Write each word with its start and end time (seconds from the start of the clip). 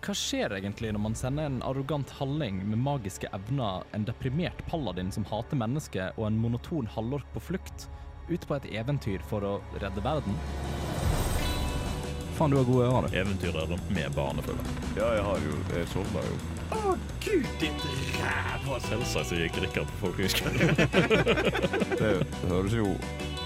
Hva 0.00 0.14
skjer 0.16 0.54
egentlig 0.56 0.94
når 0.96 1.02
man 1.04 1.14
sender 1.18 1.44
en 1.44 1.58
arrogant 1.68 2.08
halling 2.16 2.62
med 2.64 2.80
magiske 2.80 3.28
evner, 3.36 3.84
en 3.92 4.06
deprimert 4.08 4.62
paladin 4.70 5.12
som 5.12 5.26
hater 5.28 5.60
mennesker, 5.60 6.14
og 6.16 6.30
en 6.30 6.38
monoton 6.40 6.88
halvork 6.88 7.28
på 7.34 7.42
flukt, 7.50 7.90
ut 8.30 8.46
på 8.48 8.56
et 8.56 8.70
eventyr 8.80 9.20
for 9.28 9.44
å 9.44 9.58
redde 9.76 10.00
verden? 10.06 10.40
Faen, 12.40 12.50
du 12.50 12.56
har 12.56 12.64
gode 12.64 12.86
ører, 12.88 13.04
du. 13.12 13.16
Eventyrer 13.20 13.72
med 13.92 14.14
barnefølge. 14.16 14.62
Ja, 14.96 15.10
jeg 15.12 15.24
har 15.26 15.42
jo 15.44 15.58
Jeg 15.76 15.88
sovna 15.92 16.22
jo. 16.24 16.38
Å, 16.72 16.94
gud, 17.20 17.48
ditt 17.60 17.84
ræva! 18.16 18.78
Selvsagt 18.86 19.28
så 19.28 19.36
gikk 19.36 19.58
Rikard 19.60 19.90
på 19.90 20.06
folkehøyskolen. 20.06 20.72
Det 22.00 22.14
høres 22.48 22.78
jo 22.78 22.94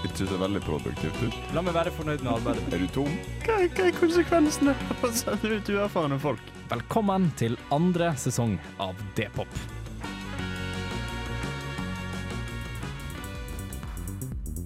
ikke 0.05 0.29
så 0.31 0.39
veldig 0.39 0.63
produktivt 0.63 1.19
ut. 1.25 1.35
La 1.57 1.65
meg 1.67 1.75
være 1.75 1.91
fornøyd 1.97 2.23
med 2.23 2.37
arbeidet. 2.37 2.63
Er 2.71 2.85
du 2.85 2.87
tom? 2.95 3.11
Hva, 3.43 3.59
hva 3.67 3.89
er 3.89 3.99
konsekvensene 3.99 4.79
av 4.93 5.07
å 5.09 5.15
sende 5.19 5.57
ut 5.57 5.75
uerfarne 5.75 6.23
folk? 6.23 6.51
Velkommen 6.71 7.33
til 7.35 7.59
andre 7.75 8.13
sesong 8.15 8.55
av 8.79 8.95
D-pop. 9.19 9.74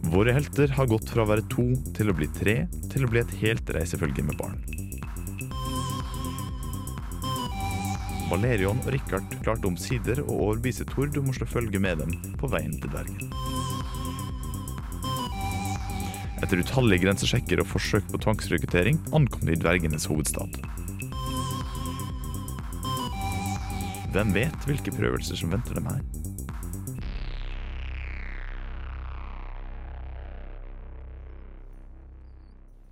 Våre 0.10 0.32
helter 0.34 0.72
har 0.74 0.88
gått 0.90 1.10
fra 1.12 1.22
å 1.22 1.30
være 1.30 1.44
to 1.54 1.68
til 1.94 2.10
å 2.10 2.14
bli 2.18 2.26
tre, 2.34 2.64
til 2.90 3.04
å 3.06 3.10
bli 3.12 3.20
et 3.22 3.34
helt 3.44 3.68
reisefølge 3.76 4.24
med 4.26 4.40
barn. 4.40 4.58
Valerion 8.32 8.82
og 8.82 8.90
Richard 8.94 9.30
klarte 9.44 9.70
omsider 9.70 10.24
å 10.24 10.40
overbevise 10.48 10.88
Tord 10.90 11.18
om 11.22 11.30
å 11.30 11.36
slå 11.38 11.46
følge 11.50 11.82
med 11.82 12.02
dem 12.02 12.16
på 12.42 12.50
veien 12.50 12.74
til 12.82 12.90
Bergen. 12.94 13.30
Etter 16.42 16.64
utallige 16.64 17.06
grensesjekker 17.06 17.62
og 17.62 17.70
forsøk 17.70 18.10
på 18.10 18.22
tvangsrekruttering 18.26 18.98
ankom 19.14 19.46
de 19.46 19.60
dvergenes 19.62 20.10
hovedstad. 20.10 20.58
Hvem 24.10 24.34
vet 24.34 24.66
hvilke 24.66 24.96
prøvelser 24.96 25.38
som 25.38 25.54
venter 25.54 25.78
dem 25.78 25.92
her? 25.94 26.02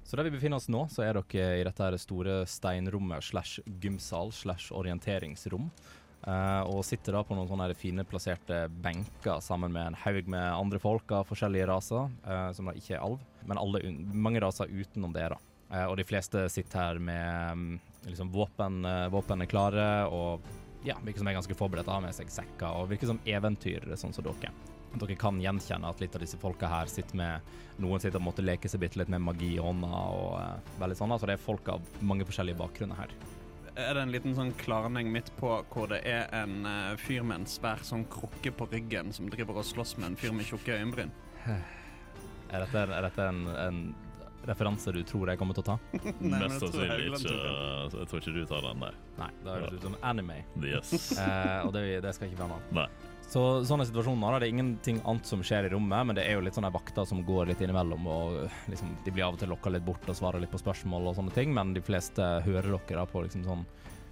Så 0.08 0.16
der 0.16 0.24
vi 0.24 0.38
befinner 0.38 0.56
oss 0.56 0.70
nå, 0.72 0.86
så 0.88 1.04
er 1.04 1.18
dere 1.18 1.58
i 1.60 1.64
dette 1.68 1.84
her 1.84 1.96
store 2.00 2.42
steinrommet 2.48 3.26
slash 3.28 3.60
gymsal 3.84 4.32
slash 4.32 4.72
orienteringsrom. 4.72 5.66
Uh, 6.28 6.64
og 6.72 6.86
sitter 6.88 7.16
da 7.16 7.26
på 7.28 7.36
noen 7.36 7.50
sånne 7.50 7.76
fine 7.78 8.06
plasserte 8.08 8.64
benker 8.84 9.42
sammen 9.44 9.72
med 9.76 9.92
en 9.92 9.98
haug 10.06 10.32
med 10.32 10.46
andre 10.48 10.80
folk 10.82 11.12
av 11.12 11.28
forskjellige 11.28 11.68
raser, 11.68 12.08
uh, 12.24 12.50
som 12.56 12.72
da 12.72 12.76
ikke 12.80 12.96
er 12.96 13.04
alv, 13.04 13.20
men 13.48 13.60
alle, 13.60 13.84
mange 14.16 14.42
raser 14.44 14.72
utenom 14.72 15.12
det, 15.16 15.28
da. 15.36 15.42
Uh, 15.68 15.86
og 15.90 15.98
de 16.00 16.08
fleste 16.08 16.46
sitter 16.56 16.82
her 16.82 17.04
med 17.04 17.52
um, 17.52 17.68
liksom 18.08 18.32
våpen, 18.32 18.88
våpen 19.12 19.44
er 19.44 19.52
klare, 19.52 19.90
og 20.08 20.48
ja, 20.88 20.96
virker 21.04 21.20
som 21.20 21.34
er 21.34 21.40
ganske 21.42 21.60
forberedt, 21.60 21.92
har 21.92 22.04
med 22.04 22.16
seg 22.16 22.32
sekker, 22.32 22.72
og 22.72 22.90
virker 22.96 23.12
som 23.12 23.22
eventyr, 23.28 23.92
sånn 24.00 24.16
som 24.16 24.24
dere. 24.24 24.56
At 24.94 25.02
dere 25.04 25.18
kan 25.20 25.40
gjenkjenne 25.44 25.90
at 25.90 26.00
litt 26.02 26.16
av 26.16 26.24
disse 26.24 26.40
folka 26.42 26.70
her 26.72 26.90
sitter 26.92 27.20
med 27.20 27.56
Noen 27.84 28.02
sitter 28.02 28.18
og 28.18 28.26
måtte 28.30 28.42
leke 28.46 28.70
seg 28.72 28.82
bitte 28.82 28.98
litt 28.98 29.10
med 29.14 29.22
magi 29.22 29.52
i 29.54 29.62
hånda 29.62 29.90
og 30.18 30.32
uh, 30.40 30.78
veldig 30.82 30.96
sånn. 30.98 31.12
Altså 31.14 31.28
det 31.30 31.36
er 31.38 31.44
folk 31.44 31.68
av 31.70 31.84
mange 32.02 32.26
forskjellige 32.26 32.58
bakgrunner 32.58 32.98
her. 32.98 33.14
Er 33.78 33.94
det 33.94 34.02
en 34.08 34.14
liten 34.16 34.34
sånn 34.34 34.56
klarning 34.58 35.12
midt 35.14 35.30
på 35.38 35.52
hvor 35.70 35.92
det 35.92 36.00
er 36.10 36.32
en 36.34 36.64
uh, 36.66 36.96
fyr 36.98 37.22
med 37.22 37.44
en 37.44 37.50
svær 37.52 37.84
sånn 37.86 38.08
krukke 38.10 38.50
på 38.58 38.66
ryggen 38.72 39.14
som 39.14 39.30
driver 39.30 39.60
og 39.62 39.68
slåss 39.70 40.00
med 40.00 40.14
en 40.14 40.18
fyr 40.18 40.34
med 40.34 40.50
tjukke 40.50 40.80
øyenbryn? 40.80 41.14
Er 42.48 42.64
dette, 42.64 42.80
er 42.80 43.04
dette 43.04 43.24
en, 43.28 43.40
en 43.60 43.80
referanse 44.48 44.92
du 44.96 45.02
tror 45.04 45.28
jeg 45.28 45.40
kommer 45.42 45.58
til 45.58 45.66
å 45.66 45.74
ta? 45.74 45.76
Nei, 46.24 46.38
Mest 46.40 46.62
sannsynlig 46.64 47.10
ikke. 47.12 47.34
Uh, 47.36 47.98
Jeg 47.98 48.08
tror 48.08 48.22
ikke 48.22 48.34
du 48.38 48.46
tar 48.48 48.64
den, 48.64 48.80
nei. 48.86 48.92
Nei, 49.18 49.28
da 49.44 49.58
høres 49.58 49.74
det 49.74 49.82
ut 49.82 49.88
som 49.90 49.98
anime. 50.08 50.38
Yes. 50.64 50.94
uh, 51.20 51.68
og 51.68 51.74
det, 51.76 51.84
det 52.06 52.14
skal 52.16 52.32
ikke 52.32 52.40
være 52.46 52.54
noe. 52.56 52.64
Nei. 52.80 52.88
Så 53.28 53.42
sånne 53.68 53.84
situasjoner, 53.84 54.32
da, 54.32 54.40
det 54.40 54.48
er 54.48 54.54
ingenting 54.56 55.02
annet 55.04 55.28
som 55.28 55.42
skjer 55.44 55.68
i 55.68 55.72
rommet, 55.74 56.06
men 56.08 56.16
det 56.16 56.24
er 56.24 56.38
jo 56.38 56.44
litt 56.46 56.56
sånne 56.56 56.72
vakter 56.72 57.04
som 57.10 57.20
går 57.28 57.50
litt 57.50 57.60
innimellom, 57.64 58.06
og 58.08 58.38
liksom, 58.72 58.94
de 59.04 59.12
blir 59.12 59.26
av 59.26 59.36
og 59.36 59.42
til 59.42 59.52
lokka 59.52 59.74
litt 59.74 59.84
bort 59.84 60.08
og 60.08 60.16
svarer 60.16 60.40
litt 60.40 60.54
på 60.54 60.62
spørsmål 60.62 61.10
og 61.10 61.18
sånne 61.18 61.36
ting, 61.36 61.52
men 61.56 61.74
de 61.76 61.84
fleste 61.84 62.24
hører 62.46 62.70
dere 62.72 63.02
da 63.02 63.04
på 63.12 63.26
liksom 63.26 63.44
sånn 63.44 63.66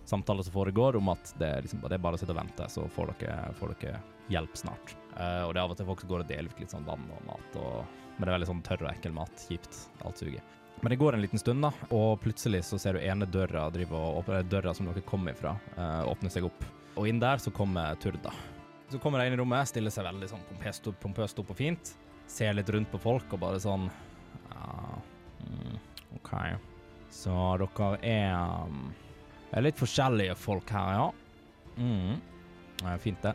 samtaler 0.05 0.43
som 0.43 0.53
foregår 0.53 0.99
om 0.99 1.09
at 1.09 1.31
det, 1.39 1.61
liksom, 1.61 1.85
det 1.87 1.95
er 1.95 2.03
bare 2.03 2.19
å 2.19 2.21
sitte 2.21 2.35
og 2.35 2.41
vente, 2.41 2.67
så 2.69 2.83
får 2.91 3.13
dere, 3.13 3.37
får 3.59 3.73
dere 3.79 4.01
hjelp 4.35 4.59
snart. 4.59 4.97
Uh, 5.15 5.45
og 5.47 5.53
det 5.53 5.61
er 5.61 5.63
av 5.63 5.73
og 5.73 5.79
til 5.79 5.87
folk 5.87 6.03
som 6.03 6.11
går 6.11 6.25
og 6.25 6.29
deler 6.29 6.51
ut 6.51 6.59
litt 6.61 6.75
sånn 6.75 6.87
vann 6.87 7.05
og 7.15 7.23
mat, 7.29 7.59
og, 7.61 8.01
men 8.17 8.25
det 8.25 8.29
er 8.29 8.35
veldig 8.35 8.49
sånn 8.51 8.63
tørr 8.67 8.83
og 8.83 8.91
ekkel 8.91 9.15
mat. 9.15 9.45
Kjipt. 9.47 9.79
Alt 10.03 10.21
suger. 10.21 10.43
Men 10.81 10.91
det 10.91 10.99
går 10.99 11.15
en 11.15 11.23
liten 11.23 11.39
stund, 11.39 11.63
da, 11.63 11.71
og 11.95 12.19
plutselig 12.21 12.65
så 12.67 12.77
ser 12.81 12.97
du 12.97 13.05
ene 13.05 13.29
døra 13.31 13.69
drive 13.71 13.95
og 13.95 14.27
døra 14.51 14.75
som 14.75 14.91
dere 14.91 15.05
kom 15.07 15.23
ifra, 15.31 15.55
uh, 15.79 16.03
åpne 16.11 16.33
seg 16.33 16.51
opp. 16.51 16.67
Og 16.99 17.07
inn 17.07 17.23
der 17.23 17.39
så 17.41 17.51
kommer 17.55 17.95
Turda. 18.03 18.35
Så 18.89 18.99
kommer 19.01 19.19
de 19.19 19.27
inn 19.27 19.33
i 19.33 19.39
rommet, 19.39 19.67
stiller 19.69 19.93
seg 19.93 20.05
veldig 20.05 20.29
sånn 20.29 20.43
pompøst 20.49 20.87
opp, 20.91 20.99
pompøst 21.01 21.39
opp 21.41 21.51
og 21.53 21.57
fint. 21.57 21.95
Ser 22.29 22.53
litt 22.57 22.69
rundt 22.73 22.91
på 22.91 23.01
folk 23.01 23.33
og 23.33 23.41
bare 23.41 23.61
sånn 23.61 23.87
ja, 24.51 24.99
mm, 25.41 25.79
OK. 26.19 26.33
Så 27.13 27.33
dere 27.61 27.89
er, 28.05 28.35
um, 28.67 28.91
er 29.51 29.65
litt 29.65 29.79
forskjellige 29.79 30.35
folk 30.37 30.69
her, 30.73 30.99
ja. 30.99 31.07
Mm. 31.79 32.21
Det 32.81 32.91
er 32.91 33.01
fint, 33.01 33.25
det. 33.25 33.33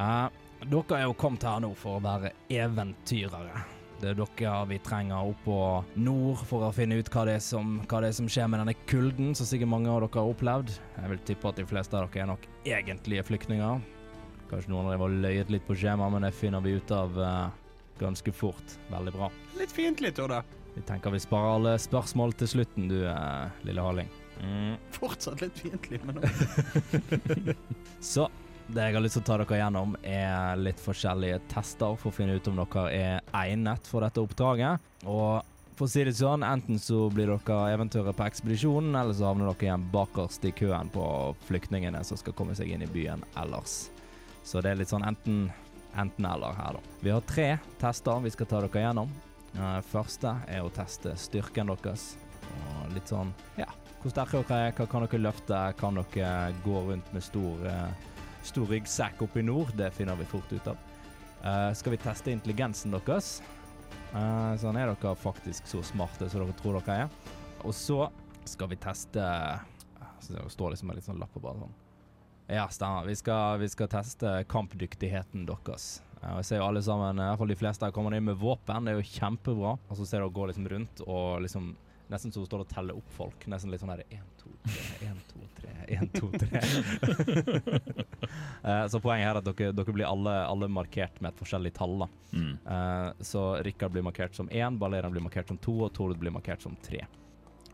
Eh, 0.00 0.42
dere 0.64 0.98
er 0.98 1.06
jo 1.06 1.16
kommet 1.18 1.46
her 1.46 1.62
nå 1.62 1.70
for 1.78 1.98
å 1.98 2.04
være 2.04 2.34
eventyrere. 2.52 3.64
Det 4.00 4.10
er 4.10 4.18
dere 4.18 4.54
vi 4.68 4.80
trenger 4.82 5.30
oppå 5.30 5.58
nord 6.02 6.42
for 6.48 6.66
å 6.66 6.72
finne 6.74 6.98
ut 6.98 7.08
hva 7.14 7.28
det, 7.28 7.38
er 7.38 7.44
som, 7.44 7.76
det 7.86 8.08
er 8.08 8.16
som 8.16 8.26
skjer 8.28 8.50
med 8.50 8.64
denne 8.64 8.74
kulden, 8.90 9.34
som 9.38 9.48
sikkert 9.48 9.70
mange 9.70 9.92
av 9.92 10.02
dere 10.02 10.18
har 10.18 10.32
opplevd. 10.34 10.74
Jeg 10.98 11.12
vil 11.12 11.26
tippe 11.30 11.52
at 11.52 11.60
de 11.60 11.68
fleste 11.68 11.96
av 11.96 12.08
dere 12.08 12.24
er 12.24 12.32
nok 12.34 12.48
egentlige 12.66 13.26
flyktninger. 13.30 13.84
Kanskje 14.50 14.72
noen 14.72 14.88
av 14.88 14.94
dere 14.94 15.02
har 15.04 15.16
løyet 15.26 15.52
litt 15.52 15.66
på 15.66 15.76
skjema, 15.78 16.08
men 16.12 16.26
det 16.26 16.34
finner 16.36 16.64
vi 16.64 16.76
ut 16.78 16.90
av 16.94 17.16
eh, 17.20 17.46
ganske 18.00 18.32
fort. 18.32 18.76
Veldig 18.90 19.14
bra. 19.16 19.30
Litt 19.58 19.72
fiendtlig, 19.72 20.14
Torde. 20.16 20.42
Vi 20.74 20.82
tenker 20.82 21.10
vi 21.14 21.22
sparer 21.22 21.54
alle 21.54 21.74
spørsmål 21.78 22.34
til 22.38 22.50
slutten, 22.56 22.88
du 22.90 23.04
eh, 23.06 23.66
lille 23.66 23.82
Harling. 23.82 24.10
Mm. 24.42 24.74
Fortsatt 24.98 25.44
litt 25.44 25.58
fiendtlig, 25.58 26.00
men 26.04 26.18
nå 26.18 27.54
Så 28.14 28.28
det 28.66 28.86
jeg 28.86 28.96
har 28.96 29.02
lyst 29.04 29.18
til 29.18 29.24
å 29.24 29.28
ta 29.28 29.36
dere 29.42 29.58
gjennom, 29.60 29.96
er 30.08 30.60
litt 30.60 30.80
forskjellige 30.80 31.42
tester 31.52 31.98
for 32.00 32.10
å 32.10 32.16
finne 32.16 32.38
ut 32.38 32.46
om 32.48 32.62
dere 32.62 32.84
er 32.96 33.34
egnet 33.44 33.90
for 33.90 34.04
dette 34.04 34.22
oppdraget. 34.24 34.80
Og 35.04 35.42
for 35.74 35.88
å 35.88 35.90
si 35.90 36.04
det 36.06 36.14
sånn, 36.16 36.46
enten 36.46 36.78
så 36.80 37.08
blir 37.12 37.28
dere 37.32 37.58
eventyret 37.74 38.16
på 38.16 38.26
ekspedisjonen, 38.26 38.94
eller 38.96 39.16
så 39.16 39.28
havner 39.30 39.50
dere 39.50 39.68
igjen 39.68 39.88
bakerst 39.92 40.46
i 40.48 40.54
køen 40.56 40.92
på 40.94 41.04
flyktningene 41.48 42.00
som 42.06 42.20
skal 42.20 42.36
komme 42.38 42.56
seg 42.56 42.72
inn 42.72 42.86
i 42.86 42.90
byen 42.90 43.26
ellers. 43.42 43.90
Så 44.44 44.60
det 44.62 44.72
er 44.72 44.80
litt 44.80 44.92
sånn 44.92 45.06
enten 45.06 45.46
enten 45.94 46.26
eller 46.26 46.56
her, 46.58 46.74
da. 46.74 46.96
Vi 47.00 47.12
har 47.14 47.22
tre 47.22 47.46
tester 47.78 48.22
vi 48.24 48.32
skal 48.34 48.48
ta 48.50 48.60
dere 48.64 48.82
gjennom. 48.82 49.12
Eh, 49.54 49.80
Første 49.86 50.32
er 50.50 50.64
å 50.64 50.72
teste 50.74 51.14
styrken 51.18 51.70
deres. 51.70 52.16
Og 52.54 52.96
litt 52.96 53.08
sånn 53.08 53.30
ja, 53.56 53.68
hvor 54.02 54.12
sterke 54.12 54.42
dere 54.42 54.66
er, 54.68 54.74
hva 54.74 54.88
kan 54.90 55.06
dere 55.06 55.22
løfte, 55.22 55.60
kan 55.78 56.00
dere 56.00 56.50
gå 56.66 56.82
rundt 56.90 57.14
med 57.14 57.24
stor 57.24 57.62
eh, 57.70 58.10
stor 58.44 58.68
ryggsekk 58.68 59.22
oppe 59.24 59.40
i 59.40 59.46
nord, 59.46 59.72
det 59.76 59.90
finner 59.96 60.18
vi 60.20 60.26
fort 60.28 60.52
ut 60.52 60.66
av. 60.68 60.80
Uh, 61.44 61.70
skal 61.76 61.94
vi 61.94 62.00
teste 62.00 62.32
intelligensen 62.32 62.94
deres? 62.94 63.38
Uh, 64.14 64.54
sånn 64.60 64.78
er 64.80 64.92
dere 64.92 65.14
faktisk 65.20 65.68
så 65.68 65.82
smarte 65.84 66.28
som 66.32 66.44
dere 66.44 66.56
tror 66.60 66.78
dere 66.78 67.04
er. 67.04 67.14
Og 67.64 67.74
så 67.76 68.04
skal 68.48 68.68
vi 68.72 68.80
teste 68.80 69.24
så 70.24 70.32
Det 70.32 70.42
står 70.52 70.72
liksom 70.72 70.88
en 70.88 70.96
litt 70.96 71.04
sånn 71.04 71.18
lapp 71.20 71.32
på 71.34 71.40
bare 71.44 71.60
sånn. 71.60 71.72
Ja, 72.46 72.68
stemmer. 72.68 73.06
Vi 73.08 73.16
skal, 73.16 73.58
vi 73.58 73.68
skal 73.68 73.88
teste 73.88 74.34
kampdyktigheten 74.48 75.46
deres. 75.48 76.02
Og 76.24 76.40
jeg 76.40 76.48
ser 76.48 76.60
jo 76.60 76.66
alle 76.66 76.82
sammen, 76.84 77.20
i 77.20 77.24
hvert 77.28 77.40
fall 77.40 77.52
de 77.52 77.56
fleste 77.60 77.86
her 77.86 77.94
kommer 77.96 78.16
inn 78.16 78.26
med 78.26 78.38
våpen, 78.40 78.84
det 78.84 78.94
er 78.94 79.00
jo 79.00 79.08
kjempebra. 79.14 79.74
Og 79.88 79.98
så 79.98 80.06
ser 80.08 80.22
du 80.22 80.28
å 80.28 80.34
gå 80.34 80.48
liksom 80.50 80.68
rundt 80.72 81.04
og 81.06 81.42
liksom 81.44 81.74
Nesten 82.12 82.32
så 82.32 82.42
hun 82.42 82.46
står 82.46 82.62
og 82.66 82.68
teller 82.68 82.98
opp 82.98 83.12
folk. 83.16 83.46
Nesten 83.48 83.70
litt 83.72 83.80
sånn 83.80 83.88
her 83.94 84.02
1, 84.04 84.24
2, 84.36 84.50
3, 84.66 85.06
1, 85.06 85.22
2, 85.30 85.46
3, 85.56 85.70
1, 85.96 86.10
2, 86.18 86.28
3. 86.42 88.04
Eh, 88.64 88.86
så 88.88 88.96
poenget 89.02 89.26
her 89.26 89.36
er 89.36 89.38
at 89.42 89.44
dere, 89.44 89.72
dere 89.76 89.92
blir 89.92 90.06
alle, 90.08 90.32
alle 90.48 90.68
markert 90.72 91.18
med 91.20 91.34
et 91.34 91.40
forskjellig 91.42 91.72
tall. 91.76 91.98
da. 92.00 92.06
Mm. 92.32 92.52
Uh, 92.64 93.24
så 93.24 93.42
Rikard 93.66 93.92
blir 93.92 94.04
markert 94.06 94.36
som 94.36 94.48
én, 94.48 94.78
Balerian 94.80 95.12
blir 95.12 95.24
markert 95.24 95.52
som 95.52 95.58
to, 95.60 95.74
og 95.84 95.92
Tord 95.92 96.16
blir 96.20 96.32
markert 96.32 96.64
som 96.64 96.76
tre. 96.84 97.02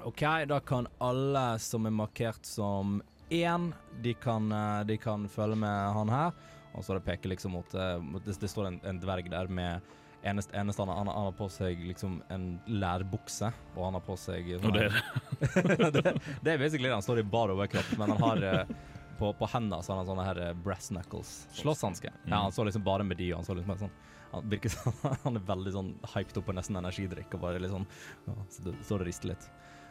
OK, 0.02 0.24
da 0.50 0.58
kan 0.66 0.88
alle 0.98 1.44
som 1.62 1.86
er 1.86 1.94
markert 1.94 2.42
som 2.48 2.98
én, 3.30 3.72
de 4.02 4.14
kan, 4.14 4.52
eh, 4.52 4.84
de 4.84 4.96
kan 4.98 5.28
følge 5.28 5.56
med 5.56 5.92
han 5.94 6.08
her. 6.08 6.32
Og 6.74 6.84
så 6.84 6.94
det 6.94 7.04
peker 7.06 7.32
liksom 7.32 7.54
mot, 7.56 7.74
eh, 7.74 7.98
det, 8.24 8.36
det 8.40 8.50
står 8.50 8.66
en, 8.66 8.80
en 8.84 9.00
dverg 9.02 9.30
der 9.30 9.48
med 9.48 9.96
Eneste, 10.20 10.52
eneste 10.52 10.82
han, 10.82 10.90
han, 10.92 11.08
han 11.08 11.24
har 11.30 11.32
på 11.32 11.46
seg 11.48 11.78
liksom 11.80 12.18
en 12.28 12.58
lærbukse, 12.68 13.48
og 13.72 13.84
han 13.86 13.94
har 13.96 14.02
på 14.04 14.16
seg 14.20 14.50
Og 14.58 14.66
det 14.74 14.82
er 14.90 14.98
det, 15.96 16.02
det 16.44 16.52
er 16.52 16.58
basically 16.60 16.90
det. 16.90 16.92
Han 16.92 17.06
står 17.06 17.22
i 17.22 17.24
bar 17.24 17.48
overkropp, 17.54 17.94
men 17.96 18.12
han 18.12 18.20
har 18.26 18.44
eh, 18.44 18.74
på, 19.16 19.30
på 19.32 19.48
hendene 19.54 19.80
så 19.80 19.94
har 19.94 20.02
han 20.02 20.10
sånne 20.10 20.26
her 20.26 20.42
brass 20.60 20.90
knuckles. 20.92 21.30
Slåsshanske. 21.56 22.12
Mm. 22.12 22.34
Ja, 22.34 22.42
han 22.42 22.52
står 22.52 22.68
liksom 22.68 22.84
bare 22.84 23.06
med 23.08 23.16
de, 23.16 23.30
og 23.32 23.40
han 23.40 23.48
står 23.48 23.62
liksom 23.62 23.80
sånn 23.86 23.96
Han 24.34 24.52
virker 24.52 24.74
som 24.76 25.00
han 25.24 25.40
er 25.40 25.48
veldig 25.48 25.72
sånn 25.78 25.90
hyped 26.12 26.42
opp 26.42 26.50
på 26.50 26.58
nesten 26.58 26.76
energidrikk, 26.82 27.32
og 27.38 27.46
bare 27.46 27.64
litt 27.64 27.72
sånn 27.72 27.88
ja, 28.28 28.36
Så 28.52 28.68
det 28.68 28.76
står 28.84 29.06
og 29.06 29.08
rister 29.08 29.32
litt. 29.32 29.48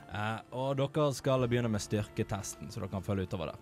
Eh, 0.10 0.40
og 0.58 0.78
dere 0.80 1.10
skal 1.14 1.46
begynne 1.48 1.70
med 1.72 1.82
styrketesten, 1.84 2.72
så 2.74 2.82
dere 2.82 2.90
kan 2.96 3.06
følge 3.06 3.28
utover 3.30 3.52
det. 3.54 3.58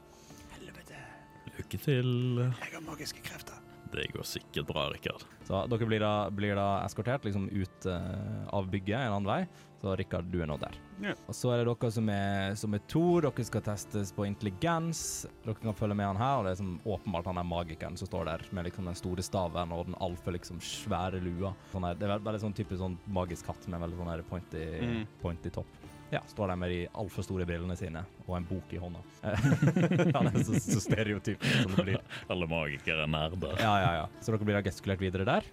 Lykke 1.58 1.80
til. 1.82 2.10
Jeg 2.44 2.74
har 2.76 2.84
magiske 2.86 3.24
krefter. 3.26 3.56
Det 3.88 4.04
går 4.12 4.26
sikkert 4.28 4.68
bra, 4.68 4.90
Rikard. 4.92 5.24
Så 5.48 5.62
dere 5.72 5.86
blir 5.88 6.04
da, 6.04 6.12
blir 6.30 6.58
da 6.60 6.84
eskortert 6.86 7.24
liksom 7.26 7.48
ut 7.50 7.86
eh, 7.88 8.44
av 8.54 8.68
bygget 8.70 9.00
en 9.00 9.14
annen 9.16 9.30
vei. 9.30 9.40
Så 9.82 9.94
Rikard, 9.98 10.28
du 10.34 10.42
er 10.44 10.50
nå 10.50 10.58
der. 10.60 10.76
Ja. 11.02 11.14
Og 11.30 11.36
så 11.38 11.54
er 11.54 11.62
det 11.62 11.70
dere 11.72 11.92
som 11.96 12.10
er, 12.12 12.54
som 12.60 12.76
er 12.76 12.84
to. 12.92 13.04
Dere 13.24 13.46
skal 13.48 13.64
testes 13.66 14.12
på 14.14 14.26
intelligens. 14.28 15.02
Dere 15.46 15.56
kan 15.64 15.78
følge 15.78 15.96
med 15.98 16.10
han 16.12 16.20
her, 16.20 16.36
og 16.42 16.46
det 16.50 16.54
er 16.56 16.60
som 16.62 16.76
åpenbart 16.84 17.30
han 17.32 17.40
er 17.42 17.48
magikeren 17.48 17.98
som 17.98 18.10
står 18.12 18.28
der 18.30 18.46
med 18.58 18.68
liksom 18.68 18.92
den 18.92 19.00
store 19.00 19.26
staven 19.26 19.74
og 19.74 19.88
den 19.90 19.98
altfor 20.04 20.36
liksom 20.36 20.60
svære 20.62 21.24
lua. 21.24 21.56
Sånn 21.72 21.88
her, 21.88 21.98
det 21.98 22.10
er 22.12 22.20
veldig 22.28 22.44
sånn 22.44 22.58
typisk 22.60 22.84
sånn 22.84 23.00
magisk 23.08 23.50
hatt 23.54 23.70
med 23.72 23.82
veldig 23.88 24.02
sånn 24.04 24.26
pointy, 24.30 24.66
Mm. 24.84 25.06
pointy 25.24 25.50
topp. 25.62 25.87
Ja, 26.10 26.22
står 26.28 26.54
der 26.54 26.60
med 26.60 26.72
de 26.72 26.80
altfor 26.96 27.26
store 27.26 27.46
brillene 27.48 27.76
sine 27.76 28.06
og 28.28 28.38
en 28.38 28.46
bok 28.48 28.72
i 28.72 28.80
hånda. 28.80 29.02
han 30.16 30.30
er 30.32 30.44
så, 30.48 30.60
så 30.64 30.80
stereotyp 30.84 31.44
som 31.44 31.74
det 31.76 31.88
blir. 31.90 32.04
Alle 32.32 32.48
magikere 32.48 33.04
er 33.04 33.12
nerder. 33.12 33.58
Ja, 33.60 33.74
ja, 33.84 33.90
ja. 34.02 34.06
Så 34.22 34.32
dere 34.32 34.48
blir 34.48 34.60
da 34.60 34.64
gestikulert 34.66 35.04
videre 35.04 35.28
der. 35.28 35.50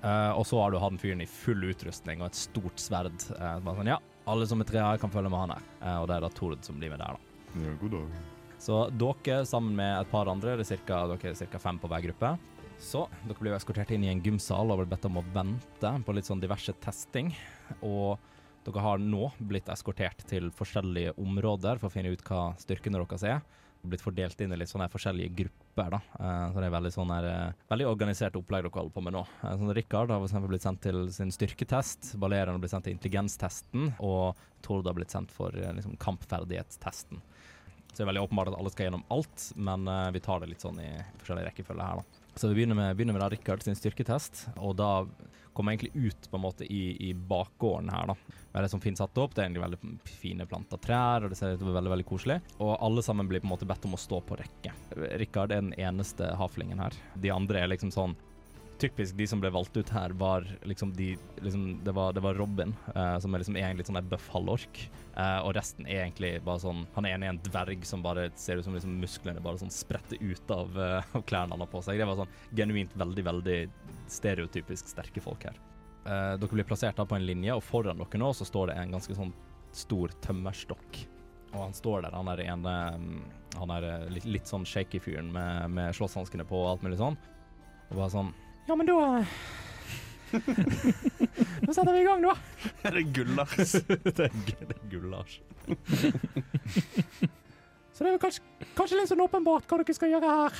Uh, 0.00 0.32
og 0.34 0.46
så 0.48 0.58
har 0.58 0.72
du 0.72 0.80
han 0.82 0.96
fyren 0.98 1.22
i 1.22 1.28
full 1.28 1.60
utrustning 1.68 2.22
og 2.22 2.32
et 2.32 2.38
stort 2.38 2.80
sverd. 2.80 3.14
Uh, 3.36 3.60
bare 3.62 3.76
sånn, 3.78 3.92
ja, 3.92 4.00
alle 4.30 4.48
som 4.48 4.64
er 4.64 4.68
tre 4.68 4.80
her, 4.82 5.00
kan 5.02 5.12
følge 5.12 5.30
med 5.30 5.44
han 5.44 5.54
her. 5.54 5.68
Uh, 5.82 5.98
og 6.00 6.08
det 6.08 6.16
er 6.16 6.24
da 6.24 6.32
Tord 6.34 6.64
som 6.66 6.80
blir 6.80 6.94
med 6.94 7.04
der, 7.04 7.18
da. 7.18 7.60
Ja, 7.60 7.76
god 7.82 7.94
dag. 7.98 8.18
Så 8.64 8.80
dere 8.96 9.44
sammen 9.46 9.76
med 9.76 9.98
et 10.00 10.10
par 10.10 10.30
andre, 10.32 10.56
det 10.56 10.64
er 10.64 10.72
cirka, 10.72 11.04
dere 11.12 11.34
er 11.34 11.52
ca. 11.52 11.60
fem 11.60 11.78
på 11.82 11.90
hver 11.92 12.06
gruppe. 12.08 12.34
Så 12.80 13.04
dere 13.28 13.38
blir 13.38 13.54
eskortert 13.54 13.92
inn 13.94 14.06
i 14.06 14.10
en 14.10 14.22
gymsal 14.24 14.72
og 14.72 14.80
blir 14.80 14.90
bedt 14.94 15.06
om 15.10 15.20
å 15.20 15.26
vente 15.34 15.90
på 16.06 16.14
litt 16.16 16.28
sånn 16.30 16.42
diverse 16.42 16.72
testing. 16.82 17.30
Og 17.84 18.16
dere 18.64 18.84
har 18.84 19.02
nå 19.02 19.28
blitt 19.38 19.68
eskortert 19.72 20.24
til 20.28 20.48
forskjellige 20.54 21.14
områder 21.20 21.80
for 21.80 21.90
å 21.90 21.94
finne 21.94 22.14
ut 22.14 22.24
hva 22.24 22.54
styrkene 22.60 23.00
deres 23.00 23.26
er. 23.28 23.42
Blitt 23.84 24.00
fordelt 24.00 24.40
inn 24.40 24.54
i 24.54 24.56
litt 24.56 24.70
sånne 24.70 24.88
forskjellige 24.88 25.34
grupper, 25.42 25.90
da. 25.92 26.00
Eh, 26.16 26.44
så 26.54 26.62
det 26.62 26.68
er 26.70 26.72
veldig 26.72 26.92
sånne, 26.94 27.18
eh, 27.28 27.66
Veldig 27.68 27.88
organisert 27.90 28.38
opplegg 28.40 28.64
dere 28.64 28.78
holder 28.78 28.94
på 28.94 29.04
med 29.04 29.12
nå. 29.12 29.24
Eh, 29.42 29.56
sånn 29.60 29.74
Rikard 29.76 30.14
har 30.14 30.24
for 30.24 30.48
blitt 30.48 30.64
sendt 30.64 30.80
til 30.86 31.12
sin 31.12 31.34
styrketest, 31.34 32.14
Balerian 32.16 32.56
har 32.56 32.62
blitt 32.62 32.72
sendt 32.72 32.88
til 32.88 32.96
intelligenstesten, 32.96 33.92
og 34.00 34.40
Tord 34.64 34.88
har 34.88 34.96
blitt 34.96 35.12
sendt 35.12 35.30
for 35.30 35.52
liksom, 35.52 35.98
kampferdighetstesten. 36.00 37.20
Så 37.92 38.00
det 38.00 38.06
er 38.08 38.12
veldig 38.14 38.24
åpenbart 38.24 38.48
at 38.50 38.58
alle 38.58 38.72
skal 38.72 38.88
gjennom 38.88 39.04
alt, 39.12 39.52
men 39.54 39.84
vi 40.10 40.20
tar 40.24 40.40
det 40.40 40.48
litt 40.48 40.64
sånn 40.64 40.80
i 40.82 40.88
forskjellig 41.20 41.44
rekkefølge 41.46 41.84
her, 41.84 42.00
da. 42.00 42.22
Så 42.34 42.48
vi 42.48 42.56
begynner 42.56 42.74
med, 42.74 42.96
begynner 42.96 43.14
med 43.14 43.22
da 43.22 43.28
Rikard 43.30 43.62
sin 43.62 43.76
styrketest, 43.78 44.48
og 44.56 44.74
da 44.80 45.04
kommer 45.54 45.72
egentlig 45.74 45.94
ut 45.94 46.30
på 46.30 46.36
en 46.38 46.44
måte 46.44 46.66
i, 46.66 46.96
i 47.08 47.14
bakgården 47.14 47.90
her, 47.94 48.12
da. 48.12 48.40
Det 48.54 48.68
som 48.70 48.82
fint 48.82 48.98
satt 48.98 49.18
opp. 49.18 49.34
Det 49.34 49.42
er 49.42 49.48
egentlig 49.48 49.64
veldig 49.64 50.10
fine 50.20 50.46
planta 50.46 50.78
trær, 50.78 51.24
og 51.24 51.32
det 51.32 51.38
ser 51.38 51.54
ut 51.54 51.58
til 51.58 51.66
å 51.66 51.72
være 51.72 51.80
veldig, 51.80 51.94
veldig 51.94 52.06
koselig. 52.06 52.38
Og 52.62 52.76
alle 52.76 53.02
sammen 53.02 53.30
blir 53.30 53.42
på 53.42 53.48
en 53.48 53.54
måte 53.54 53.68
bedt 53.68 53.88
om 53.88 53.96
å 53.96 54.00
stå 54.00 54.20
på 54.26 54.38
rekke. 54.38 54.74
Rikard 55.18 55.54
er 55.54 55.64
den 55.64 55.74
eneste 55.74 56.30
haflingen 56.38 56.82
her. 56.82 56.94
De 57.18 57.32
andre 57.34 57.64
er 57.64 57.72
liksom 57.74 57.90
sånn 57.94 58.14
Typisk 58.84 59.16
de 59.16 59.24
som 59.24 59.40
ble 59.40 59.48
valgt 59.48 59.76
ut 59.80 59.90
her, 59.94 60.12
var 60.20 60.44
liksom 60.68 60.90
de 60.92 61.14
liksom, 61.40 61.78
det, 61.84 61.92
var, 61.96 62.12
det 62.12 62.20
var 62.20 62.36
Robin, 62.36 62.74
uh, 62.92 63.16
som 63.22 63.32
er 63.32 63.40
liksom 63.40 63.56
sånn 63.86 63.96
en 63.96 64.10
bøff 64.10 64.26
halvork. 64.34 64.80
Eh, 65.14 65.38
og 65.46 65.54
resten 65.56 65.86
er 65.86 66.02
egentlig 66.02 66.32
bare 66.42 66.58
sånn 66.58 66.80
Han 66.96 67.06
er 67.06 67.22
en 67.22 67.38
dverg 67.46 67.84
som 67.86 68.02
bare 68.02 68.26
ser 68.36 68.58
ut 68.58 68.66
som 68.66 68.74
liksom 68.74 68.96
musklene 68.98 69.40
bare 69.40 69.60
sånn 69.62 69.72
spretter 69.72 70.20
ut 70.20 70.52
av, 70.52 70.76
uh, 70.76 71.14
av 71.16 71.24
klærne 71.24 71.56
han 71.56 71.64
har 71.64 71.70
på 71.72 71.80
seg. 71.86 72.02
Det 72.02 72.10
var 72.10 72.20
sånn 72.20 72.36
genuint 72.60 72.92
veldig, 72.98 73.26
veldig 73.30 73.58
stereotypisk 74.12 74.92
sterke 74.92 75.24
folk 75.24 75.48
her. 75.48 75.56
Dere 76.04 76.52
blir 76.52 76.66
plassert 76.68 76.98
da 77.00 77.06
på 77.08 77.16
en 77.16 77.24
linje, 77.24 77.54
og 77.56 77.64
foran 77.64 78.02
dere 78.02 78.20
nå 78.20 78.34
så 78.36 78.44
står 78.44 78.68
det 78.68 78.74
en 78.76 78.92
ganske 78.98 79.16
sånn 79.16 79.32
stor 79.72 80.12
tømmerstokk. 80.26 80.98
Og 81.54 81.60
han 81.62 81.76
står 81.78 82.04
der, 82.04 82.18
han 82.18 82.28
er 82.28 82.42
ene 82.44 82.74
Han 83.56 83.72
er 83.72 84.10
litt, 84.12 84.26
litt 84.28 84.50
sånn 84.50 84.66
shaky 84.68 85.00
fyren 85.00 85.32
med, 85.32 85.70
med 85.72 85.96
slåsshanskene 85.96 86.44
på 86.44 86.58
og 86.60 86.74
alt 86.74 86.84
mulig 86.84 87.00
sånn. 87.00 87.16
Og 87.88 87.96
bare 88.02 88.12
sånn 88.12 88.34
Ja, 88.66 88.76
men 88.76 88.86
da 88.88 89.24
Nå 91.64 91.74
setter 91.74 91.92
vi 91.92 92.00
i 92.00 92.06
gang, 92.06 92.22
da. 92.24 92.32
Er 92.82 92.96
det 92.96 93.02
Gullars? 93.14 93.72
det 94.16 94.26
er, 94.26 94.32
Gull-Lars. 94.90 95.36
Så 97.94 98.02
det 98.02 98.10
er 98.10 98.18
kanskje, 98.18 98.42
kanskje 98.74 98.96
litt 98.98 99.10
sånn 99.12 99.22
åpenbart 99.22 99.68
hva 99.70 99.76
dere 99.78 99.94
skal 99.94 100.10
gjøre 100.10 100.32
her. 100.40 100.56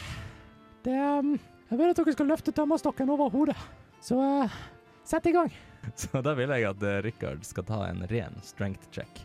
Det 0.87 0.95
um, 0.95 1.33
Jeg 1.73 1.81
vil 1.81 1.91
at 1.91 1.99
dere 1.99 2.15
skal 2.15 2.31
løfte 2.31 2.55
tømmerstokken 2.55 3.11
over 3.11 3.33
hodet. 3.35 3.57
Så 4.05 4.21
uh, 4.21 4.55
sett 5.03 5.27
i 5.27 5.35
gang. 5.35 5.51
Så 5.99 6.23
da 6.23 6.37
vil 6.39 6.55
jeg 6.55 6.69
at 6.71 6.87
uh, 6.87 7.01
Rikard 7.03 7.43
skal 7.49 7.67
ta 7.67 7.81
en 7.89 8.07
ren 8.13 8.39
strength 8.47 8.87
check. 8.95 9.25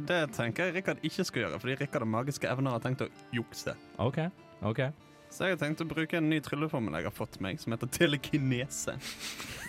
Det 0.00 0.22
tenker 0.32 0.70
jeg 0.70 0.78
Rikard 0.78 1.04
ikke 1.04 1.28
skal 1.28 1.44
gjøre, 1.44 1.60
fordi 1.60 1.76
Rikard 1.82 2.06
har 2.06 2.12
magiske 2.16 2.48
evner 2.48 2.72
og 2.72 2.80
har 2.80 2.88
tenkt 2.88 3.04
å 3.04 3.12
jukse. 3.36 3.76
OK. 4.00 4.24
OK. 4.64 4.86
Så 5.30 5.46
jeg 5.46 5.54
har 5.54 5.60
tenkt 5.60 5.82
å 5.84 5.86
bruke 5.86 6.18
en 6.18 6.26
ny 6.30 6.40
trylleformel 6.42 6.98
jeg 6.98 7.06
har 7.06 7.14
fått 7.14 7.38
meg, 7.44 7.60
som 7.62 7.74
heter 7.74 7.90
telekinese. 7.94 8.96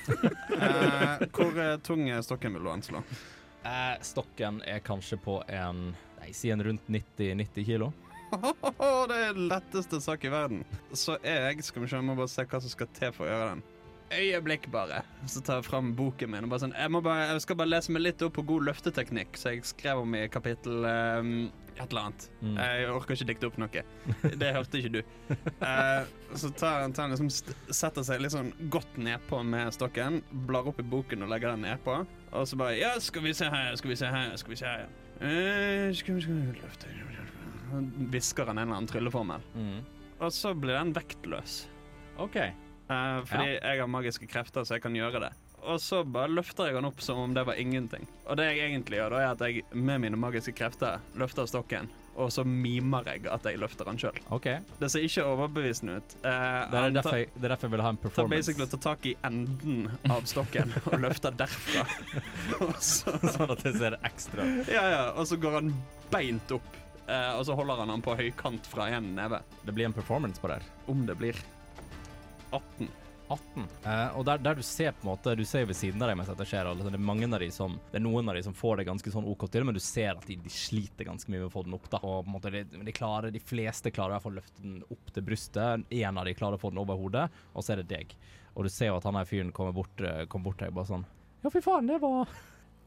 eh, 0.57 1.27
hvor 1.29 1.59
eh, 1.61 1.75
tung 1.85 2.07
stokken 2.25 2.57
vil 2.57 2.65
du 2.65 2.71
anslå? 2.71 3.03
Eh, 3.61 3.99
stokken 4.01 4.63
er 4.65 4.81
kanskje 4.85 5.21
på 5.21 5.41
en 5.47 5.91
Nei, 6.21 6.35
si 6.37 6.51
en 6.53 6.61
rundt 6.61 6.85
90, 6.85 7.31
90 7.39 7.65
kilo. 7.65 7.87
det 9.09 9.15
er 9.17 9.31
den 9.33 9.47
letteste 9.49 9.97
sak 10.01 10.25
i 10.25 10.29
verden. 10.29 10.59
Så 10.93 11.15
jeg 11.25 11.63
skal 11.65 11.81
vi 11.81 11.89
se, 11.89 12.01
må 12.05 12.13
bare 12.13 12.29
se 12.29 12.45
hva 12.45 12.59
som 12.61 12.69
skal 12.69 12.89
til 12.93 13.13
for 13.15 13.25
å 13.25 13.31
gjøre 13.31 13.47
den. 13.55 13.63
Øyeblikk, 14.11 14.67
bare. 14.71 15.01
Så 15.29 15.41
tar 15.45 15.61
jeg 15.61 15.67
fram 15.69 15.93
boken 15.95 16.31
min 16.33 16.45
og 16.47 16.51
bare 16.51 16.65
sånn 16.65 16.73
Jeg, 16.75 16.91
må 16.91 16.99
bare, 17.05 17.29
jeg 17.31 17.43
skal 17.45 17.57
bare 17.61 17.71
lese 17.71 17.93
meg 17.95 18.03
litt 18.03 18.23
opp 18.25 18.35
på 18.35 18.43
god 18.49 18.67
løfteteknikk, 18.67 19.37
så 19.39 19.53
jeg 19.53 19.67
skrev 19.69 20.01
om 20.03 20.15
i 20.17 20.25
kapittel 20.31 20.83
um, 20.83 21.35
et 21.77 21.85
eller 21.85 22.07
annet. 22.09 22.25
Mm. 22.41 22.57
Jeg 22.59 22.89
orker 22.91 23.15
ikke 23.15 23.27
dikte 23.29 23.49
opp 23.49 23.59
noe. 23.61 23.83
Det 24.41 24.49
hørte 24.57 24.81
ikke 24.81 24.93
du. 24.97 25.01
uh, 25.63 26.09
så 26.41 26.51
tar 26.59 26.83
han, 26.83 26.95
tar 26.95 27.07
han 27.07 27.15
liksom 27.15 27.31
setter 27.31 28.05
seg 28.07 28.23
litt 28.23 28.35
sånn 28.35 28.51
godt 28.73 28.99
nedpå 28.99 29.41
med 29.47 29.71
stokken, 29.75 30.19
blar 30.49 30.67
opp 30.71 30.81
i 30.83 30.87
boken 30.87 31.23
og 31.25 31.31
legger 31.31 31.55
den 31.55 31.65
nedpå, 31.69 32.01
og 32.31 32.49
så 32.49 32.59
bare 32.59 32.79
Ja, 32.81 32.95
skal 33.03 33.25
vi 33.25 33.35
se 33.37 33.47
her, 33.51 33.71
skal 33.79 33.93
vi 33.93 33.99
se 33.99 34.11
her, 34.11 34.35
skal 34.39 34.55
vi 34.55 34.59
se 34.59 34.73
her. 34.75 34.91
Eh, 35.21 35.87
skal 35.93 36.17
vi, 36.17 36.23
skal 36.25 36.39
vi 36.39 36.57
løfte 36.57 36.89
Hvisker 38.11 38.49
han 38.49 38.57
en 38.57 38.65
eller 38.65 38.81
annen 38.81 38.89
trylleformel. 38.89 39.43
Mm. 39.55 39.77
Og 40.21 40.33
så 40.35 40.51
blir 40.57 40.75
den 40.75 40.91
vektløs. 40.95 41.61
OK. 42.19 42.37
Eh, 42.91 43.21
fordi 43.29 43.55
jeg 43.55 43.79
har 43.79 43.89
magiske 43.89 44.27
krefter, 44.29 44.65
så 44.67 44.77
jeg 44.77 44.83
kan 44.83 44.95
gjøre 44.97 45.23
det. 45.27 45.31
Og 45.61 45.77
så 45.81 46.01
bare 46.03 46.31
løfter 46.33 46.71
jeg 46.71 46.79
han 46.79 46.87
opp 46.89 47.01
som 47.05 47.19
om 47.21 47.33
det 47.37 47.43
var 47.45 47.59
ingenting. 47.61 48.07
Og 48.25 48.37
det 48.39 48.47
jeg 48.49 48.71
egentlig 48.71 48.97
gjør, 48.97 49.13
da 49.13 49.19
er 49.21 49.33
at 49.35 49.43
jeg 49.45 49.65
med 49.77 50.01
mine 50.01 50.17
magiske 50.19 50.55
krefter 50.57 51.03
løfter 51.21 51.45
stokken, 51.49 51.91
og 52.17 52.31
så 52.33 52.43
mimer 52.43 53.05
jeg 53.07 53.27
at 53.31 53.45
jeg 53.47 53.59
løfter 53.61 53.87
han 53.87 53.99
sjøl. 54.01 54.17
Okay. 54.33 54.65
Det 54.81 54.89
ser 54.91 55.05
ikke 55.05 55.23
overbevisende 55.29 55.99
ut. 56.01 56.17
Uh, 56.25 56.31
Det 56.73 56.81
er 56.81 56.97
derfor 56.97 57.19
jeg, 57.21 57.29
det 57.35 57.45
er 57.45 57.53
derfor 57.53 57.69
jeg 57.69 57.75
vil 57.77 57.85
ha 57.85 57.93
en 57.93 58.01
performance. 58.01 58.25
tar 58.25 58.33
basically 58.35 58.67
å 58.67 58.73
ta 58.73 58.81
tak 58.89 59.07
i 59.07 59.15
enden 59.29 59.85
av 60.11 60.27
stokken 60.27 60.73
og 60.89 60.97
løfter 61.05 61.37
derfra. 61.39 61.85
så, 62.91 63.15
sånn 63.21 63.55
at 63.55 63.63
det 63.63 63.75
ser 63.77 63.99
ekstra 64.01 64.49
ja, 64.65 64.83
ja, 64.91 65.03
og 65.13 65.29
så 65.29 65.37
går 65.41 65.61
han 65.61 65.73
beint 66.11 66.57
opp, 66.57 66.77
Uh, 67.11 67.33
og 67.35 67.41
så 67.43 67.55
holder 67.57 67.81
han 67.81 67.89
han 67.91 68.03
på 68.05 68.13
høykant 68.15 68.67
fra 68.71 68.85
en 68.93 69.09
neve. 69.17 69.41
Det 69.65 69.73
blir 69.75 69.89
en 69.89 69.95
performance 69.95 70.39
på 70.39 70.47
det 70.47 70.59
her. 70.61 70.67
Om 70.93 71.01
det 71.09 71.15
blir 71.19 71.39
18. 72.51 72.91
18. 73.31 73.67
Eh, 73.85 74.17
og 74.17 74.25
der, 74.27 74.41
der 74.43 74.57
du 74.59 74.63
ser 74.65 74.91
på 74.95 75.05
en 75.05 75.11
måte 75.13 75.33
Du 75.39 75.43
ser 75.47 75.63
ved 75.69 75.77
siden 75.77 76.01
av 76.03 76.11
deg 76.11 76.17
mens 76.19 76.29
dette 76.31 76.47
skjer. 76.47 76.67
og 76.67 76.81
Det 76.81 76.91
er 76.91 77.43
de 77.45 77.49
som 77.53 77.77
Det 77.91 77.99
er 77.99 78.03
noen 78.03 78.29
av 78.29 78.35
de 78.37 78.43
som 78.43 78.55
får 78.57 78.81
det 78.81 78.87
ganske 78.89 79.13
sånn 79.13 79.27
OK 79.31 79.47
til, 79.51 79.65
men 79.67 79.77
du 79.77 79.81
ser 79.83 80.17
at 80.17 80.27
de, 80.27 80.37
de 80.41 80.51
sliter 80.51 81.07
ganske 81.07 81.31
mye 81.31 81.43
med 81.43 81.49
å 81.49 81.53
få 81.53 81.63
den 81.67 81.77
opp. 81.77 81.89
da 81.91 82.01
Og 82.01 82.25
på 82.25 82.29
en 82.29 82.35
måte 82.35 82.53
de, 82.53 82.63
de 82.65 82.95
klarer 82.95 83.33
De 83.33 83.43
fleste 83.43 83.93
klarer 83.93 84.13
i 84.13 84.17
hvert 84.17 84.27
fall 84.27 84.37
å 84.37 84.41
løfte 84.41 84.65
den 84.65 84.79
opp 84.83 85.13
til 85.15 85.27
brystet. 85.27 85.87
En 86.03 86.21
av 86.21 86.27
de 86.27 86.37
klarer 86.37 86.59
å 86.59 86.61
få 86.61 86.73
den 86.73 86.83
over 86.83 86.99
hodet, 86.99 87.27
og 87.53 87.63
så 87.63 87.75
er 87.75 87.83
det 87.83 87.91
deg. 87.93 88.15
Og 88.55 88.67
du 88.67 88.71
ser 88.73 88.91
jo 88.91 88.97
at 88.99 89.07
han 89.07 89.15
her 89.15 89.29
fyren 89.29 89.53
kommer 89.55 89.75
bort, 89.75 90.01
kom 90.31 90.43
bort 90.43 90.59
til 90.59 90.67
deg 90.67 90.75
bare 90.75 90.89
sånn 90.89 91.05
Ja, 91.45 91.53
fy 91.53 91.61
faen, 91.63 91.87
det 91.87 92.01
var 92.03 92.27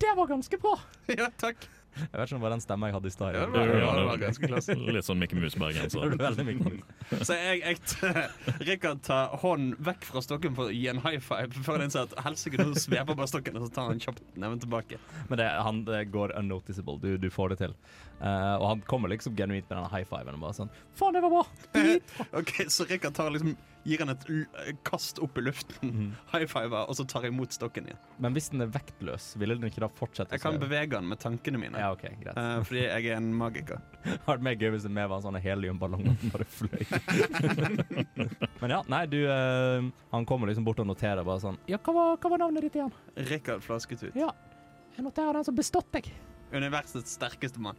Det 0.03 0.13
var 0.19 0.29
ganske 0.29 0.61
bra. 0.61 0.77
ja, 1.21 1.31
takk. 1.41 1.65
Jeg 1.95 2.11
vet 2.13 2.25
ikke 2.29 2.37
om 2.37 2.41
det 2.41 2.47
var 2.47 2.55
den 2.55 2.65
stemma 2.65 2.89
jeg 2.91 2.97
hadde 2.97 3.11
i 3.11 3.15
stad. 3.15 3.35
Ja, 3.35 3.45
det 3.47 3.53
var- 3.55 3.73
Ja, 3.75 3.93
var. 4.09 4.93
Litt 4.95 5.07
sånn 5.09 5.21
Mikke 5.21 5.37
Mus-bergenser. 5.39 7.25
Så 7.25 7.37
jeg, 7.39 7.61
jeg 7.63 7.77
Rikard 8.69 9.03
tar 9.07 9.35
hånden 9.43 9.75
vekk 9.85 10.05
fra 10.11 10.23
stokken 10.25 10.57
for 10.57 10.71
å 10.71 10.75
gi 10.75 10.87
en 10.93 11.03
high 11.05 11.21
five, 11.23 11.51
før 11.67 11.79
han 11.79 11.87
innser 11.89 12.09
at 12.09 12.17
helsike, 12.27 12.59
nå 12.61 12.75
svever 12.79 13.15
bare 13.15 13.31
stokken, 13.31 13.57
og 13.59 13.67
så 13.69 13.75
tar 13.75 13.91
han 13.93 14.03
kjapt 14.03 14.23
neven 14.41 14.63
tilbake. 14.63 14.99
Men 15.29 15.41
det, 15.41 15.51
han 15.67 15.85
det 15.89 16.05
går 16.15 16.35
unnoticeable. 16.39 16.99
Du, 17.03 17.15
du 17.19 17.31
får 17.31 17.55
det 17.55 17.61
til. 17.65 17.77
Uh, 18.21 18.57
og 18.61 18.67
han 18.71 18.83
kommer 18.89 19.11
liksom 19.13 19.35
genuint 19.37 19.69
med 19.69 19.79
den 19.79 19.91
high 19.93 20.07
fiven 20.09 20.37
og 20.39 20.45
bare 20.47 20.55
sånn 20.57 20.69
Faen, 20.97 21.17
det 21.17 21.23
var 21.25 21.33
bra! 21.35 21.43
OK, 22.41 22.53
så 22.73 22.87
Rikard 22.89 23.17
tar 23.19 23.33
liksom 23.35 23.57
gir 23.85 24.01
han 24.03 24.13
et 24.13 24.25
l 24.31 24.45
kast 24.87 25.21
opp 25.23 25.39
i 25.39 25.45
luften, 25.45 25.91
mm. 25.93 26.11
high 26.33 26.47
fiver, 26.51 26.89
og 26.89 26.97
så 26.99 27.07
tar 27.09 27.27
jeg 27.27 27.35
imot 27.35 27.55
stokken 27.55 27.89
igjen. 27.89 28.01
Men 28.23 28.37
hvis 28.37 28.51
den 28.53 28.65
er 28.65 28.71
vektløs, 28.75 29.33
ville 29.41 29.57
den 29.59 29.69
ikke 29.69 29.85
da 29.85 29.91
fortsette? 29.93 30.37
Jeg 30.37 30.45
kan 30.45 30.59
bevege 30.61 30.95
den 30.97 31.11
med 31.11 31.21
tankene 31.23 31.61
mine, 31.61 31.81
Ja, 31.81 31.93
OK, 31.95 32.07
greit. 32.23 32.39
Uh, 32.39 32.63
fordi 32.67 32.85
jeg 32.87 33.11
er 33.11 33.19
en 33.21 33.31
magiker. 33.37 33.83
Hadde 34.05 34.27
vært 34.31 34.47
mer 34.49 34.59
gøy 34.61 34.73
hvis 34.75 34.87
det 34.89 34.95
mer 34.97 35.11
var 35.13 35.21
en 35.21 35.27
sånn 35.29 35.41
heliumballong 35.45 36.09
den 36.09 36.35
bare 36.35 36.49
fløy. 36.49 36.85
Men 38.63 38.77
ja, 38.77 38.81
nei, 38.91 39.05
du 39.11 39.19
uh, 39.29 39.85
Han 40.15 40.27
kommer 40.29 40.49
liksom 40.49 40.65
bort 40.67 40.81
og 40.81 40.89
noterer 40.89 41.25
bare 41.27 41.43
sånn 41.43 41.59
Ja, 41.69 41.79
hva 41.85 41.95
var, 41.97 42.15
hva 42.23 42.31
var 42.33 42.41
navnet 42.45 42.69
ditt 42.69 42.79
igjen? 42.79 42.93
Rikard 43.29 43.65
Flasketut. 43.65 44.17
Ja, 44.19 44.31
jeg 44.97 45.07
noterer 45.07 45.37
den 45.39 45.47
som 45.47 45.57
bestått 45.59 45.91
deg. 45.95 46.09
Universets 46.55 47.17
sterkeste 47.19 47.63
mann. 47.63 47.79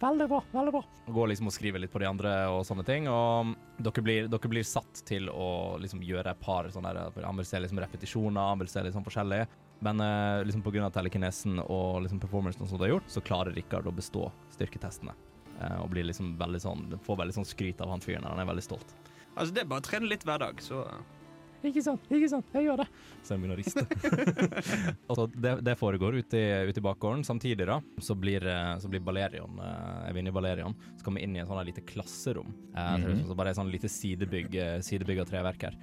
Veldig 0.00 0.26
bra, 0.28 0.42
veldig 0.52 0.72
bra. 0.74 0.82
Går 1.08 1.30
liksom 1.30 1.48
og 1.48 1.54
skriver 1.56 1.80
litt 1.80 1.92
på 1.92 2.00
de 2.02 2.08
andre 2.08 2.32
og 2.52 2.66
sånne 2.68 2.84
ting. 2.84 3.06
Og 3.08 3.54
dere 3.80 4.04
blir, 4.04 4.26
dere 4.28 4.50
blir 4.52 4.66
satt 4.68 5.00
til 5.08 5.30
å 5.32 5.78
liksom 5.80 6.02
gjøre 6.04 6.34
et 6.34 6.42
par 6.42 6.68
sånne 6.72 6.92
der, 6.92 7.24
Han 7.24 7.40
vil 7.40 7.48
se 7.48 7.60
liksom 7.64 7.80
repetisjoner, 7.80 8.50
han 8.52 8.60
vil 8.60 8.68
se 8.68 8.84
litt 8.84 8.96
sånn 8.96 9.06
forskjellig. 9.06 9.46
Men 9.86 10.00
eh, 10.00 10.44
liksom 10.44 10.64
pga. 10.64 10.90
telekinesen 10.92 11.60
og 11.64 12.02
liksom 12.04 12.20
performancen 12.20 12.68
som 12.68 12.78
du 12.78 12.84
har 12.84 12.94
gjort, 12.96 13.08
så 13.12 13.24
klarer 13.24 13.56
Rikard 13.56 13.88
å 13.88 13.96
bestå 13.96 14.28
styrketestene. 14.56 15.16
Eh, 15.60 15.76
og 15.80 15.90
blir 15.92 16.04
liksom 16.04 16.36
veldig 16.40 16.60
sånn 16.60 16.86
får 17.04 17.22
veldig 17.22 17.40
sånn 17.40 17.48
skryt 17.48 17.80
av 17.80 17.92
han 17.92 18.04
fyren. 18.04 18.28
Han 18.28 18.40
er 18.40 18.48
veldig 18.48 18.64
stolt. 18.64 18.96
Altså, 19.36 19.52
det 19.52 19.64
er 19.64 19.70
bare 19.70 19.84
å 19.84 19.88
trene 19.88 20.08
litt 20.08 20.24
hver 20.24 20.40
dag, 20.40 20.60
så 20.64 20.84
Ikke 21.64 21.82
sant, 21.82 22.04
ikke 22.12 22.28
sant, 22.30 22.48
jeg 22.54 22.66
gjør 22.66 22.82
det. 22.82 22.86
Så 23.24 23.34
jeg 23.34 23.42
begynner 23.42 23.56
å 23.56 23.60
riste. 23.60 23.84
altså, 25.08 25.26
det, 25.32 25.54
det 25.66 25.76
foregår 25.80 26.18
ute 26.20 26.40
i, 26.40 26.46
ut 26.68 26.78
i 26.78 26.84
bakgården. 26.84 27.24
Samtidig 27.26 27.68
da, 27.68 27.80
så 28.02 28.16
blir, 28.18 28.44
eh, 28.52 28.72
så 28.82 28.90
blir 28.92 29.04
Balerion, 29.06 29.60
eh, 29.62 30.06
jeg 30.08 30.18
vinner 30.18 30.34
i 30.34 30.36
Balerion, 30.36 30.76
så 30.98 31.06
kommer 31.06 31.24
inn 31.24 31.36
i 31.36 31.42
et 31.42 31.50
sånt 31.50 31.66
lite 31.66 31.84
klasserom. 31.86 32.52
Eh, 32.74 32.92
mm 32.96 33.06
det 33.06 33.12
er 33.12 33.28
så 33.28 33.36
bare 33.38 33.52
et 33.52 33.58
sånn 33.58 33.70
lite 33.70 33.90
sidebygg, 33.90 34.54
eh, 34.60 34.78
sidebygg 34.84 35.22
av 35.22 35.30
treverk 35.30 35.68
her. 35.68 35.76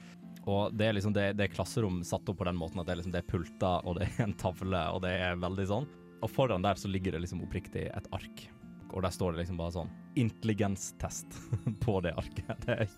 Og 0.49 0.73
det 0.75 0.89
er 0.89 0.97
liksom 0.97 1.13
det, 1.15 1.29
det 1.39 1.47
er 1.47 1.53
klasserom 1.53 2.01
satt 2.05 2.27
opp 2.29 2.41
på 2.41 2.47
den 2.47 2.57
måten 2.59 2.81
at 2.81 2.87
det 2.87 2.95
er, 2.95 3.01
liksom, 3.01 3.13
det 3.15 3.23
er 3.23 3.29
pulter, 3.29 3.85
og 3.87 3.99
det 3.99 4.09
er 4.09 4.25
en 4.25 4.35
tavle, 4.39 4.81
og 4.95 5.03
det 5.05 5.13
er 5.23 5.39
veldig 5.39 5.69
sånn. 5.69 5.87
Og 6.23 6.31
foran 6.31 6.63
der 6.63 6.79
så 6.79 6.91
ligger 6.91 7.15
det 7.15 7.25
liksom 7.25 7.43
oppriktig 7.43 7.87
et 7.91 8.11
ark. 8.15 8.45
Og 8.93 9.01
der 9.01 9.13
står 9.13 9.33
det 9.33 9.43
liksom 9.43 9.57
bare 9.57 9.73
sånn 9.73 9.93
intelligenstest 10.21 11.37
på 11.85 11.95
det 12.05 12.13
arket. 12.17 12.65
Det 12.65 12.75
er 12.75 12.91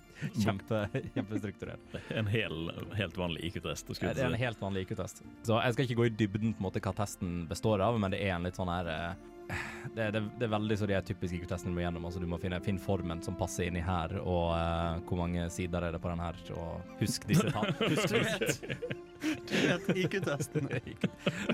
kjempe, 0.43 0.81
kjempestrukturert. 1.15 1.99
En 2.15 2.27
hel, 2.27 2.71
helt 2.99 3.15
vanlig 3.17 3.47
IQ-test. 3.49 3.93
Det 4.01 4.11
er 4.17 4.27
en 4.27 4.39
helt 4.39 4.59
vanlig 4.61 4.85
IQ-test. 4.85 5.23
Så 5.47 5.61
jeg 5.63 5.77
skal 5.77 5.87
ikke 5.87 6.01
gå 6.01 6.09
i 6.09 6.17
dybden 6.23 6.57
på 6.57 6.63
en 6.63 6.67
måte 6.67 6.83
hva 6.83 6.95
testen 6.97 7.45
består 7.47 7.83
av, 7.85 7.99
men 8.01 8.11
det 8.11 8.19
er 8.25 8.35
en 8.35 8.47
litt 8.47 8.59
sånn 8.59 8.71
her 8.71 8.91
eh, 8.91 9.31
det, 9.95 10.11
det, 10.11 10.21
det 10.39 10.47
er 10.47 10.51
veldig 10.51 10.77
så 10.79 10.87
de 10.89 10.97
typiske 11.05 11.37
IQ-testene 11.37 11.71
du 11.71 11.77
må 11.77 11.83
gjennom. 11.85 12.05
Altså, 12.09 12.21
du 12.23 12.27
må 12.29 12.39
finne, 12.41 12.59
finne 12.65 12.81
formen 12.81 13.21
som 13.23 13.37
passer 13.39 13.69
inni 13.69 13.83
her, 13.85 14.17
og 14.21 14.51
uh, 14.57 15.01
hvor 15.07 15.21
mange 15.21 15.47
sider 15.53 15.85
er 15.85 15.95
det 15.95 16.01
på 16.03 16.11
den 16.11 16.23
her, 16.23 16.39
og 16.57 16.97
husk 16.99 17.27
disse 17.29 17.51
tallene. 17.53 17.75
Husk, 17.95 18.65
Du 19.45 19.53
vet, 19.55 19.87
vet 19.87 20.01
IQ-testen. 20.03 20.67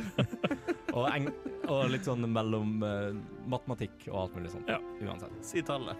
og, 0.97 1.05
eng, 1.11 1.29
og 1.69 1.91
litt 1.91 2.07
sånn 2.07 2.25
mellom 2.31 2.81
eh, 2.85 3.11
matematikk 3.51 4.07
og 4.11 4.23
alt 4.25 4.37
mulig 4.37 4.53
sånt. 4.53 4.71
Ja. 4.71 4.79
Uansett. 5.05 5.35
Si 5.45 5.63
tallet. 5.65 5.99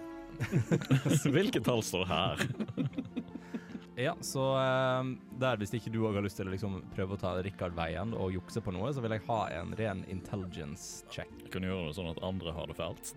Hvilke 1.33 1.61
tall 1.63 1.83
står 1.85 2.07
her? 2.09 2.45
Ja, 4.01 4.15
så 4.25 4.43
eh, 4.57 5.09
der, 5.41 5.59
hvis 5.61 5.73
ikke 5.77 5.91
du 5.93 5.99
òg 6.07 6.17
har 6.17 6.25
lyst 6.25 6.39
til 6.39 6.49
å 6.49 6.53
liksom 6.53 6.79
prøve 6.95 7.15
å 7.15 7.21
ta 7.21 7.35
Rikard-veien 7.43 8.15
og 8.17 8.33
jukse 8.33 8.63
på 8.63 8.73
noe, 8.73 8.89
så 8.93 9.03
vil 9.03 9.13
jeg 9.15 9.25
ha 9.27 9.39
en 9.59 9.75
ren 9.77 10.01
intelligence 10.11 11.05
check. 11.13 11.29
Jeg 11.43 11.51
kan 11.53 11.67
gjøre 11.67 11.89
det 11.89 11.97
sånn 11.97 12.09
at 12.11 12.21
andre 12.25 12.55
har 12.55 12.71
det 12.71 12.77
fælt. 12.79 13.13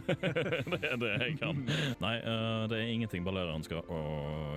det 0.74 0.80
er 0.90 0.96
det 1.02 1.12
jeg 1.12 1.36
kan. 1.42 1.60
Nei, 2.00 2.14
eh, 2.20 2.62
det 2.72 2.80
er 2.80 2.94
ingenting 2.94 3.26
Balerian 3.26 3.66
skal 3.66 3.84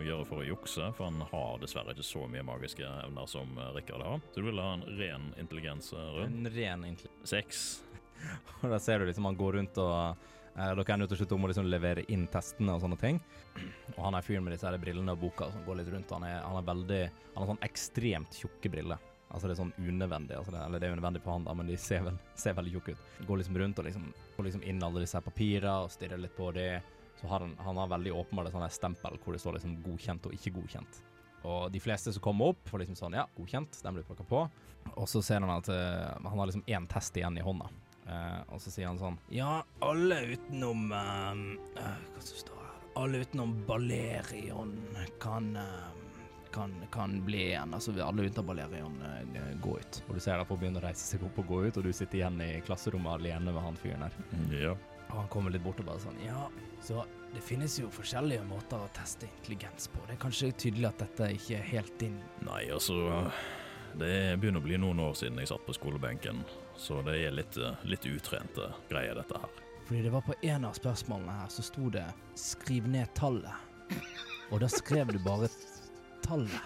gjøre 0.08 0.28
for 0.30 0.44
å 0.44 0.48
jukse, 0.48 0.92
for 0.98 1.10
han 1.10 1.20
har 1.32 1.60
dessverre 1.64 1.96
ikke 1.96 2.08
så 2.08 2.24
mye 2.32 2.46
magiske 2.48 2.88
evner 3.04 3.28
som 3.30 3.52
eh, 3.58 3.74
Rikard 3.76 4.06
har. 4.08 4.24
Så 4.32 4.42
du 4.42 4.50
vil 4.50 4.64
ha 4.64 4.72
en 4.78 4.88
ren 5.00 5.30
intelligens 5.42 5.92
eh, 5.94 6.10
rundt. 6.20 6.40
En 6.46 6.56
ren 6.56 6.88
intelligens. 6.88 7.28
Seks. 7.28 7.68
Og 8.64 8.72
da 8.72 8.80
ser 8.82 9.02
du 9.02 9.10
liksom 9.10 9.28
han 9.28 9.38
går 9.38 9.60
rundt 9.60 9.78
og 9.82 10.28
eh, 10.58 10.72
Dere 10.78 10.94
er 10.94 11.02
nødt 11.02 11.12
til 11.14 11.18
å 11.18 11.22
slutte 11.22 11.38
om 11.38 11.46
å 11.46 11.52
liksom 11.52 11.70
levere 11.70 12.06
inn 12.14 12.26
testene 12.34 12.76
og 12.76 12.84
sånne 12.84 13.00
ting. 13.02 13.20
Og 13.96 14.02
han 14.04 14.18
er 14.18 14.26
fyren 14.26 14.46
med 14.46 14.56
disse 14.56 14.68
her 14.68 14.78
brillene 14.82 15.16
og 15.16 15.22
boka 15.22 15.50
som 15.54 15.64
går 15.66 15.82
litt 15.82 15.92
rundt. 15.94 16.12
Han 16.18 16.26
er, 16.28 16.42
han 16.44 16.60
er 16.60 16.68
veldig 16.68 17.04
Han 17.34 17.40
har 17.44 17.52
sånn 17.54 17.66
ekstremt 17.68 18.42
tjukke 18.42 18.72
briller. 18.74 19.02
Altså 19.28 19.50
det 19.50 19.58
er 19.58 19.60
sånn 19.60 19.74
unødvendig, 19.76 20.38
altså 20.40 20.54
det, 20.54 20.60
eller 20.64 20.80
det 20.80 20.88
er 20.88 20.94
unødvendig 20.96 21.20
på 21.26 21.34
han, 21.34 21.44
da, 21.44 21.52
men 21.58 21.68
de 21.68 21.76
ser, 21.76 22.06
vel, 22.06 22.16
ser 22.42 22.56
veldig 22.56 22.78
tjukke 22.78 22.94
ut. 22.96 23.10
Går 23.28 23.42
liksom 23.42 23.58
rundt 23.60 23.82
og 23.82 23.90
liksom 23.90 24.06
får 24.38 24.48
liksom 24.48 24.64
inn 24.72 24.86
alle 24.88 25.04
disse 25.04 25.22
papirene 25.26 25.74
og 25.84 25.92
stirrer 25.92 26.22
litt 26.22 26.38
på 26.38 26.48
det. 26.56 26.70
Så 27.20 27.28
har 27.28 27.44
han, 27.44 27.58
han 27.66 27.82
har 27.82 27.92
veldig 27.92 28.14
åpenbart 28.14 28.48
et 28.48 28.56
sånt 28.56 28.78
stempel 28.78 29.20
hvor 29.24 29.36
det 29.36 29.42
står 29.44 29.58
liksom 29.58 29.76
godkjent 29.84 30.30
og 30.30 30.38
ikke 30.38 30.54
godkjent. 30.60 31.02
Og 31.48 31.72
de 31.72 31.82
fleste 31.82 32.14
som 32.14 32.24
kommer 32.24 32.54
opp, 32.54 32.64
får 32.70 32.84
liksom 32.84 32.98
sånn 33.00 33.18
ja, 33.18 33.26
godkjent, 33.38 33.80
den 33.84 33.98
blir 33.98 34.06
plukka 34.08 34.26
på. 34.28 34.46
Og 34.96 35.10
så 35.10 35.22
ser 35.26 35.44
han 35.44 35.52
at 35.54 35.70
uh, 35.70 36.16
han 36.24 36.40
har 36.40 36.50
liksom 36.50 36.66
én 36.68 36.88
test 36.90 37.18
igjen 37.20 37.38
i 37.38 37.44
hånda. 37.46 37.70
Eh, 38.08 38.42
og 38.48 38.62
så 38.64 38.72
sier 38.72 38.88
han 38.88 39.00
sånn 39.02 39.18
Ja, 39.36 39.60
alle 39.84 40.22
utenom 40.32 40.86
eh, 40.96 41.42
eh, 41.82 42.04
Hva 42.14 42.22
som 42.24 42.40
står 42.40 42.62
her? 42.64 42.76
Alle 43.02 43.20
utenom 43.26 43.52
Balerion 43.68 44.78
kan 45.22 45.50
eh, 45.60 45.90
kan, 46.58 46.74
kan 46.92 47.26
bli 47.26 47.42
igjen. 47.52 47.74
Altså 47.74 47.92
alle 48.02 48.24
utenom 48.30 48.48
Balerion 48.48 49.02
eh, 49.06 49.52
gå 49.62 49.78
ut. 49.80 50.04
Og 50.08 50.16
du 50.16 50.22
ser 50.24 50.40
derfor 50.40 50.58
begynner 50.58 50.82
å 50.82 50.88
reise 50.88 51.06
seg 51.06 51.26
opp 51.28 51.38
og 51.44 51.52
gå 51.52 51.60
ut, 51.68 51.78
og 51.78 51.86
du 51.86 51.92
sitter 51.94 52.22
igjen 52.22 52.40
i 52.42 52.52
klasserommet 52.66 53.20
alene 53.20 53.52
med 53.52 53.62
han 53.62 53.78
fyren 53.78 54.08
her. 54.08 54.16
Ja. 54.56 54.74
Og 55.08 55.16
han 55.22 55.30
kommer 55.32 55.54
litt 55.54 55.64
bort 55.64 55.80
og 55.80 55.88
bare 55.88 56.04
sånn 56.04 56.18
Ja, 56.26 56.48
så 56.84 57.06
det 57.32 57.44
finnes 57.46 57.78
jo 57.80 57.92
forskjellige 57.94 58.44
måter 58.48 58.82
å 58.82 58.90
teste 58.96 59.28
intelligens 59.30 59.88
på. 59.92 60.02
Det 60.08 60.18
er 60.18 60.24
kanskje 60.24 60.52
tydelig 60.66 60.90
at 60.90 61.04
dette 61.04 61.30
ikke 61.38 61.60
er 61.60 61.70
helt 61.70 61.96
din 62.02 62.18
Nei, 62.48 62.66
altså 62.74 62.98
Det 64.00 64.12
begynner 64.42 64.60
å 64.60 64.66
bli 64.68 64.80
noen 64.82 65.00
år 65.06 65.16
siden 65.20 65.40
jeg 65.40 65.52
satt 65.52 65.64
på 65.68 65.76
skolebenken, 65.78 66.44
så 66.78 67.02
det 67.06 67.18
er 67.26 67.34
litt, 67.36 67.58
eh, 67.58 67.86
litt 67.90 68.06
utrente 68.06 68.72
greier, 68.90 69.16
dette 69.18 69.42
her. 69.42 69.64
Fordi 69.88 70.02
det 70.04 70.12
var 70.12 70.22
på 70.22 70.36
en 70.42 70.66
av 70.68 70.76
spørsmålene 70.76 71.40
her 71.42 71.48
så 71.48 71.64
sto 71.64 71.90
det 71.90 72.06
'skriv 72.36 72.88
ned 72.88 73.08
tallet'. 73.16 73.56
Og 74.52 74.60
da 74.60 74.68
skrev 74.68 75.12
du 75.12 75.20
bare 75.20 75.48
tallet. 76.22 76.62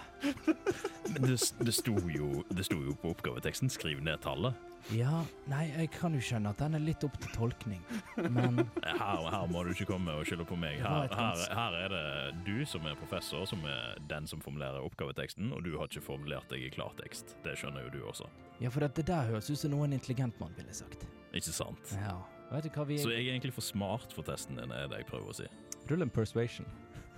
Men 1.12 1.22
det, 1.30 1.38
det, 1.58 1.74
sto 1.74 1.94
jo, 2.10 2.44
det 2.50 2.64
sto 2.64 2.76
jo 2.82 2.94
på 2.94 3.14
oppgaveteksten 3.14 3.70
'skriv 3.70 4.02
ned 4.02 4.20
tallet'. 4.20 4.54
Ja, 4.90 5.22
nei, 5.46 5.68
jeg 5.70 5.92
kan 5.94 6.14
jo 6.14 6.20
skjønne 6.20 6.50
at 6.50 6.58
den 6.58 6.74
er 6.74 6.82
litt 6.82 7.04
opp 7.06 7.14
til 7.22 7.30
tolkning, 7.36 7.82
men 8.16 8.64
Her, 8.82 9.28
her 9.30 9.46
må 9.46 9.62
du 9.62 9.70
ikke 9.70 9.86
komme 9.92 10.10
og 10.18 10.26
skylde 10.26 10.46
på 10.48 10.58
meg. 10.58 10.80
Her, 10.82 11.06
her, 11.06 11.44
her 11.54 11.76
er 11.84 11.94
det 11.94 12.42
du 12.48 12.64
som 12.66 12.88
er 12.90 12.98
professor, 12.98 13.46
som 13.46 13.62
er 13.62 14.00
den 14.10 14.26
som 14.26 14.42
formulerer 14.42 14.82
oppgaveteksten, 14.82 15.52
og 15.54 15.62
du 15.62 15.76
har 15.78 15.86
ikke 15.86 16.02
formulert 16.02 16.50
deg 16.50 16.66
i 16.66 16.72
klartekst. 16.74 17.36
Det 17.46 17.54
skjønner 17.60 17.86
jo 17.86 17.94
du 17.94 18.00
også. 18.10 18.26
Ja, 18.62 18.70
for 18.70 18.84
det, 18.84 18.92
det 19.00 19.08
der 19.10 19.26
høres 19.32 19.50
ut 19.50 19.58
som 19.58 19.72
noe 19.74 19.88
en 19.88 19.96
intelligent 19.96 20.38
mann 20.40 20.54
ville 20.56 20.74
sagt. 20.76 21.02
Ikke 21.34 21.54
sant? 21.54 21.94
Ja. 21.98 22.20
Vet 22.52 22.68
du 22.68 22.74
hva 22.76 22.84
vi 22.86 22.98
Så 23.00 23.10
jeg 23.10 23.24
er 23.26 23.32
egentlig 23.32 23.54
for 23.56 23.64
smart 23.64 24.12
for 24.14 24.26
testen 24.26 24.58
din, 24.60 24.70
er 24.70 24.90
det 24.90 25.02
jeg 25.02 25.08
prøver 25.08 25.32
å 25.32 25.36
si. 25.40 25.48
Rull 25.90 26.04
en 26.04 26.12
persuasion. 26.12 26.68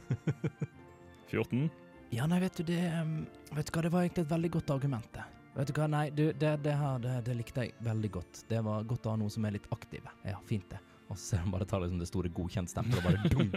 14? 1.32 1.66
Ja, 2.14 2.28
nei, 2.30 2.38
vet 2.44 2.60
du, 2.60 2.62
det 2.68 2.78
um, 3.00 3.24
Vet 3.56 3.66
du 3.66 3.72
hva, 3.74 3.82
det 3.82 3.90
var 3.92 4.04
egentlig 4.04 4.24
et 4.24 4.30
veldig 4.30 4.50
godt 4.56 4.72
argument, 4.76 5.10
det. 5.16 5.24
Vet 5.54 5.70
du 5.70 5.76
hva, 5.76 5.88
nei, 5.90 6.04
du, 6.14 6.24
det, 6.32 6.52
det 6.64 6.74
her, 6.78 6.98
det, 7.02 7.14
det 7.26 7.36
likte 7.38 7.66
jeg 7.66 7.74
veldig 7.86 8.10
godt. 8.16 8.44
Det 8.50 8.60
var 8.66 8.86
godt 8.90 9.06
å 9.06 9.14
ha 9.14 9.20
noen 9.20 9.34
som 9.34 9.46
er 9.46 9.56
litt 9.58 9.68
aktive. 9.74 10.14
Ja, 10.26 10.38
fint 10.46 10.70
det. 10.72 10.80
Og 11.10 11.18
så 11.18 11.34
ser 11.34 11.42
han 11.44 11.52
bare 11.52 11.66
tar 11.68 11.82
liksom 11.84 12.00
det 12.00 12.08
store 12.08 12.30
godkjentstempelet 12.34 12.98
og 12.98 13.04
bare 13.10 13.20
dunk. 13.34 13.52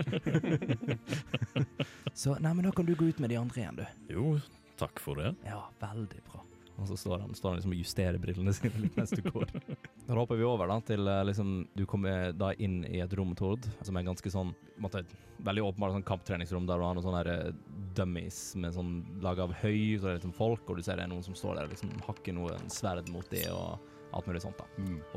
så 2.17 2.36
nei, 2.44 2.51
men 2.51 2.67
da 2.67 2.74
kan 2.75 2.89
du 2.89 2.94
gå 2.98 3.08
ut 3.08 3.22
med 3.24 3.32
de 3.32 3.39
andre 3.39 3.63
igjen, 3.63 3.79
du. 3.79 3.86
Jo, 4.17 4.36
takk 4.82 5.00
for 5.01 5.22
det. 5.22 5.32
Ja, 5.48 5.63
veldig 5.82 6.22
bra. 6.27 6.44
Og 6.77 6.88
så 6.88 6.98
står 6.98 7.24
han, 7.24 7.34
står 7.36 7.50
han 7.50 7.57
liksom 7.60 7.74
og 7.74 7.79
justerer 7.79 8.19
brillene 8.22 8.53
sine 8.53 8.84
litt 8.84 8.98
mens 9.00 9.13
du 9.15 9.24
går. 9.25 9.50
Da 10.07 10.15
hopper 10.15 10.38
vi 10.39 10.46
over 10.48 10.69
da 10.72 10.77
til 10.88 11.10
eh, 11.10 11.24
liksom 11.27 11.50
Du 11.75 11.81
kommer 11.89 12.29
da 12.31 12.53
inn 12.63 12.77
i 12.88 13.01
et 13.03 13.13
rom, 13.17 13.34
Tord, 13.36 13.65
som 13.84 13.98
er 13.98 14.05
ganske 14.07 14.31
sånn 14.31 14.53
måtte, 14.79 15.01
Veldig 15.43 15.65
åpenbart 15.67 15.98
sånn 15.98 16.07
kamptreningsrom 16.07 16.69
der 16.69 16.79
du 16.79 16.86
har 16.88 16.96
noen 16.96 17.05
sånne 17.05 17.24
eh, 17.34 17.51
dummies 17.98 18.39
med 18.62 18.75
sånn 18.77 18.93
lag 19.25 19.41
av 19.41 19.55
høy, 19.63 19.98
så 19.98 20.07
det 20.07 20.13
er 20.13 20.19
liksom 20.22 20.38
folk, 20.38 20.63
og 20.69 20.77
du 20.77 20.86
ser 20.86 21.00
det 21.00 21.07
er 21.07 21.12
noen 21.12 21.25
som 21.25 21.36
står 21.38 21.57
der 21.57 21.67
og 21.67 21.74
liksom 21.74 21.93
hakker 22.05 22.38
noe 22.38 22.57
sverd 22.72 23.10
mot 23.13 23.27
det 23.34 23.48
og 23.50 23.81
alt 24.16 24.28
mulig 24.30 24.42
sånt, 24.44 24.60
da. 24.60 24.66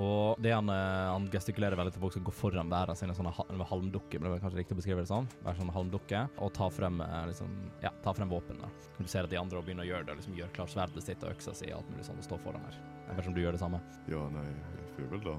Og 0.03 0.41
det 0.43 0.53
han, 0.55 0.69
eh, 0.73 1.11
han 1.13 1.29
gestikulerer 1.31 1.79
veldig 1.79 1.95
til 1.95 2.03
folk 2.03 2.17
som 2.17 2.25
går 2.27 2.37
foran 2.37 2.73
der, 2.73 2.95
sine 2.99 3.15
sånne 3.17 3.33
halmdukker, 3.37 3.69
halmdukke, 3.71 4.21
men 4.21 4.31
det 4.31 4.39
er 4.39 4.45
kanskje 4.45 4.61
riktig 4.61 4.77
å 4.77 4.81
beskrive 4.81 5.05
det 5.05 5.11
sånn, 5.11 5.29
hver 5.45 5.59
sånn 5.59 5.73
halmdukke, 5.75 6.25
og 6.39 6.53
ta 6.57 6.69
frem 6.73 7.01
eh, 7.05 7.23
liksom, 7.31 7.55
ja, 7.85 7.93
ta 8.05 8.15
frem 8.17 8.33
våpen. 8.33 8.61
da. 8.61 8.71
Du 8.99 9.07
ser 9.07 9.25
at 9.25 9.31
de 9.31 9.41
andre 9.41 9.63
begynner 9.63 9.87
å 9.87 9.91
gjøre 9.91 10.09
det, 10.11 10.19
liksom 10.21 10.37
gjør 10.39 10.53
klart 10.57 10.75
sverdet 10.75 11.07
sitt 11.07 11.25
og 11.25 11.33
øksa 11.35 11.55
si 11.55 11.71
og 11.71 11.81
alt 11.81 11.95
mulig 11.95 12.05
sånt, 12.09 12.19
og 12.19 12.29
står 12.29 12.45
foran 12.45 12.67
her. 12.67 12.77
Jeg 13.07 13.17
vet 13.17 13.25
ikke 13.25 13.33
om 13.33 13.39
du 13.39 13.43
gjør 13.45 13.57
det 13.57 13.65
samme? 13.65 13.81
Ja, 14.11 14.27
nei, 14.35 14.47
jeg 14.51 14.93
får 14.97 15.11
vel 15.15 15.25
da 15.25 15.39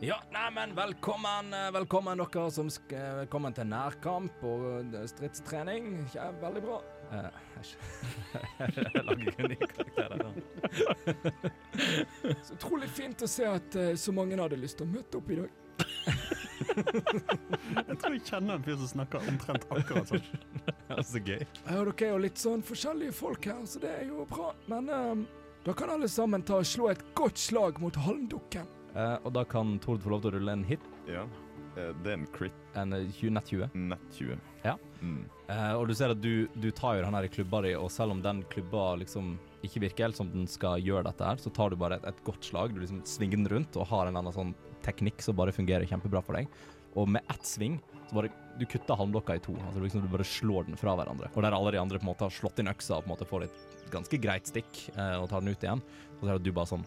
Ja, 0.00 0.16
neimen, 0.32 0.72
velkommen, 0.76 1.52
eh, 1.52 1.70
velkommen 1.76 2.22
dere 2.22 2.46
som 2.50 2.70
skal, 2.72 3.24
velkommen 3.24 3.56
til 3.56 3.68
nærkamp 3.68 4.44
og 4.48 4.96
stridstrening. 5.12 5.92
Ja, 6.14 6.30
veldig 6.40 6.64
bra. 6.64 6.80
Eh, 7.10 7.30
jeg, 7.60 9.02
lager 9.06 9.24
ikke 9.26 9.42
en 9.42 9.50
ny 9.50 9.56
karakter 9.72 10.06
der. 10.14 10.22
Så 12.46 12.54
utrolig 12.54 12.88
fint 12.94 13.24
å 13.24 13.28
se 13.30 13.44
at 13.50 13.74
eh, 13.78 13.94
så 13.98 14.14
mange 14.14 14.38
hadde 14.38 14.58
lyst 14.60 14.78
til 14.78 14.86
å 14.86 14.92
møte 14.92 15.18
opp 15.18 15.30
i 15.34 15.40
dag. 15.40 15.50
Jeg 16.60 17.96
tror 17.98 18.14
jeg 18.14 18.22
kjenner 18.28 18.58
en 18.58 18.64
fyr 18.64 18.76
som 18.78 18.88
snakker 18.90 19.28
omtrent 19.30 19.64
akkurat 19.72 20.10
sånn. 20.10 20.26
Så 21.06 21.18
gøy. 21.24 21.40
Ja, 21.40 21.78
dere 21.80 21.94
er 22.06 22.10
jo 22.12 22.18
litt 22.20 22.40
sånn 22.40 22.62
forskjellige 22.66 23.14
folk 23.16 23.46
her, 23.48 23.62
så 23.66 23.80
det 23.82 23.90
er 24.02 24.04
jo 24.10 24.26
bra. 24.30 24.50
Men 24.70 24.90
eh, 24.92 25.22
da 25.66 25.74
kan 25.76 25.92
alle 25.96 26.08
sammen 26.12 26.44
ta 26.46 26.60
og 26.60 26.68
slå 26.68 26.90
et 26.92 27.02
godt 27.18 27.40
slag 27.40 27.80
mot 27.82 27.96
halmdukken. 28.04 28.68
Eh, 28.94 29.16
og 29.24 29.32
da 29.36 29.44
kan 29.48 29.78
Tord 29.82 30.04
få 30.04 30.12
lov 30.14 30.22
til 30.24 30.32
å 30.32 30.36
rulle 30.38 30.58
en 30.58 30.66
hit. 30.68 30.84
Ja. 31.08 31.24
Eh, 31.76 31.90
Det 32.04 32.12
er 32.12 32.18
en 32.20 32.28
crit 32.36 32.59
En 32.78 32.92
eh, 32.96 33.06
20, 33.18 33.34
nett 33.36 33.52
20. 33.52 33.68
nett 33.90 34.16
20. 34.18 34.40
Ja. 34.62 34.76
Mm. 35.00 35.22
Uh, 35.50 35.74
og 35.80 35.88
du 35.88 35.94
ser 35.96 36.12
at 36.14 36.20
du, 36.22 36.46
du 36.54 36.68
tar 36.70 36.98
jo 36.98 37.04
den 37.06 37.16
her 37.16 37.26
klubba 37.32 37.62
di, 37.64 37.72
og 37.74 37.90
selv 37.90 38.14
om 38.14 38.20
den 38.22 38.44
klubba 38.52 38.92
liksom 39.00 39.32
ikke 39.66 39.82
virker 39.86 40.06
helt 40.06 40.18
som 40.18 40.30
den 40.32 40.46
skal 40.48 40.80
gjøre 40.80 41.04
dette 41.08 41.26
her, 41.26 41.40
så 41.40 41.52
tar 41.52 41.72
du 41.72 41.78
bare 41.80 41.98
et, 41.98 42.06
et 42.08 42.20
godt 42.24 42.46
slag. 42.46 42.74
Du 42.74 42.80
liksom 42.82 43.02
svinger 43.08 43.40
den 43.40 43.50
rundt 43.52 43.76
og 43.76 43.88
har 43.90 44.06
en 44.06 44.12
eller 44.12 44.24
annen 44.24 44.36
sånn 44.36 44.54
teknikk 44.84 45.24
som 45.24 45.36
bare 45.36 45.54
fungerer 45.54 45.88
kjempebra 45.88 46.22
for 46.24 46.38
deg. 46.38 46.48
Og 46.98 47.10
med 47.10 47.26
ett 47.30 47.46
sving 47.46 47.78
så 48.08 48.16
bare 48.16 48.30
du 48.58 48.66
kutter 48.66 48.98
halmblokka 48.98 49.36
i 49.36 49.42
to. 49.44 49.54
Altså 49.66 49.80
liksom 49.80 50.02
Du 50.02 50.08
bare 50.12 50.26
slår 50.26 50.66
den 50.68 50.76
fra 50.76 50.96
hverandre. 50.98 51.30
Og 51.34 51.44
der 51.44 51.54
alle 51.56 51.72
de 51.74 51.80
andre 51.80 52.00
på 52.00 52.04
en 52.04 52.10
måte 52.10 52.26
har 52.26 52.34
slått 52.34 52.58
inn 52.60 52.70
øksa 52.70 52.98
og 52.98 53.04
på 53.04 53.10
en 53.10 53.14
måte 53.14 53.28
får 53.28 53.46
et 53.90 53.96
ganske 53.98 54.20
greit 54.22 54.46
stikk 54.48 54.80
eh, 54.94 55.16
og 55.18 55.28
tar 55.30 55.42
den 55.42 55.52
ut 55.52 55.66
igjen, 55.66 55.82
så 56.20 56.22
ser 56.28 56.38
du 56.38 56.40
at 56.40 56.46
du 56.46 56.52
bare 56.54 56.70
sånn 56.70 56.86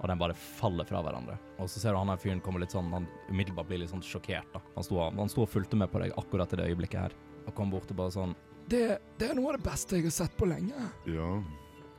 Og 0.00 0.06
den 0.08 0.20
bare 0.20 0.34
faller 0.34 0.86
fra 0.88 1.02
hverandre. 1.04 1.38
Og 1.60 1.68
så 1.70 1.80
ser 1.82 1.92
du 1.94 2.00
han 2.00 2.08
her 2.10 2.20
fyren 2.20 2.40
kommer 2.40 2.62
litt 2.62 2.72
sånn 2.72 2.88
Han 2.94 3.06
umiddelbart 3.28 3.68
blir 3.68 3.82
litt 3.82 3.92
sånn 3.92 4.04
sjokkert, 4.04 4.48
da. 4.54 4.62
Han 4.76 4.86
sto, 4.86 5.00
han 5.04 5.32
sto 5.32 5.44
og 5.44 5.50
fulgte 5.52 5.76
med 5.78 5.90
på 5.92 6.00
deg 6.02 6.14
akkurat 6.20 6.52
i 6.54 6.60
det 6.60 6.70
øyeblikket 6.72 7.00
her. 7.06 7.16
Og 7.46 7.54
kom 7.56 7.72
bort 7.72 7.90
og 7.92 7.98
bare 8.00 8.14
sånn 8.14 8.36
Det, 8.70 8.98
det 9.20 9.30
er 9.30 9.36
noe 9.38 9.52
av 9.52 9.58
det 9.60 9.66
beste 9.70 9.98
jeg 9.98 10.08
har 10.08 10.16
sett 10.22 10.36
på 10.38 10.48
lenge. 10.48 10.90
Ja, 11.10 11.30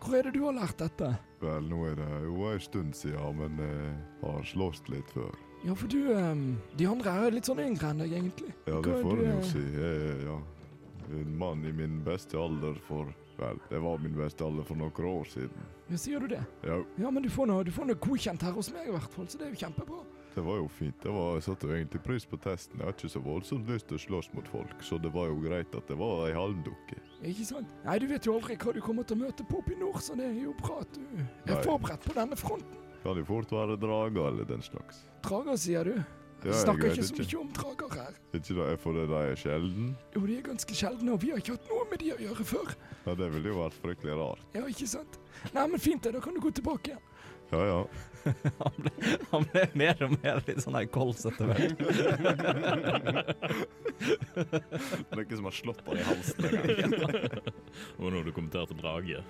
Hvor 0.02 0.18
er 0.18 0.26
det 0.26 0.34
du 0.38 0.44
har 0.48 0.58
lært 0.58 0.82
dette? 0.82 1.14
vel, 1.42 1.70
nå 1.70 1.86
er 1.90 1.96
det 1.98 2.10
jo 2.26 2.50
en 2.52 2.60
stund 2.62 2.94
siden, 2.94 3.40
men 3.40 3.58
jeg 3.62 3.94
har 4.22 4.44
slåss 4.46 4.84
litt 4.94 5.10
før. 5.14 5.34
Ja, 5.66 5.76
for 5.78 5.90
du 5.90 6.12
ehm, 6.14 6.56
De 6.78 6.88
andre 6.90 7.14
er 7.28 7.36
litt 7.36 7.50
sånn 7.50 7.62
yngre 7.62 7.92
enn 7.92 8.02
deg, 8.02 8.14
egentlig. 8.18 8.54
Ja, 8.66 8.80
det 8.82 8.94
er 8.96 9.04
får 9.06 9.22
en 9.22 9.32
jo 9.32 9.42
si. 9.50 9.62
Jeg 9.78 10.06
er 10.12 10.24
ja, 10.26 10.38
en 11.20 11.36
mann 11.38 11.66
i 11.66 11.74
min 11.76 12.00
beste 12.06 12.38
alder 12.40 12.78
for 12.88 13.10
Vel, 13.42 13.58
det 13.72 13.80
var 13.82 13.98
min 14.04 14.14
beste 14.14 14.46
alder 14.46 14.66
for 14.68 14.78
noen 14.78 15.06
år 15.12 15.26
siden. 15.32 15.68
Ja, 15.90 15.98
sier 15.98 16.22
du 16.22 16.28
det? 16.30 16.42
Ja, 16.68 16.78
Ja, 17.02 17.10
men 17.12 17.24
du 17.26 17.30
får 17.34 17.48
noe, 17.50 17.64
du 17.66 17.72
får 17.74 17.88
noe 17.90 17.98
godkjent 17.98 18.44
her 18.46 18.54
hos 18.54 18.70
meg 18.74 18.88
i 18.88 18.94
hvert 18.94 19.14
fall, 19.16 19.26
så 19.28 19.40
det 19.42 19.48
er 19.48 19.56
jo 19.56 19.62
kjempebra. 19.66 20.02
det 20.36 20.44
var 20.46 20.60
jo 20.62 20.68
fint. 20.72 20.96
Det 21.04 21.12
var, 21.12 21.34
jeg 21.36 21.44
satte 21.44 21.68
jo 21.68 21.74
egentlig 21.76 22.02
pris 22.06 22.26
på 22.26 22.38
testen. 22.40 22.78
Jeg 22.80 22.86
har 22.88 22.94
ikke 22.96 23.10
så 23.12 23.20
voldsomt 23.26 23.68
lyst 23.68 23.88
til 23.90 23.98
å 23.98 24.04
slåss 24.06 24.30
mot 24.38 24.48
folk, 24.48 24.78
så 24.86 25.00
det 25.02 25.12
var 25.12 25.28
jo 25.28 25.42
greit 25.42 25.76
at 25.76 25.88
det 25.90 25.98
var 26.00 26.28
ei 26.30 26.36
halmdukke. 26.38 27.02
Ikke 27.22 27.46
sant? 27.50 27.74
Nei, 27.84 27.98
du 28.00 28.08
vet 28.08 28.26
jo 28.30 28.38
aldri 28.38 28.56
hva 28.62 28.74
du 28.78 28.80
kommer 28.86 29.04
til 29.04 29.18
å 29.18 29.26
møte 29.26 29.44
på 29.44 29.60
oppe 29.60 29.74
i 29.74 29.80
nord, 29.82 30.00
så 30.06 30.16
det 30.16 30.30
er 30.30 30.38
jo 30.46 30.54
bra 30.62 30.80
at 30.86 30.96
du 30.96 31.04
er 31.18 31.56
Nei. 31.58 31.64
forberedt 31.66 32.06
på 32.08 32.16
denne 32.16 32.38
fronten. 32.40 32.78
Kan 33.02 33.18
jo 33.18 33.26
fort 33.26 33.52
være 33.52 33.76
drager 33.82 34.28
eller 34.30 34.46
den 34.46 34.62
slags. 34.62 35.02
Drager, 35.26 35.58
sier 35.58 35.84
du? 35.90 35.96
Vi 36.42 36.54
snakker 36.58 36.90
ikke 36.90 37.06
så 37.06 37.18
mye 37.20 37.40
om 37.42 37.52
drager 37.54 37.92
her. 38.00 38.16
Ikke 38.34 38.56
da, 38.58 38.70
for 38.82 38.98
det 38.98 39.06
der 39.12 39.32
er 39.34 39.38
sjelden. 39.38 39.92
Jo, 40.16 40.24
de 40.26 40.38
er 40.40 40.46
ganske 40.48 40.78
sjeldne, 40.78 41.14
og 41.14 41.22
vi 41.22 41.30
har 41.34 41.42
ikke 41.44 41.54
hatt 41.58 41.70
noe 41.70 41.86
med 41.92 42.02
de 42.02 42.10
å 42.16 42.20
gjøre 42.24 42.48
før. 42.56 42.74
Ja, 43.06 43.14
det 43.20 43.28
ville 43.36 43.52
jo 43.54 43.60
vært 43.62 43.78
fryktelig 43.84 44.18
rart. 44.18 44.42
Ja, 44.58 44.64
ikke 44.70 44.90
sant? 44.90 45.20
Nei, 45.54 45.68
men 45.70 45.82
fint 45.82 46.02
det, 46.06 46.16
da 46.16 46.22
kan 46.24 46.34
du 46.34 46.42
gå 46.42 46.54
tilbake 46.58 46.94
igjen. 46.96 47.08
Ja, 47.52 47.62
ja. 47.68 47.80
Han 48.62 48.76
ble, 48.78 48.92
han 49.32 49.46
ble 49.50 49.62
mer 49.82 50.04
og 50.06 50.12
mer 50.22 50.38
litt 50.46 50.60
sånn 50.62 50.76
her 50.78 50.86
kols 50.94 51.24
etter 51.26 51.50
hvert. 51.50 51.82
Er 55.10 55.24
ikke 55.24 55.40
som 55.40 55.50
har 55.50 55.56
slått 55.58 55.82
han 55.88 55.98
i 55.98 56.06
halsen 56.06 56.46
engang. 56.46 57.16
Og 58.00 58.14
nå 58.14 58.22
du 58.28 58.32
kommenterte 58.36 58.78
drage. 58.78 59.26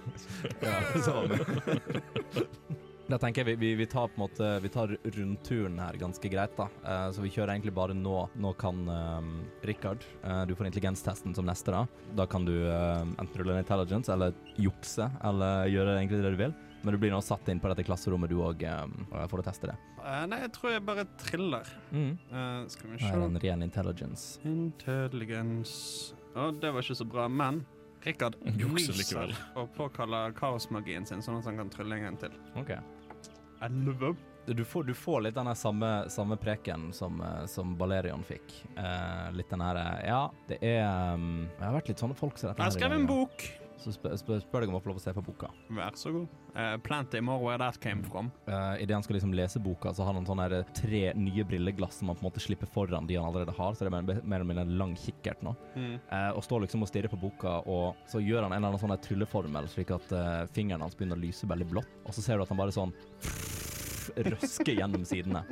Ja, 0.60 0.75
sånn. 1.08 1.32
Da 3.12 3.20
tenker 3.20 3.44
jeg 3.44 3.51
vi, 3.51 3.56
vi, 3.60 3.72
vi 3.82 3.88
tar 3.91 4.08
på 4.08 4.20
en 4.20 4.24
måte 4.24 4.50
Vi 4.63 4.72
tar 4.72 4.96
rundturen 5.18 5.80
her 5.82 6.00
ganske 6.00 6.32
greit, 6.32 6.56
da. 6.58 6.70
Uh, 6.86 7.10
så 7.12 7.25
vi 7.25 7.34
kjører 7.34 7.53
egentlig 7.56 7.75
bare 7.75 7.96
nå. 7.98 8.15
Nå 8.39 8.53
kan 8.62 8.82
um, 8.88 9.32
Richard 9.68 10.06
uh, 10.24 10.44
Du 10.48 10.56
får 10.56 10.72
intelligenstesten 10.72 11.36
som 11.36 11.48
neste, 11.50 11.75
da. 11.75 11.86
Da 12.18 12.27
kan 12.30 12.48
du 12.48 12.56
uh, 12.65 13.03
enten 13.03 13.38
rulle 13.41 13.58
en 13.58 13.65
intelligence 13.65 14.12
eller 14.12 14.36
jukse, 14.56 15.10
eller 15.27 15.68
gjøre 15.72 15.98
egentlig 16.00 16.24
det 16.24 16.36
du 16.36 16.44
vil. 16.46 16.58
Men 16.82 16.96
du 16.96 17.01
blir 17.01 17.13
nå 17.13 17.20
satt 17.22 17.46
inn 17.51 17.60
på 17.62 17.70
dette 17.70 17.86
klasserommet, 17.86 18.32
du 18.32 18.39
òg, 18.41 18.63
for 19.30 19.38
å 19.38 19.44
teste 19.46 19.70
det. 19.70 19.75
Eh, 20.01 20.24
nei, 20.30 20.39
jeg 20.46 20.53
tror 20.56 20.72
jeg 20.74 20.84
bare 20.86 21.06
triller. 21.22 21.68
Mm. 21.91 22.15
Eh, 22.18 22.63
skal 22.74 22.89
vi 22.89 22.98
Det 22.98 23.12
er 23.12 23.25
en 23.25 23.39
ren 23.44 23.63
intelligence. 23.63 24.39
Intelligence 24.48 26.15
Å, 26.34 26.50
det 26.56 26.72
var 26.72 26.82
ikke 26.82 26.96
så 26.96 27.06
bra, 27.06 27.27
men 27.27 27.65
Rikard 28.01 28.38
Jukser 28.58 28.96
likevel. 28.98 29.36
og 29.60 29.70
påkaller 29.75 30.32
kaosmagien 30.34 31.06
sin, 31.06 31.22
sånn 31.22 31.38
at 31.41 31.46
han 31.50 31.60
kan 31.60 31.70
trylle 31.70 32.00
en 32.00 32.08
gang 32.08 32.18
til. 32.18 32.38
OK. 32.58 32.72
Elleve. 33.62 34.15
Du 34.46 34.65
får, 34.65 34.84
du 34.84 34.94
får 34.98 35.22
litt 35.22 35.36
den 35.36 35.56
samme, 35.56 36.10
samme 36.10 36.38
preken 36.38 36.89
som, 36.94 37.22
eh, 37.22 37.46
som 37.46 37.75
Balerion 37.77 38.24
fikk. 38.25 38.56
Eh, 38.75 39.32
litt 39.38 39.50
den 39.50 39.62
her 39.62 39.77
eh, 39.77 40.08
Ja, 40.10 40.22
det 40.50 40.58
er 40.65 41.13
um, 41.13 41.46
Jeg 41.60 41.68
har 41.68 41.75
vært 41.77 41.91
litt 41.94 42.01
sånne 42.01 42.18
folk 42.18 42.41
som 42.41 42.50
dette. 42.50 42.65
Jeg 42.72 42.80
skrev 42.80 42.98
en 42.98 43.06
bok. 43.10 43.46
Så 43.81 43.94
spør, 43.96 44.13
spør, 44.20 44.41
spør 44.44 44.63
deg 44.63 44.72
om 44.72 44.77
å 44.77 44.81
få 44.83 44.91
lov 44.91 45.00
å 45.00 45.01
se 45.01 45.13
på 45.15 45.24
boka. 45.25 45.50
Vær 45.74 45.96
så 45.98 46.11
god. 46.13 46.37
Uh, 46.53 46.75
Plenty 46.85 47.22
more 47.24 47.41
where 47.41 47.57
that 47.57 47.79
came 47.81 48.03
from. 48.05 48.29
Uh, 48.46 48.75
Idet 48.81 48.94
han 48.94 49.05
skal 49.05 49.17
liksom 49.17 49.33
lese 49.33 49.61
boka, 49.63 49.94
så 49.96 50.05
har 50.05 50.13
han 50.13 50.27
sånne 50.27 50.61
tre 50.77 51.03
nye 51.17 51.46
brilleglass 51.48 51.98
som 52.01 52.11
han 52.11 52.20
på 52.20 52.25
en 52.25 52.29
måte 52.29 52.44
slipper 52.44 52.70
foran 52.70 53.07
de 53.09 53.17
han 53.17 53.25
allerede 53.29 53.55
har, 53.57 53.74
så 53.74 53.87
det 53.87 53.91
er 53.91 53.96
mer, 53.98 54.22
mer 54.22 54.41
eller 54.41 54.50
mindre 54.51 54.67
en 54.67 54.77
lang 54.83 54.94
kikkert 55.00 55.41
nå. 55.48 55.55
Mm. 55.74 55.96
Uh, 56.11 56.29
og 56.35 56.44
står 56.46 56.65
liksom 56.67 56.85
og 56.85 56.91
stirrer 56.91 57.11
på 57.11 57.22
boka, 57.24 57.57
og 57.65 57.98
så 58.11 58.22
gjør 58.22 58.46
han 58.46 58.53
en 58.53 58.59
eller 58.59 58.75
annen 58.75 58.83
sånn 58.83 59.05
trylleformel, 59.07 59.70
slik 59.72 59.96
at 59.96 60.13
uh, 60.13 60.44
fingeren 60.53 60.85
hans 60.85 60.98
begynner 61.00 61.17
å 61.17 61.24
lyse 61.24 61.50
veldig 61.50 61.72
blått, 61.72 62.01
og 62.05 62.13
så 62.13 62.25
ser 62.25 62.37
du 62.37 62.46
at 62.46 62.53
han 62.53 62.61
bare 62.61 62.75
sånn 62.75 62.94
røsker 64.16 64.76
gjennom 64.78 65.04
sidene. 65.08 65.44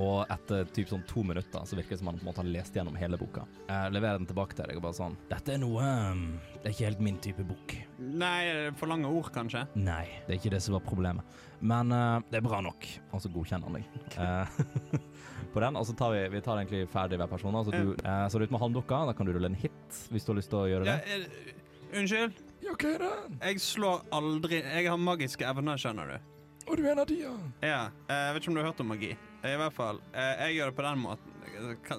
Og 0.00 0.26
etter 0.32 0.68
typ 0.76 0.90
sånn 0.90 1.04
to 1.08 1.22
minutter 1.26 1.64
så 1.68 1.78
virker 1.78 1.96
det 1.96 2.00
som 2.02 2.10
han 2.10 2.18
på 2.20 2.24
en 2.26 2.30
måte 2.30 2.42
har 2.42 2.50
lest 2.50 2.76
gjennom 2.76 2.96
hele 3.00 3.18
boka. 3.20 3.46
Jeg 3.68 3.94
leverer 3.96 4.20
den 4.20 4.28
tilbake 4.30 4.56
til 4.58 4.68
deg 4.70 4.80
og 4.80 4.84
bare 4.86 4.98
sånn 4.98 5.16
Dette 5.30 5.54
er 5.56 5.60
noe 5.62 5.84
um, 6.12 6.24
Det 6.58 6.68
er 6.68 6.74
ikke 6.74 6.88
helt 6.90 7.02
min 7.06 7.20
type 7.24 7.46
bok. 7.48 7.76
Nei, 7.98 8.70
for 8.78 8.90
lange 8.90 9.08
ord, 9.10 9.30
kanskje. 9.34 9.64
Nei, 9.78 10.04
det 10.26 10.36
er 10.36 10.40
ikke 10.40 10.54
det 10.56 10.62
som 10.64 10.76
var 10.76 10.84
problemet. 10.86 11.38
Men 11.60 11.92
uh, 11.94 12.18
det 12.30 12.40
er 12.40 12.44
bra 12.46 12.60
nok. 12.64 12.88
Og 13.16 13.22
så 13.24 13.30
godkjenner 13.32 13.70
han 13.70 13.78
deg. 13.78 13.86
Eh, 14.20 15.00
på 15.54 15.62
den, 15.64 15.78
og 15.80 15.86
så 15.88 15.94
tar 15.96 16.12
vi, 16.12 16.24
vi 16.34 16.42
tar 16.44 16.60
egentlig 16.60 16.84
ferdig 16.92 17.20
hver 17.20 17.30
person. 17.30 17.56
Altså 17.56 17.72
du, 17.72 17.94
uh, 18.04 18.26
så 18.28 18.38
er 18.38 18.46
ut 18.46 18.52
med 18.54 18.62
halmdukka, 18.62 19.04
da 19.08 19.16
kan 19.16 19.28
du 19.28 19.32
rulle 19.36 19.52
en 19.52 19.58
hit 19.58 20.02
hvis 20.12 20.26
du 20.26 20.34
har 20.34 20.40
lyst 20.40 20.52
til 20.52 20.60
å 20.64 20.66
gjøre 20.68 20.88
Ja, 20.90 20.98
det. 21.00 21.30
eh, 21.30 21.98
unnskyld. 22.00 22.42
Ja, 22.66 22.74
hva 22.74 22.92
er 22.96 23.02
det? 23.04 23.12
Jeg 23.46 23.60
slår 23.62 24.00
aldri 24.16 24.58
Jeg 24.60 24.88
har 24.88 24.98
magiske 25.00 25.46
evner, 25.48 25.78
skjønner 25.80 26.14
du. 26.16 26.32
Og 26.66 26.76
du 26.76 26.82
er 26.86 26.92
en 26.92 26.98
av 27.04 27.06
de, 27.06 27.20
ja. 27.22 27.32
Ja. 27.62 27.80
eh, 28.08 28.14
Jeg 28.26 28.34
vet 28.34 28.42
ikke 28.42 28.48
om 28.50 28.54
du 28.58 28.60
har 28.62 28.70
hørt 28.72 28.80
om 28.82 28.88
magi. 28.90 29.12
I 29.46 29.56
hvert 29.60 29.72
fall. 29.76 30.00
eh, 30.12 30.34
Jeg 30.48 30.56
gjør 30.58 30.70
det 30.72 30.76
på 30.76 30.82
den 30.82 30.98
måten. 30.98 31.32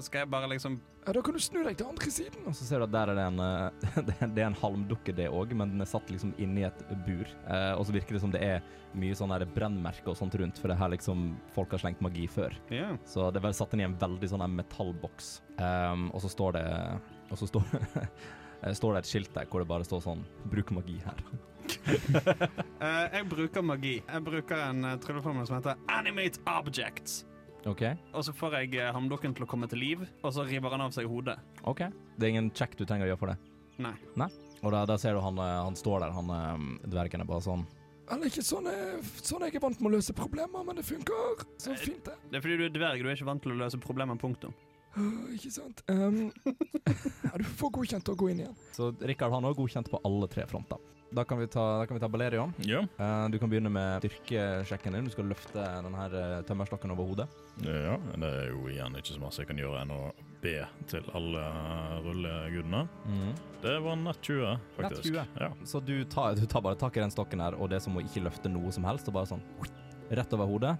Skal 0.04 0.20
jeg 0.22 0.30
bare 0.30 0.48
liksom 0.52 0.80
Ja, 1.08 1.14
Da 1.14 1.22
kan 1.24 1.34
du 1.34 1.40
snu 1.40 1.64
deg 1.64 1.78
til 1.80 1.88
andre 1.88 2.12
siden. 2.12 2.44
Og 2.46 2.52
så 2.54 2.66
ser 2.68 2.80
du 2.80 2.84
at 2.84 2.92
der 2.92 3.10
er 3.14 3.16
det 3.16 3.24
en, 3.30 3.40
eh, 3.40 3.70
det 4.36 4.42
er- 4.44 4.48
en 4.48 4.54
halmdukke, 4.60 5.16
det 5.16 5.30
òg, 5.32 5.54
men 5.56 5.70
den 5.72 5.82
er 5.82 5.86
satt 5.88 6.08
liksom 6.12 6.34
inni 6.38 6.66
et 6.68 6.82
bur. 7.06 7.24
Eh, 7.48 7.74
og 7.80 7.86
så 7.88 7.94
virker 7.96 8.12
det 8.18 8.22
som 8.22 8.32
det 8.32 8.42
er 8.44 8.62
mye 8.94 9.16
sånn 9.16 9.32
der 9.32 9.46
brennmerker 9.46 10.10
og 10.12 10.18
sånt 10.20 10.36
rundt, 10.36 10.60
for 10.60 10.68
det 10.68 10.76
er 10.76 10.82
her 10.84 10.90
liksom 10.98 11.38
folk 11.56 11.72
har 11.72 11.80
slengt 11.80 12.02
magi 12.04 12.28
før. 12.28 12.52
Ja. 12.70 12.98
Så 13.06 13.32
det 13.32 13.40
er 13.40 13.48
vel 13.48 13.54
satt 13.56 13.72
inn 13.74 13.80
i 13.80 13.88
en 13.88 13.96
veldig 13.96 14.28
sånn 14.34 14.44
metallboks. 14.60 15.42
Um, 15.58 16.12
og 16.14 16.20
så 16.22 16.30
står 16.30 16.54
det 16.60 16.66
Og 17.32 17.38
så 17.38 17.48
står, 17.48 17.64
står 18.76 18.94
det 18.94 19.00
et 19.06 19.10
skilt 19.10 19.34
der 19.34 19.46
hvor 19.48 19.60
det 19.64 19.68
bare 19.68 19.84
står 19.88 20.02
sånn 20.04 20.26
'Bruk 20.52 20.72
magi 20.72 21.00
her'. 21.04 21.24
Eh, 22.78 23.06
jeg 23.18 23.26
bruker 23.26 23.64
magi. 23.66 23.96
Jeg 24.06 24.24
bruker 24.24 24.60
en 24.70 24.86
uh, 24.86 24.92
trylleformel 25.02 25.48
som 25.50 25.58
heter 25.58 25.80
Animate 25.90 26.40
Objects. 26.46 27.24
Okay. 27.68 27.98
Og 28.14 28.24
så 28.28 28.36
får 28.38 28.60
jeg 28.60 28.78
uh, 28.78 28.92
hamdukken 28.94 29.34
til 29.36 29.48
å 29.48 29.50
komme 29.50 29.68
til 29.72 29.82
liv, 29.82 30.04
og 30.22 30.36
så 30.36 30.46
river 30.46 30.76
han 30.78 30.86
av 30.86 30.94
seg 30.96 31.10
hodet. 31.10 31.40
ok 31.68 31.88
Det 32.16 32.28
er 32.28 32.36
ingen 32.36 32.52
check 32.54 32.78
du 32.78 32.86
trenger 32.86 33.10
å 33.10 33.12
gjøre 33.12 33.22
for 33.24 33.34
det. 33.34 33.40
Nei. 33.82 34.30
Og 34.66 34.74
da, 34.74 34.84
da 34.90 34.98
ser 34.98 35.18
du 35.18 35.22
han, 35.22 35.38
eh, 35.38 35.58
han 35.68 35.76
står 35.78 36.06
der, 36.06 36.14
han 36.16 36.32
eh, 36.34 36.88
dvergen 36.90 37.22
er 37.22 37.30
bare 37.30 37.46
sånn 37.46 37.66
Eller 38.14 38.32
ikke 38.32 38.46
sånn 38.46 38.70
jeg, 38.72 39.02
sånn 39.22 39.46
jeg 39.46 39.58
er 39.60 39.64
vant 39.64 39.82
med 39.82 39.92
å 39.92 39.98
løse 39.98 40.16
problemer, 40.18 40.64
men 40.66 40.80
det 40.80 40.86
funker 40.88 41.44
så 41.62 41.76
fint, 41.78 42.02
det. 42.08 42.16
Det 42.32 42.40
er 42.40 42.46
fordi 42.46 42.58
du 42.62 42.66
er 42.70 42.74
dverg, 42.74 43.04
du 43.04 43.12
er 43.12 43.20
ikke 43.20 43.30
vant 43.30 43.44
til 43.44 43.54
å 43.54 43.60
løse 43.60 43.80
problemer. 43.84 44.18
Punktum. 44.22 44.56
Uh, 44.98 45.28
ikke 45.36 45.52
sant? 45.54 45.84
Um, 45.92 46.32
ja, 47.28 47.34
du 47.36 47.44
får 47.60 47.74
godkjent 47.76 48.10
å 48.10 48.16
gå 48.18 48.32
inn 48.32 48.46
igjen. 48.46 48.56
Så 48.74 48.94
Rikard 49.12 49.36
han 49.36 49.46
er 49.46 49.58
godkjent 49.58 49.92
på 49.92 50.00
alle 50.08 50.30
tre 50.32 50.48
fronter. 50.50 50.80
Da 51.10 51.24
kan 51.24 51.40
vi 51.40 51.48
ta, 51.48 51.80
da 51.80 51.86
kan 51.88 51.96
vi 51.96 52.02
ta 52.04 52.08
Balerion. 52.12 52.54
Ja. 52.68 52.82
Uh, 53.00 53.30
du 53.32 53.40
kan 53.40 53.50
begynne 53.50 53.72
med 53.72 54.04
styrkesjekken 54.04 54.98
din. 54.98 55.08
Du 55.08 55.14
skal 55.14 55.30
løfte 55.32 55.64
denne 55.64 56.02
her 56.02 56.16
eh, 56.20 56.40
tømmerstokken 56.48 56.92
over 56.92 57.08
hodet. 57.12 57.28
ja. 57.64 57.96
Det 58.18 58.28
er 58.28 58.50
jo 58.52 58.68
igjen 58.72 58.98
ikke 59.00 59.14
så 59.14 59.22
masse 59.22 59.44
jeg 59.44 59.50
kan 59.52 59.62
gjøre 59.62 59.84
enn 59.86 59.94
å 59.96 60.02
be 60.42 60.58
til 60.92 61.08
alle 61.18 61.46
rullegudene. 62.06 62.84
Det 63.64 63.78
var 63.84 63.98
nett 64.02 64.20
20, 64.22 64.60
faktisk. 64.76 65.12
Nett 65.16 65.38
20? 65.38 65.46
Ja. 65.46 65.52
Så 65.66 65.80
du 65.80 65.96
tar, 66.06 66.36
du 66.36 66.46
tar 66.46 66.66
bare 66.66 66.80
tak 66.80 66.98
i 66.98 67.04
den 67.04 67.14
stokken 67.14 67.42
her, 67.42 67.56
og 67.56 67.72
det 67.72 67.80
er 67.80 67.86
som 67.88 67.98
å 67.98 68.04
ikke 68.04 68.26
løfte 68.28 68.52
noe 68.52 68.74
som 68.76 68.86
helst, 68.88 69.08
og 69.10 69.18
bare 69.18 69.32
sånn 69.32 69.44
rett 70.10 70.36
over 70.36 70.50
hodet. 70.50 70.76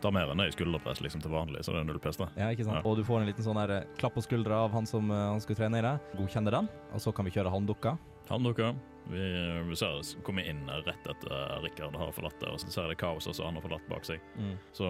Tar 0.00 0.14
mer 0.16 0.30
enn 0.32 0.40
ei 0.40 0.52
skulderpress 0.54 1.02
liksom 1.04 1.20
til 1.20 1.32
vanlig, 1.32 1.60
så 1.64 1.74
det 1.74 1.82
er 1.82 1.88
null 1.88 2.00
da. 2.00 2.28
Ja, 2.38 2.48
ikke 2.48 2.64
sant? 2.64 2.80
Ja. 2.80 2.84
Og 2.88 2.96
du 2.96 3.04
får 3.04 3.20
en 3.20 3.28
liten 3.28 3.44
sånn 3.44 3.58
her 3.60 3.72
eh, 3.74 3.88
klapp 4.00 4.16
på 4.16 4.24
skuldra 4.24 4.62
av 4.64 4.72
han 4.72 4.88
som 4.88 5.10
eh, 5.12 5.26
han 5.34 5.42
skulle 5.44 5.60
trene 5.60 5.82
i 5.82 5.84
det. 5.84 5.92
Godkjenner 6.16 6.56
den, 6.56 6.70
og 6.96 7.04
så 7.04 7.12
kan 7.12 7.28
vi 7.28 7.34
kjøre 7.34 7.52
halmdukka. 7.52 7.98
Handdukka. 8.30 8.72
Vi, 9.10 9.22
vi 9.66 9.76
ser 9.76 9.96
oss 9.98 10.12
komme 10.22 10.44
inn 10.46 10.60
rett 10.86 11.06
etter 11.10 11.62
Rikard 11.64 11.96
har 11.98 12.12
forlatt 12.14 12.36
det, 12.38 12.50
og 12.52 12.60
så 12.62 12.70
ser 12.70 12.90
det 12.92 12.98
kaoset 13.00 13.34
som 13.34 13.48
han 13.48 13.56
har 13.58 13.64
forlatt 13.64 13.88
bak 13.90 14.04
seg. 14.06 14.20
Så 14.76 14.86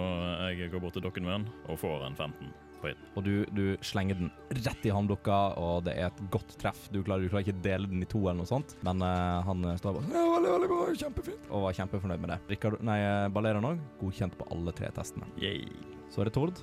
jeg 0.50 0.68
går 0.74 0.82
bort 0.82 0.98
til 0.98 1.04
dokken 1.06 1.24
min 1.24 1.46
og 1.70 1.78
får 1.80 2.04
en 2.10 2.18
15 2.18 2.50
på 2.80 2.88
hit. 2.90 3.00
Og 3.16 3.24
du, 3.24 3.32
du 3.56 3.64
slenger 3.84 4.18
den 4.18 4.30
rett 4.64 4.84
i 4.88 4.92
hånddukka, 4.92 5.38
og 5.60 5.84
det 5.88 5.94
er 6.00 6.08
et 6.10 6.20
godt 6.32 6.52
treff. 6.60 6.82
Du 6.92 7.00
klarer, 7.04 7.24
du 7.24 7.32
klarer 7.32 7.46
ikke 7.46 7.64
dele 7.64 7.88
den 7.90 8.04
i 8.04 8.08
to 8.08 8.22
eller 8.24 8.40
noe 8.42 8.48
sånt, 8.50 8.74
men 8.86 9.04
uh, 9.04 9.40
han 9.46 9.64
står 9.80 9.98
bare 9.98 10.12
Ja, 10.16 10.26
veldig, 10.34 10.52
veldig 10.56 10.70
bra. 10.72 10.80
Kjempefint. 11.04 11.48
og 11.50 11.64
var 11.66 11.78
kjempefornøyd 11.80 12.24
med 12.24 12.34
det. 12.34 12.38
Rikard, 12.54 12.80
nei, 12.84 12.98
eh, 13.04 13.28
Balerion 13.32 13.68
òg, 13.72 13.80
godkjent 14.00 14.36
på 14.40 14.48
alle 14.52 14.76
tre 14.76 14.92
testene. 14.96 15.28
Yay. 15.40 15.64
Så 16.10 16.24
er 16.24 16.30
det 16.30 16.36
Tord. 16.36 16.60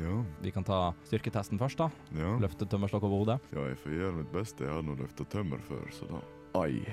Ja, 0.00 0.14
Vi 0.42 0.50
kan 0.54 0.64
ta 0.66 0.78
styrketesten 1.06 1.58
først, 1.60 1.78
da. 1.78 1.86
ja. 2.18 2.32
Løfte 2.42 2.66
tømmerstokk 2.66 3.04
over 3.06 3.16
hodet. 3.22 3.38
ja, 3.54 3.62
jeg 3.70 3.78
får 3.82 3.90
gjøre 3.98 4.16
mitt 4.20 4.32
beste. 4.34 4.64
Jeg 4.66 4.72
har 4.74 4.82
nå 4.82 4.92
løfta 4.98 5.22
tømmer 5.30 5.60
før, 5.68 5.84
så 5.94 6.04
da 6.10 6.18
Ai. 6.54 6.84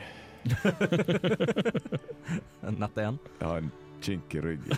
Nett 2.81 2.97
én. 2.97 3.17
Jeg 3.39 3.47
har 3.47 3.57
en 3.61 3.71
kink 4.01 4.33
i 4.33 4.41
ryggen. 4.41 4.73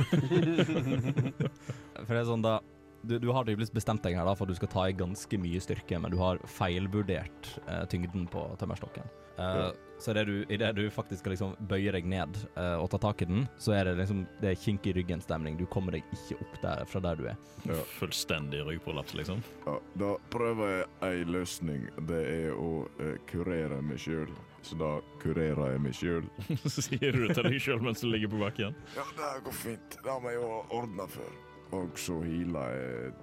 For 2.04 2.12
det 2.12 2.20
er 2.24 2.28
sånn 2.28 2.44
da 2.44 2.58
du, 3.04 3.18
du 3.20 3.30
har 3.36 3.44
tydeligvis 3.44 3.72
bestemt 3.76 4.04
deg 4.06 4.16
her 4.16 4.24
da 4.28 4.32
for 4.36 4.46
at 4.48 4.54
du 4.54 4.56
skal 4.56 4.70
ta 4.72 4.84
i 4.88 4.94
ganske 4.96 5.38
mye 5.40 5.60
styrke, 5.64 6.00
men 6.00 6.12
du 6.14 6.18
har 6.22 6.40
feilvurdert 6.48 7.50
eh, 7.68 7.84
tyngden 7.92 8.28
på 8.32 8.46
tømmerstokken. 8.62 9.04
Eh, 9.38 9.72
Så 10.04 10.12
det 10.14 10.26
du, 10.28 10.46
i 10.50 10.58
det 10.58 10.74
du 10.76 10.90
faktisk 10.92 11.22
skal 11.22 11.32
liksom 11.32 11.54
bøye 11.70 11.92
deg 11.96 12.04
ned 12.12 12.36
uh, 12.58 12.76
og 12.82 12.90
ta 12.92 12.98
tak 13.00 13.22
i 13.24 13.28
den, 13.30 13.46
så 13.62 13.72
er 13.78 13.86
det 13.88 13.94
liksom 14.02 14.26
det 14.42 14.50
er 14.50 14.58
kink 14.60 14.88
i 14.90 14.94
ryggen-stemning. 14.98 15.56
Du 15.56 15.64
kommer 15.72 15.96
deg 15.96 16.04
ikke 16.12 16.36
opp 16.44 16.58
der 16.64 16.84
fra 16.92 17.00
der 17.06 17.16
du 17.22 17.28
er. 17.32 17.38
Ja. 17.70 17.78
Fullstendig 18.02 18.66
ryggprolaps, 18.68 19.14
liksom. 19.16 19.40
Ja, 19.64 19.78
da 20.02 20.10
prøver 20.34 20.74
jeg 20.74 20.90
ei 21.08 21.24
løsning. 21.30 21.86
Det 22.10 22.20
er 22.34 22.52
å 22.52 22.84
uh, 23.00 23.16
kurere 23.32 23.80
meg 23.86 24.02
sjøl. 24.04 24.28
Så 24.64 24.76
da 24.80 24.92
kurerer 25.24 25.72
jeg 25.72 25.86
meg 25.86 25.96
sjøl. 25.96 26.28
Så 26.66 26.84
sier 26.90 27.16
du 27.16 27.24
det 27.24 27.38
til 27.38 27.48
deg 27.48 27.62
sjøl 27.64 27.80
mens 27.86 28.04
du 28.04 28.10
ligger 28.12 28.34
på 28.34 28.44
bakken. 28.44 28.76
Ja, 28.98 29.08
det 29.22 29.32
går 29.48 29.56
fint. 29.62 30.02
Det 30.04 30.10
har 30.12 30.20
vi 30.26 30.36
jo 30.36 30.50
ordna 30.82 31.08
før. 31.16 31.32
Og 31.80 31.96
så 31.98 32.20
healer 32.28 32.76
jeg 32.76 33.14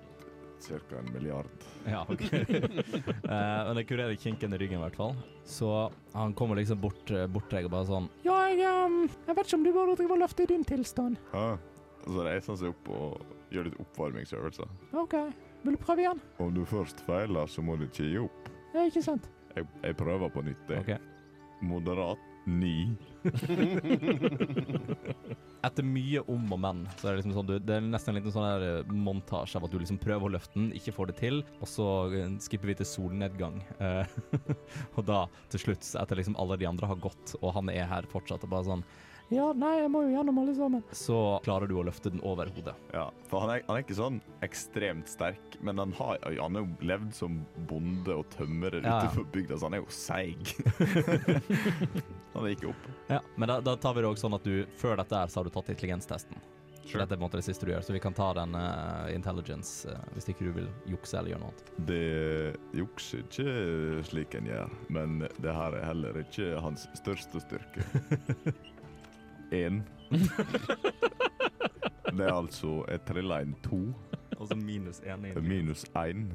ca. 0.66 0.98
en 0.98 1.12
milliard. 1.14 1.66
Ja, 1.88 2.04
ok. 2.08 2.24
Eh, 3.30 3.60
men 3.66 3.76
det 3.78 3.84
kurerer 3.86 4.16
kinken 4.18 4.52
i 4.54 4.58
ryggen 4.58 4.80
i 4.80 4.82
hvert 4.82 4.96
fall. 4.98 5.12
Så 5.46 5.68
han 6.12 6.32
kommer 6.34 6.58
liksom 6.58 6.80
bort, 6.82 7.10
bort 7.30 7.46
til 7.50 7.60
deg 7.60 7.68
og 7.68 7.72
bare 7.76 7.86
sånn 7.86 8.08
Ja, 8.24 8.38
jeg, 8.50 8.64
um, 8.66 9.04
jeg 9.28 9.36
vet 9.36 9.46
ikke 9.46 9.58
om 9.60 9.66
du 9.66 9.70
burde 9.76 9.94
driver 10.00 10.16
og 10.16 10.22
løfte 10.24 10.42
i 10.44 10.48
din 10.50 10.64
tilstand. 10.66 11.20
Hæ? 11.30 11.44
Så 12.06 12.24
reiser 12.26 12.52
han 12.52 12.58
seg 12.62 12.72
opp 12.72 12.90
og 12.96 13.52
gjør 13.54 13.68
litt 13.68 13.78
oppvarmingsøvelser. 13.84 14.72
OK, 14.98 15.14
vil 15.66 15.76
du 15.76 15.80
prøve 15.82 16.04
igjen? 16.04 16.22
Om 16.42 16.52
du 16.56 16.64
først 16.68 17.04
feiler, 17.06 17.46
så 17.50 17.62
må 17.62 17.76
du 17.78 17.86
ikke 17.86 18.08
gi 18.08 18.18
opp. 18.24 18.50
Ja, 18.74 18.86
ikke 18.88 19.04
sant? 19.04 19.30
Jeg, 19.54 19.66
jeg 19.84 19.98
prøver 19.98 20.30
på 20.32 20.42
nytt. 20.46 20.66
jeg. 20.70 20.82
Okay. 20.82 20.98
Moderat 21.66 22.18
ni. 22.48 22.90
Etter 25.66 25.84
mye 25.84 26.22
om 26.32 26.52
og 26.54 26.60
men, 26.62 26.78
så 26.96 27.02
er 27.04 27.12
det 27.12 27.18
liksom 27.20 27.34
sånn 27.36 27.48
du, 27.50 27.54
Det 27.60 27.74
er 27.76 27.82
nesten 27.84 28.10
en 28.14 28.18
liten 28.20 28.32
sånn 28.32 28.46
her 28.46 28.62
eh, 28.64 28.92
montasje 28.94 29.56
av 29.58 29.64
at 29.66 29.72
du 29.74 29.78
liksom 29.82 30.00
prøver 30.00 30.26
å 30.26 30.34
løfte 30.36 30.56
den, 30.56 30.72
ikke 30.76 30.96
får 30.96 31.06
det 31.10 31.16
til, 31.20 31.36
og 31.60 31.68
så 31.68 31.86
eh, 32.16 32.32
skipper 32.40 32.68
vi 32.72 32.78
til 32.80 32.88
solnedgang. 32.88 33.56
Eh, 33.76 34.04
og 34.96 35.02
da, 35.10 35.20
til 35.52 35.60
slutt, 35.66 35.84
etter 36.00 36.16
liksom 36.20 36.38
alle 36.40 36.56
de 36.60 36.70
andre 36.70 36.86
har 36.88 37.04
gått, 37.04 37.26
og 37.42 37.48
han 37.58 37.66
er 37.72 37.90
her 37.90 38.04
fortsatt, 38.10 38.44
og 38.46 38.52
bare 38.54 38.68
sånn 38.70 38.84
Ja, 39.30 39.52
nei, 39.54 39.76
jeg 39.78 39.90
må 39.94 40.02
jo 40.02 40.10
gjennom 40.10 40.40
alle 40.42 40.52
sammen. 40.58 40.82
Så 40.96 41.16
klarer 41.44 41.70
du 41.70 41.76
å 41.78 41.84
løfte 41.86 42.10
den 42.10 42.22
over 42.26 42.50
hodet. 42.50 42.74
Ja, 42.90 43.06
for 43.30 43.44
han 43.44 43.52
er, 43.54 43.64
han 43.68 43.78
er 43.78 43.84
ikke 43.84 43.94
sånn 43.94 44.18
ekstremt 44.42 45.10
sterk, 45.10 45.54
men 45.62 45.78
han 45.78 45.94
har 46.00 46.18
han 46.26 46.58
har 46.58 46.64
jo 46.64 46.88
levd 46.90 47.12
som 47.14 47.36
bonde 47.70 48.16
og 48.18 48.26
tømrer 48.34 48.80
Ja, 48.82 48.96
utenfor 48.98 49.28
bygda, 49.30 49.58
så 49.60 49.70
han 49.70 49.78
er 49.78 49.84
jo 49.84 49.94
seig. 49.94 50.50
han 52.34 52.48
gikk 52.50 52.72
opp. 52.72 52.88
Ja, 53.12 53.20
Men 53.36 53.52
da, 53.52 53.60
da 53.62 53.76
tar 53.78 53.94
vi 53.94 54.02
det 54.02 54.10
også 54.10 54.26
sånn 54.26 54.38
at 54.40 54.48
du 54.50 54.56
før 54.80 54.98
dette 54.98 55.22
her, 55.22 55.30
så 55.30 55.40
har 55.40 55.46
du 55.46 55.54
tatt 55.54 55.70
intelligenstesten. 55.76 56.42
Så 56.90 56.98
dette 56.98 57.14
er 57.14 57.20
på 57.20 57.20
en 57.20 57.28
måte 57.28 57.38
det 57.38 57.46
siste 57.46 57.68
du 57.68 57.70
gjør, 57.70 57.84
så 57.86 57.94
vi 57.94 58.00
kan 58.02 58.16
ta 58.16 58.32
den 58.34 58.56
uh, 58.58 59.06
intelligence 59.14 59.86
uh, 59.86 60.00
hvis 60.16 60.26
ikke 60.32 60.48
du 60.48 60.50
vil 60.56 60.66
jukse 60.90 61.14
eller 61.20 61.36
gjøre 61.36 61.44
noe 61.44 61.52
annet. 61.52 61.70
Det 61.86 62.80
jukser 62.80 63.22
ikke 63.22 64.02
slik 64.10 64.34
en 64.40 64.50
gjør, 64.50 64.74
men 64.90 65.22
det 65.38 65.54
her 65.54 65.78
er 65.78 65.86
heller 65.92 66.18
ikke 66.24 66.50
hans 66.64 66.88
største 66.98 67.44
styrke. 67.46 67.86
Én. 69.52 69.82
Det 72.10 72.26
er 72.26 72.34
altså 72.34 72.80
Jeg 72.90 73.00
trilla 73.06 73.40
en 73.44 73.54
to, 73.62 73.94
Altså 74.40 74.56
minus 74.56 75.00
én 75.00 75.40
minus 75.40 75.84
én. 75.94 76.30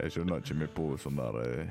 Jeg 0.00 0.12
skjønner 0.12 0.42
ikke 0.42 0.56
mye 0.58 0.70
på 0.74 0.86
sånne 0.98 1.22
der 1.22 1.38
eh, 1.62 1.68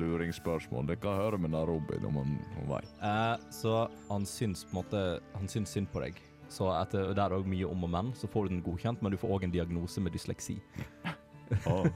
luringsspørsmål. 0.00 0.88
Det 0.88 0.98
kan 1.02 1.18
høre 1.18 1.38
med 1.38 1.54
Robin 1.54 2.04
om 2.08 2.16
han, 2.22 2.38
han 2.56 2.68
veit. 2.70 2.90
Eh, 3.02 3.36
så 3.52 3.88
han 4.08 4.26
syns 4.26 4.64
på 4.64 4.70
en 4.72 4.80
måte 4.80 5.04
Han 5.34 5.48
syns 5.48 5.74
synd 5.76 5.90
på 5.92 6.00
deg. 6.00 6.20
Så 6.50 6.66
etter 6.74 7.12
der 7.14 7.30
òg 7.36 7.46
mye 7.46 7.68
om 7.68 7.84
og 7.86 7.90
men, 7.90 8.12
så 8.18 8.26
får 8.26 8.48
du 8.48 8.54
den 8.56 8.62
godkjent, 8.62 9.02
men 9.02 9.12
du 9.12 9.18
får 9.20 9.36
òg 9.36 9.44
en 9.46 9.52
diagnose 9.54 10.00
med 10.02 10.12
dysleksi. 10.16 10.58
Ah. 11.70 11.86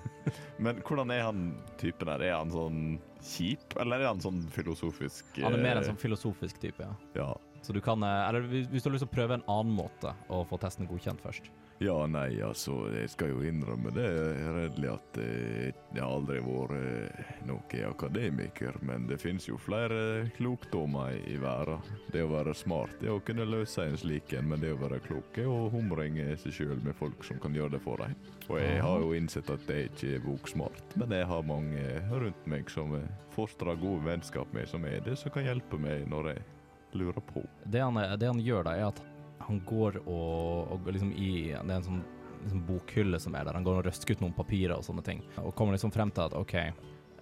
Men 0.58 0.80
hvordan 0.82 1.10
er 1.14 1.22
han 1.26 1.42
typen 1.80 2.08
her? 2.10 2.22
Er 2.26 2.36
han 2.40 2.50
sånn 2.52 2.78
kjip, 3.22 3.76
eller 3.80 4.02
er 4.02 4.10
han 4.10 4.22
sånn 4.22 4.42
filosofisk 4.52 5.38
Han 5.40 5.56
er 5.56 5.62
mer 5.62 5.78
en 5.78 5.84
eh, 5.84 5.88
sånn 5.92 6.00
filosofisk 6.00 6.58
type, 6.62 6.84
ja. 6.84 6.94
Ja. 7.16 7.28
Så 7.64 7.72
du 7.72 7.80
kan 7.84 8.02
eh, 8.04 8.28
Eller 8.28 8.48
hvis 8.50 8.82
du 8.82 8.88
har 8.90 8.96
lyst 8.96 9.06
til 9.06 9.12
å 9.12 9.14
prøve 9.14 9.38
en 9.38 9.46
annen 9.50 9.76
måte 9.76 10.12
å 10.32 10.42
få 10.48 10.58
testen 10.62 10.88
godkjent 10.90 11.22
først. 11.24 11.48
Ja, 11.82 11.96
nei, 12.06 12.38
altså, 12.42 12.76
jeg 12.94 13.08
skal 13.10 13.32
jo 13.32 13.40
innrømme 13.42 13.90
det 13.94 14.06
redelig 14.54 14.92
at 14.92 15.16
eh, 15.18 15.72
jeg 15.94 15.98
har 15.98 16.12
aldri 16.20 16.38
vært 16.44 16.74
eh, 16.78 17.32
noen 17.48 17.87
akademiker, 17.88 18.78
men 18.87 19.08
det 19.10 19.18
finnes 19.18 19.48
jo 19.48 19.58
flere 19.58 20.28
klokdommer 20.37 21.16
i, 21.18 21.34
verden. 21.42 21.82
Det 22.14 22.22
å 22.22 22.30
være 22.30 22.54
smart 22.54 23.02
er 23.02 23.10
å 23.16 23.22
kunne 23.26 23.46
løse 23.48 23.88
en 23.88 23.98
slik 23.98 24.37
en, 24.38 24.46
men 24.52 24.62
det 24.62 24.70
å 24.76 24.78
være 24.80 25.00
klok 25.02 25.40
er 25.42 25.50
å 25.50 25.72
omringe 25.74 26.37
seg 26.44 26.54
sjøl 26.60 26.84
med 26.87 26.94
folk 26.98 27.26
som 27.26 27.42
kan 27.42 27.56
gjøre 27.56 27.74
det 27.74 27.82
for 27.82 28.04
deg. 28.04 28.14
Og 28.46 28.60
jeg 28.60 28.78
har 28.84 29.02
jo 29.02 29.14
innsett 29.18 29.50
at 29.50 29.70
jeg 29.70 29.90
ikke 29.90 30.12
er 30.14 30.24
boksmart, 30.28 30.98
men 31.00 31.16
jeg 31.18 31.26
har 31.30 31.48
mange 31.48 31.87
rundt 32.12 32.46
meg 32.50 32.70
som 32.70 32.94
jeg 32.94 33.10
fostrer 33.34 33.80
gode 33.82 34.06
vennskap 34.06 34.54
med, 34.54 34.70
som 34.70 34.87
er 34.87 35.02
det, 35.02 35.18
som 35.18 35.34
kan 35.34 35.48
hjelpe 35.48 35.80
meg 35.82 36.06
når 36.12 36.37
jeg 36.37 36.46
lurer 36.94 37.26
på. 37.34 37.42
Det 37.66 37.82
han, 37.82 37.98
det 38.20 38.30
han 38.30 38.42
gjør 38.44 38.68
da, 38.68 38.76
er 38.78 38.92
at 38.92 39.02
han 39.44 39.61
går 39.66 40.01
og, 40.05 40.75
og 40.75 40.87
liksom 40.88 41.12
i 41.12 41.33
Det 41.53 41.70
er 41.70 41.79
en 41.79 41.88
sånn 41.88 42.05
liksom 42.44 42.66
bokhylle 42.68 43.20
som 43.20 43.35
er 43.35 43.47
der. 43.47 43.57
Han 43.57 43.64
går 43.64 43.81
og 43.81 43.88
røsker 43.88 44.16
ut 44.16 44.23
noen 44.25 44.37
papirer 44.37 44.77
og 44.77 44.85
sånne 44.87 45.05
ting, 45.05 45.25
og 45.40 45.55
kommer 45.57 45.77
liksom 45.77 45.92
frem 45.94 46.12
til 46.14 46.27
at 46.27 46.37
OK, 46.37 46.55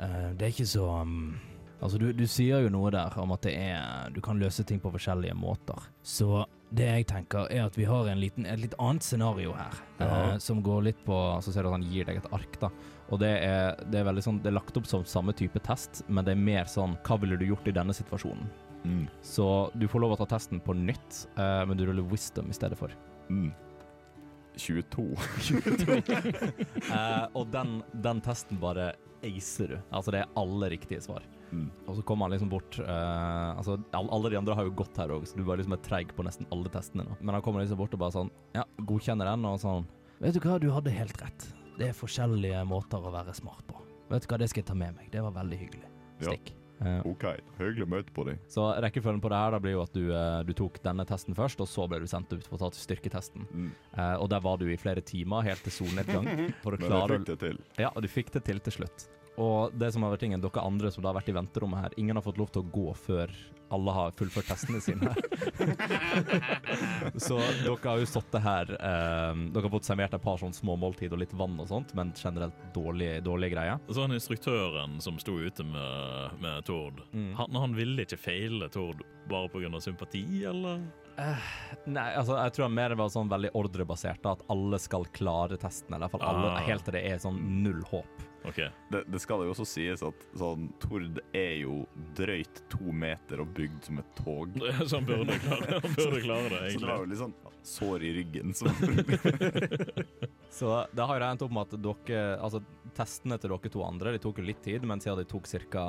uh, 0.01 0.31
det 0.35 0.47
er 0.47 0.55
ikke 0.55 0.71
så 0.75 0.89
um, 1.03 1.35
Altså, 1.83 1.99
du, 1.99 2.13
du 2.15 2.29
sier 2.31 2.63
jo 2.63 2.71
noe 2.71 2.93
der 2.95 3.15
om 3.19 3.33
at 3.35 3.43
det 3.43 3.57
er 3.59 4.13
Du 4.15 4.21
kan 4.23 4.39
løse 4.39 4.63
ting 4.63 4.79
på 4.79 4.93
forskjellige 4.95 5.35
måter. 5.35 5.89
Så 6.07 6.45
det 6.71 6.87
jeg 6.87 7.07
tenker, 7.11 7.49
er 7.51 7.67
at 7.67 7.75
vi 7.77 7.85
har 7.85 8.07
en 8.09 8.21
liten, 8.23 8.47
et 8.47 8.63
litt 8.63 8.77
annet 8.81 9.05
scenario 9.05 9.51
her, 9.59 9.81
ja. 9.99 10.07
uh, 10.07 10.37
som 10.41 10.63
går 10.65 10.87
litt 10.87 11.03
på 11.05 11.19
Så 11.43 11.53
ser 11.53 11.67
du 11.67 11.73
at 11.73 11.81
han 11.81 11.89
gir 11.91 12.07
deg 12.09 12.23
et 12.23 12.31
ark, 12.33 12.59
da. 12.63 12.71
Og 13.13 13.21
det 13.21 13.33
er, 13.45 13.75
det 13.91 14.01
er 14.01 14.07
veldig 14.09 14.25
sånn 14.25 14.39
Det 14.45 14.53
er 14.53 14.61
lagt 14.61 14.79
opp 14.79 14.87
som 14.89 15.03
samme 15.09 15.35
type 15.37 15.61
test, 15.67 16.05
men 16.09 16.25
det 16.25 16.37
er 16.37 16.47
mer 16.47 16.71
sånn 16.71 16.95
Hva 17.05 17.19
ville 17.21 17.37
du 17.41 17.49
gjort 17.51 17.67
i 17.69 17.75
denne 17.75 17.97
situasjonen? 17.97 18.47
Mm. 18.85 19.07
Så 19.23 19.47
du 19.79 19.87
får 19.89 20.03
lov 20.03 20.15
å 20.15 20.21
ta 20.23 20.27
testen 20.35 20.61
på 20.63 20.75
nytt, 20.77 21.27
eh, 21.37 21.63
men 21.69 21.79
du 21.79 21.87
ruller 21.87 22.07
wisdom 22.11 22.51
i 22.51 22.57
stedet 22.57 22.79
for. 22.79 22.95
Mm. 23.31 23.53
22. 24.57 25.07
Eh, 26.93 27.27
og 27.39 27.47
den, 27.49 27.79
den 28.05 28.19
testen 28.21 28.59
bare 28.61 28.91
acer 29.25 29.71
du. 29.71 29.77
Altså 29.95 30.13
det 30.13 30.25
er 30.25 30.35
alle 30.37 30.69
riktige 30.75 31.01
svar. 31.01 31.25
Mm. 31.53 31.69
Og 31.87 31.97
så 31.97 32.03
kommer 32.09 32.27
han 32.27 32.33
liksom 32.33 32.49
bort 32.49 32.79
eh, 32.81 33.51
Altså 33.53 33.77
all, 33.93 34.09
Alle 34.09 34.31
de 34.33 34.39
andre 34.41 34.55
har 34.57 34.65
jo 34.65 34.73
gått 34.77 34.97
her 34.97 35.13
òg, 35.13 35.27
så 35.29 35.37
du 35.37 35.45
bare 35.45 35.61
liksom 35.61 35.77
er 35.77 35.83
treig 35.85 36.15
på 36.17 36.25
nesten 36.25 36.49
alle 36.53 36.73
testene 36.73 37.05
nå. 37.07 37.17
Men 37.21 37.37
han 37.37 37.45
kommer 37.45 37.63
liksom 37.63 37.81
bort 37.81 37.93
og 37.97 38.01
bare 38.03 38.17
sånn 38.17 38.33
Ja, 38.57 38.65
godkjenner 38.89 39.29
den, 39.29 39.45
og 39.49 39.61
sånn 39.63 39.87
Vet 40.23 40.37
du 40.37 40.43
hva, 40.45 40.57
du 40.63 40.69
hadde 40.73 40.93
helt 40.95 41.19
rett. 41.19 41.47
Det 41.79 41.89
er 41.91 41.97
forskjellige 41.99 42.61
måter 42.69 43.03
å 43.03 43.11
være 43.11 43.33
smart 43.35 43.65
på. 43.67 43.81
Vet 44.13 44.23
du 44.23 44.29
hva, 44.31 44.39
det 44.39 44.49
skal 44.53 44.63
jeg 44.63 44.69
ta 44.69 44.77
med 44.79 44.95
meg. 44.95 45.09
Det 45.11 45.23
var 45.25 45.35
veldig 45.35 45.59
hyggelig. 45.59 45.89
Stikk. 46.21 46.53
Eh, 46.53 46.62
OK, 47.09 47.25
hyggelig 47.59 47.87
å 47.87 47.91
møte 47.95 48.15
på 48.15 48.27
deg. 48.29 48.43
Så 48.51 48.67
rekkefølgen 48.83 49.23
på 49.23 49.31
det 49.33 49.41
her 49.41 49.55
da 49.55 49.61
blir 49.63 49.77
jo 49.77 49.85
at 49.85 49.95
du, 49.97 50.05
eh, 50.11 50.43
du 50.49 50.53
tok 50.59 50.81
denne 50.85 51.07
testen 51.09 51.37
først, 51.39 51.63
og 51.63 51.71
så 51.71 51.87
ble 51.91 52.03
du 52.03 52.09
sendt 52.11 52.33
ut 52.35 52.47
for 52.49 52.59
å 52.59 52.65
ta 52.65 52.71
styrketesten. 52.77 53.47
Mm. 53.51 53.73
Eh, 53.95 54.15
og 54.19 54.31
der 54.33 54.45
var 54.45 54.61
du 54.61 54.67
i 54.69 54.79
flere 54.81 55.05
timer, 55.05 55.47
helt 55.47 55.65
til 55.67 55.77
solnedgang, 55.81 56.29
for 56.65 56.77
å 56.77 56.81
Men 56.81 56.89
jeg 56.89 56.95
klare 56.95 57.19
fikk 57.19 57.29
det 57.33 57.39
til. 57.47 57.61
Ja, 57.83 57.93
og 57.95 58.03
du 58.03 58.11
fikk 58.11 58.33
det 58.37 58.47
til 58.49 58.63
til 58.63 58.81
slutt. 58.81 59.09
Og 59.41 59.73
det 59.81 59.89
som 59.95 60.03
har 60.05 60.13
vært 60.13 60.21
tingen, 60.27 60.43
dere 60.45 60.61
andre 60.61 60.91
som 60.93 61.01
da 61.03 61.09
har 61.09 61.17
vært 61.17 61.31
i 61.33 61.37
venterommet 61.37 61.81
her, 61.87 61.95
ingen 61.97 62.17
har 62.19 62.23
fått 62.27 62.37
lov 62.39 62.51
til 62.53 62.63
å 62.63 62.69
gå 62.75 62.93
før 62.95 63.31
alle 63.73 63.93
har 63.97 64.11
fullført 64.13 64.45
testene 64.51 64.81
sine. 64.85 65.09
så 67.17 67.39
dere 67.65 67.89
har 67.89 68.01
jo 68.03 68.09
sittet 68.09 68.43
her 68.45 68.73
eh, 68.77 69.39
Dere 69.55 69.65
har 69.65 69.73
fått 69.73 69.87
servert 69.89 70.13
et 70.17 70.25
par 70.25 70.37
sånn 70.41 70.53
små 70.53 70.75
måltid 70.81 71.15
og 71.17 71.23
litt 71.23 71.33
vann 71.39 71.57
og 71.63 71.71
sånt, 71.71 71.95
men 71.97 72.13
generelt 72.19 72.59
dårlig, 72.77 73.15
dårlige 73.25 73.55
greier. 73.55 73.81
Så 73.89 74.05
han 74.05 74.13
instruktøren 74.17 74.99
som 75.05 75.17
sto 75.23 75.39
ute 75.41 75.65
med, 75.67 76.39
med 76.43 76.65
Tord, 76.69 77.01
Mm. 77.13 77.33
han, 77.37 77.57
han 77.61 77.75
ville 77.77 78.05
ikke 78.07 78.17
feile 78.21 78.69
Tord 78.73 79.03
bare 79.29 79.49
pga. 79.53 79.81
sympati, 79.81 80.23
eller? 80.49 80.81
Nei, 81.87 82.07
altså 82.17 82.37
jeg 82.39 82.55
tror 82.57 82.71
mer 82.73 82.93
det 82.95 82.99
var 83.01 83.11
sånn 83.13 83.29
veldig 83.31 83.51
ordrebasert, 83.59 84.23
da, 84.25 84.33
at 84.37 84.45
alle 84.53 84.79
skal 84.81 85.05
klare 85.17 85.59
testen. 85.61 85.93
Eller 85.95 86.07
i 86.07 86.09
hvert 86.09 86.17
fall 86.21 86.29
alle, 86.29 86.53
Ah. 86.57 86.63
helt 86.67 86.85
til 86.87 86.95
det 86.97 87.03
er 87.11 87.19
sånn 87.23 87.39
null 87.63 87.83
håp. 87.91 88.23
OK. 88.49 88.59
Det, 88.91 89.03
det 89.07 89.21
skal 89.23 89.45
jo 89.47 89.53
også 89.55 89.67
sies 89.69 90.03
at 90.07 90.25
sånn, 90.39 90.69
Tord 90.83 91.21
er 91.37 91.55
jo 91.63 91.83
drøyt 92.19 92.63
to 92.73 92.93
meter 92.95 93.43
og 93.45 93.53
bygd 93.57 93.89
som 93.89 94.01
et 94.03 94.15
tog. 94.19 94.57
Så 94.89 94.99
han 94.99 95.09
burde 95.09 95.39
klare, 95.45 95.79
han 95.79 95.97
burde 95.97 96.23
klare 96.25 96.53
det, 96.53 96.63
Så 96.75 96.83
det 96.83 96.91
var 96.91 97.03
jo 97.05 97.11
litt 97.13 97.23
sånn 97.23 97.37
sår 97.73 98.07
i 98.09 98.13
ryggen. 98.19 98.55
Så. 98.59 98.73
Så 100.53 100.73
det 100.93 101.09
har 101.09 101.21
jo 101.23 101.29
endt 101.29 101.45
opp 101.47 101.55
med 101.55 101.69
at 101.69 101.85
dere 101.87 102.23
Altså, 102.43 102.63
testene 102.97 103.39
til 103.41 103.55
dere 103.55 103.73
to 103.73 103.85
andre 103.87 104.17
de 104.17 104.21
tok 104.23 104.43
jo 104.43 104.47
litt 104.47 104.63
tid, 104.65 104.85
men 104.89 105.01
siden 105.01 105.23
de 105.23 105.29
tok 105.29 105.47
ca. 105.73 105.87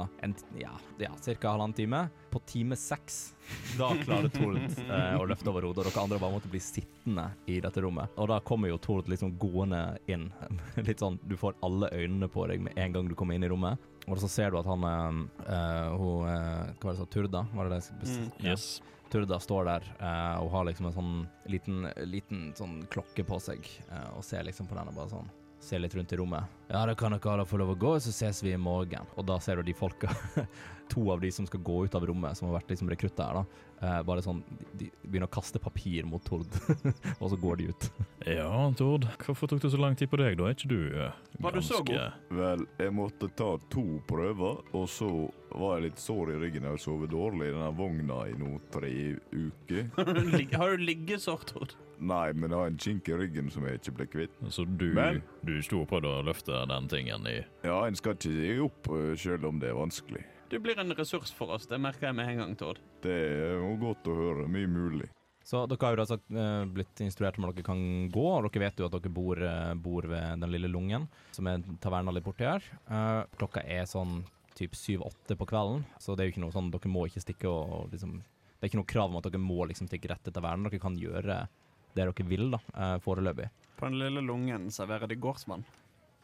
Ja, 0.59 0.75
ja, 1.01 1.11
cirka 1.21 1.55
halvannen 1.55 1.75
time 1.77 2.05
På 2.33 2.41
time 2.49 2.77
seks 2.79 3.33
da 3.77 3.89
klarer 4.03 4.29
Tord 4.33 4.57
eh, 4.57 5.15
å 5.19 5.25
løfte 5.27 5.49
over 5.51 5.65
hodet, 5.67 5.83
og 5.83 5.89
dere 5.91 6.03
andre 6.03 6.19
bare 6.21 6.35
måtte 6.35 6.51
bli 6.51 6.61
sittende 6.63 7.25
i 7.49 7.59
dette 7.63 7.81
rommet. 7.83 8.13
Og 8.21 8.29
da 8.31 8.39
kommer 8.45 8.71
jo 8.71 8.79
Tord 8.81 9.09
liksom 9.11 9.35
gående 9.41 9.81
inn. 10.11 10.29
Litt 10.87 11.03
sånn 11.03 11.19
du 11.27 11.35
får 11.39 11.57
alle 11.65 11.91
øynene 11.93 12.29
på 12.31 12.47
deg 12.49 12.63
med 12.65 12.77
en 12.79 12.95
gang 12.95 13.09
du 13.09 13.15
kommer 13.19 13.37
inn 13.37 13.45
i 13.45 13.51
rommet. 13.51 13.81
Og 14.07 14.19
så 14.19 14.29
ser 14.31 14.51
du 14.51 14.59
at 14.59 14.67
han 14.67 14.83
eh, 14.83 15.19
eh, 15.47 15.93
Hun 15.95 16.25
eh, 16.27 16.73
Hva 16.75 16.89
var 16.89 16.91
det 16.91 16.99
så? 16.99 17.05
Turda? 17.13 17.45
Var 17.53 17.69
det 17.69 17.77
det? 17.77 18.09
Mm. 18.09 18.25
Yes. 18.43 18.67
Turda 19.13 19.37
står 19.39 19.69
der 19.69 19.87
eh, 19.99 20.35
og 20.41 20.49
har 20.55 20.67
liksom 20.67 20.89
en 20.89 20.97
sånn 20.97 21.13
liten, 21.53 21.85
liten 22.09 22.47
sånn 22.57 22.81
klokke 22.91 23.25
på 23.27 23.37
seg, 23.43 23.67
eh, 23.91 24.09
og 24.17 24.25
ser 24.25 24.45
liksom 24.47 24.67
på 24.69 24.77
den 24.79 24.89
og 24.89 24.97
bare 24.97 25.11
sånn 25.13 25.29
Ser 25.63 25.79
litt 25.79 25.93
rundt 25.95 26.11
i 26.11 26.17
rommet. 26.19 26.43
Ja, 26.67 26.81
da 26.85 26.95
kan 26.95 27.13
dere 27.15 27.31
alle 27.31 27.45
få 27.47 27.57
lov 27.61 27.71
å 27.71 27.79
gå, 27.79 27.93
så 28.03 28.11
ses 28.11 28.41
vi 28.43 28.51
i 28.51 28.59
morgen. 28.59 29.07
Og 29.15 29.23
da 29.29 29.37
ser 29.39 29.61
du 29.61 29.69
de 29.69 29.75
folka, 29.77 30.11
to 30.91 31.05
av 31.13 31.21
de 31.23 31.31
som 31.31 31.47
skal 31.47 31.63
gå 31.63 31.85
ut 31.85 31.95
av 31.95 32.03
rommet, 32.09 32.35
som 32.35 32.49
har 32.49 32.57
vært 32.57 32.73
liksom 32.73 32.91
rekrutter 32.91 33.23
her, 33.29 33.39
da. 33.39 33.69
Eh, 33.83 33.99
bare 34.07 34.21
sånn, 34.23 34.37
de, 34.79 34.85
de 34.87 35.09
begynner 35.11 35.27
å 35.27 35.33
kaste 35.33 35.59
papir 35.59 36.05
mot 36.07 36.23
Tord, 36.23 36.47
og 37.19 37.25
så 37.33 37.35
går 37.41 37.57
de 37.59 37.65
ut. 37.73 37.87
Ja, 38.29 38.47
Tord. 38.79 39.03
Hvorfor 39.25 39.49
tok 39.51 39.59
det 39.65 39.73
så 39.73 39.79
lang 39.81 39.97
tid 39.99 40.07
på 40.07 40.15
deg, 40.21 40.37
da? 40.39 40.47
Er 40.47 40.55
ikke 40.55 40.69
du 40.71 40.77
eh, 40.95 41.17
Var 41.43 41.57
du 41.57 41.59
så 41.67 41.81
ganske- 41.83 42.37
Vel, 42.39 42.63
jeg 42.79 42.93
måtte 42.95 43.27
ta 43.35 43.49
to 43.73 43.83
prøver, 44.07 44.61
og 44.71 44.87
så 44.87 45.09
var 45.51 45.75
jeg 45.81 45.89
litt 45.89 45.99
sår 45.99 46.31
i 46.31 46.37
ryggen. 46.45 46.63
Jeg 46.63 46.77
har 46.77 46.81
sovet 46.81 47.11
dårlig 47.11 47.49
i 47.49 47.55
denne 47.57 47.73
vogna 47.77 48.21
i 48.31 48.37
nå 48.39 48.53
tre 48.73 48.93
uker. 49.35 49.89
Har 49.99 50.13
du 50.15 50.23
ligget 50.31 50.55
sår, 50.63 50.77
liggesår, 50.87 51.43
Tord? 51.51 51.75
Nei, 52.03 52.31
men 52.33 52.49
jeg 52.51 52.57
har 52.59 52.71
en 52.71 52.79
kink 52.81 53.07
i 53.11 53.15
ryggen 53.19 53.51
som 53.53 53.67
jeg 53.67 53.77
ikke 53.81 53.93
ble 53.99 54.07
kvitt. 54.15 54.39
Så 54.51 54.63
du, 54.65 54.87
Men- 54.95 55.21
du 55.45 55.57
sto 55.63 55.83
på 55.87 55.99
å 55.99 56.15
løfte 56.25 56.63
den 56.71 56.87
tingen 56.91 57.27
i 57.29 57.41
Ja, 57.67 57.81
en 57.85 57.99
skal 57.99 58.15
ikke 58.15 58.31
gi 58.33 58.55
opp 58.63 58.89
sjøl 59.19 59.19
selv 59.43 59.51
om 59.51 59.59
det 59.61 59.69
er 59.73 59.77
vanskelig. 59.77 60.23
Du 60.53 60.59
blir 60.59 60.77
en 60.79 60.93
ressurs 60.93 61.31
for 61.33 61.49
oss, 61.55 61.63
det 61.65 61.79
merker 61.81 62.11
jeg 62.11 62.13
med 62.13 62.27
en 62.29 62.39
gang, 62.43 62.51
Tord. 62.53 62.77
Det 63.01 63.09
er 63.09 63.55
jo 63.57 63.71
godt 63.81 64.05
å 64.05 64.13
høre. 64.13 64.43
Mye 64.45 64.69
mulig. 64.69 65.07
Så 65.41 65.63
dere 65.65 65.81
har 65.81 65.95
jo 65.95 65.97
da 65.97 66.05
sagt, 66.11 66.27
eh, 66.29 66.65
blitt 66.69 67.01
instruert 67.01 67.39
om 67.39 67.47
at 67.47 67.55
dere 67.55 67.65
kan 67.65 67.81
gå, 68.13 68.25
og 68.35 68.45
dere 68.45 68.61
vet 68.67 68.77
jo 68.77 68.85
at 68.85 68.93
dere 68.93 69.09
bor, 69.09 69.41
eh, 69.41 69.73
bor 69.73 70.05
ved 70.05 70.39
Den 70.45 70.51
lille 70.53 70.69
Lungen, 70.69 71.07
som 71.31 71.47
er 71.47 71.65
taverna 71.81 72.13
litt 72.13 72.23
borti 72.23 72.45
her. 72.45 72.61
Eh, 72.85 73.23
klokka 73.33 73.65
er 73.65 73.89
sånn 73.89 74.27
typ 74.53 74.77
syv-åtte 74.77 75.35
på 75.35 75.49
kvelden, 75.49 75.85
så 75.97 76.15
det 76.15 76.21
er 76.21 76.29
jo 76.29 76.33
ikke 76.37 76.45
noe 76.45 76.53
sånn, 76.53 76.69
dere 76.69 76.93
må 76.93 77.09
ikke 77.09 77.25
stikke 77.25 77.49
og, 77.49 77.73
og 77.73 77.91
liksom 77.91 78.21
Det 78.21 78.69
er 78.69 78.69
ikke 78.69 78.83
noe 78.83 78.93
krav 78.93 79.09
om 79.09 79.17
at 79.17 79.23
dere 79.23 79.41
må 79.41 79.67
liksom 79.67 79.89
stikke 79.89 80.07
rett 80.07 80.23
til 80.23 80.33
tavernen. 80.33 80.69
Dere 80.69 80.79
kan 80.79 80.95
gjøre 80.95 81.23
det 81.25 81.49
dere 81.95 82.13
vil, 82.29 82.51
da, 82.51 82.59
eh, 82.77 82.99
foreløpig. 82.99 83.49
På 83.75 83.89
den 83.89 83.97
lille 83.97 84.21
lungen 84.21 84.69
serverer 84.69 85.07
de 85.07 85.15
gårdsvann. 85.15 85.65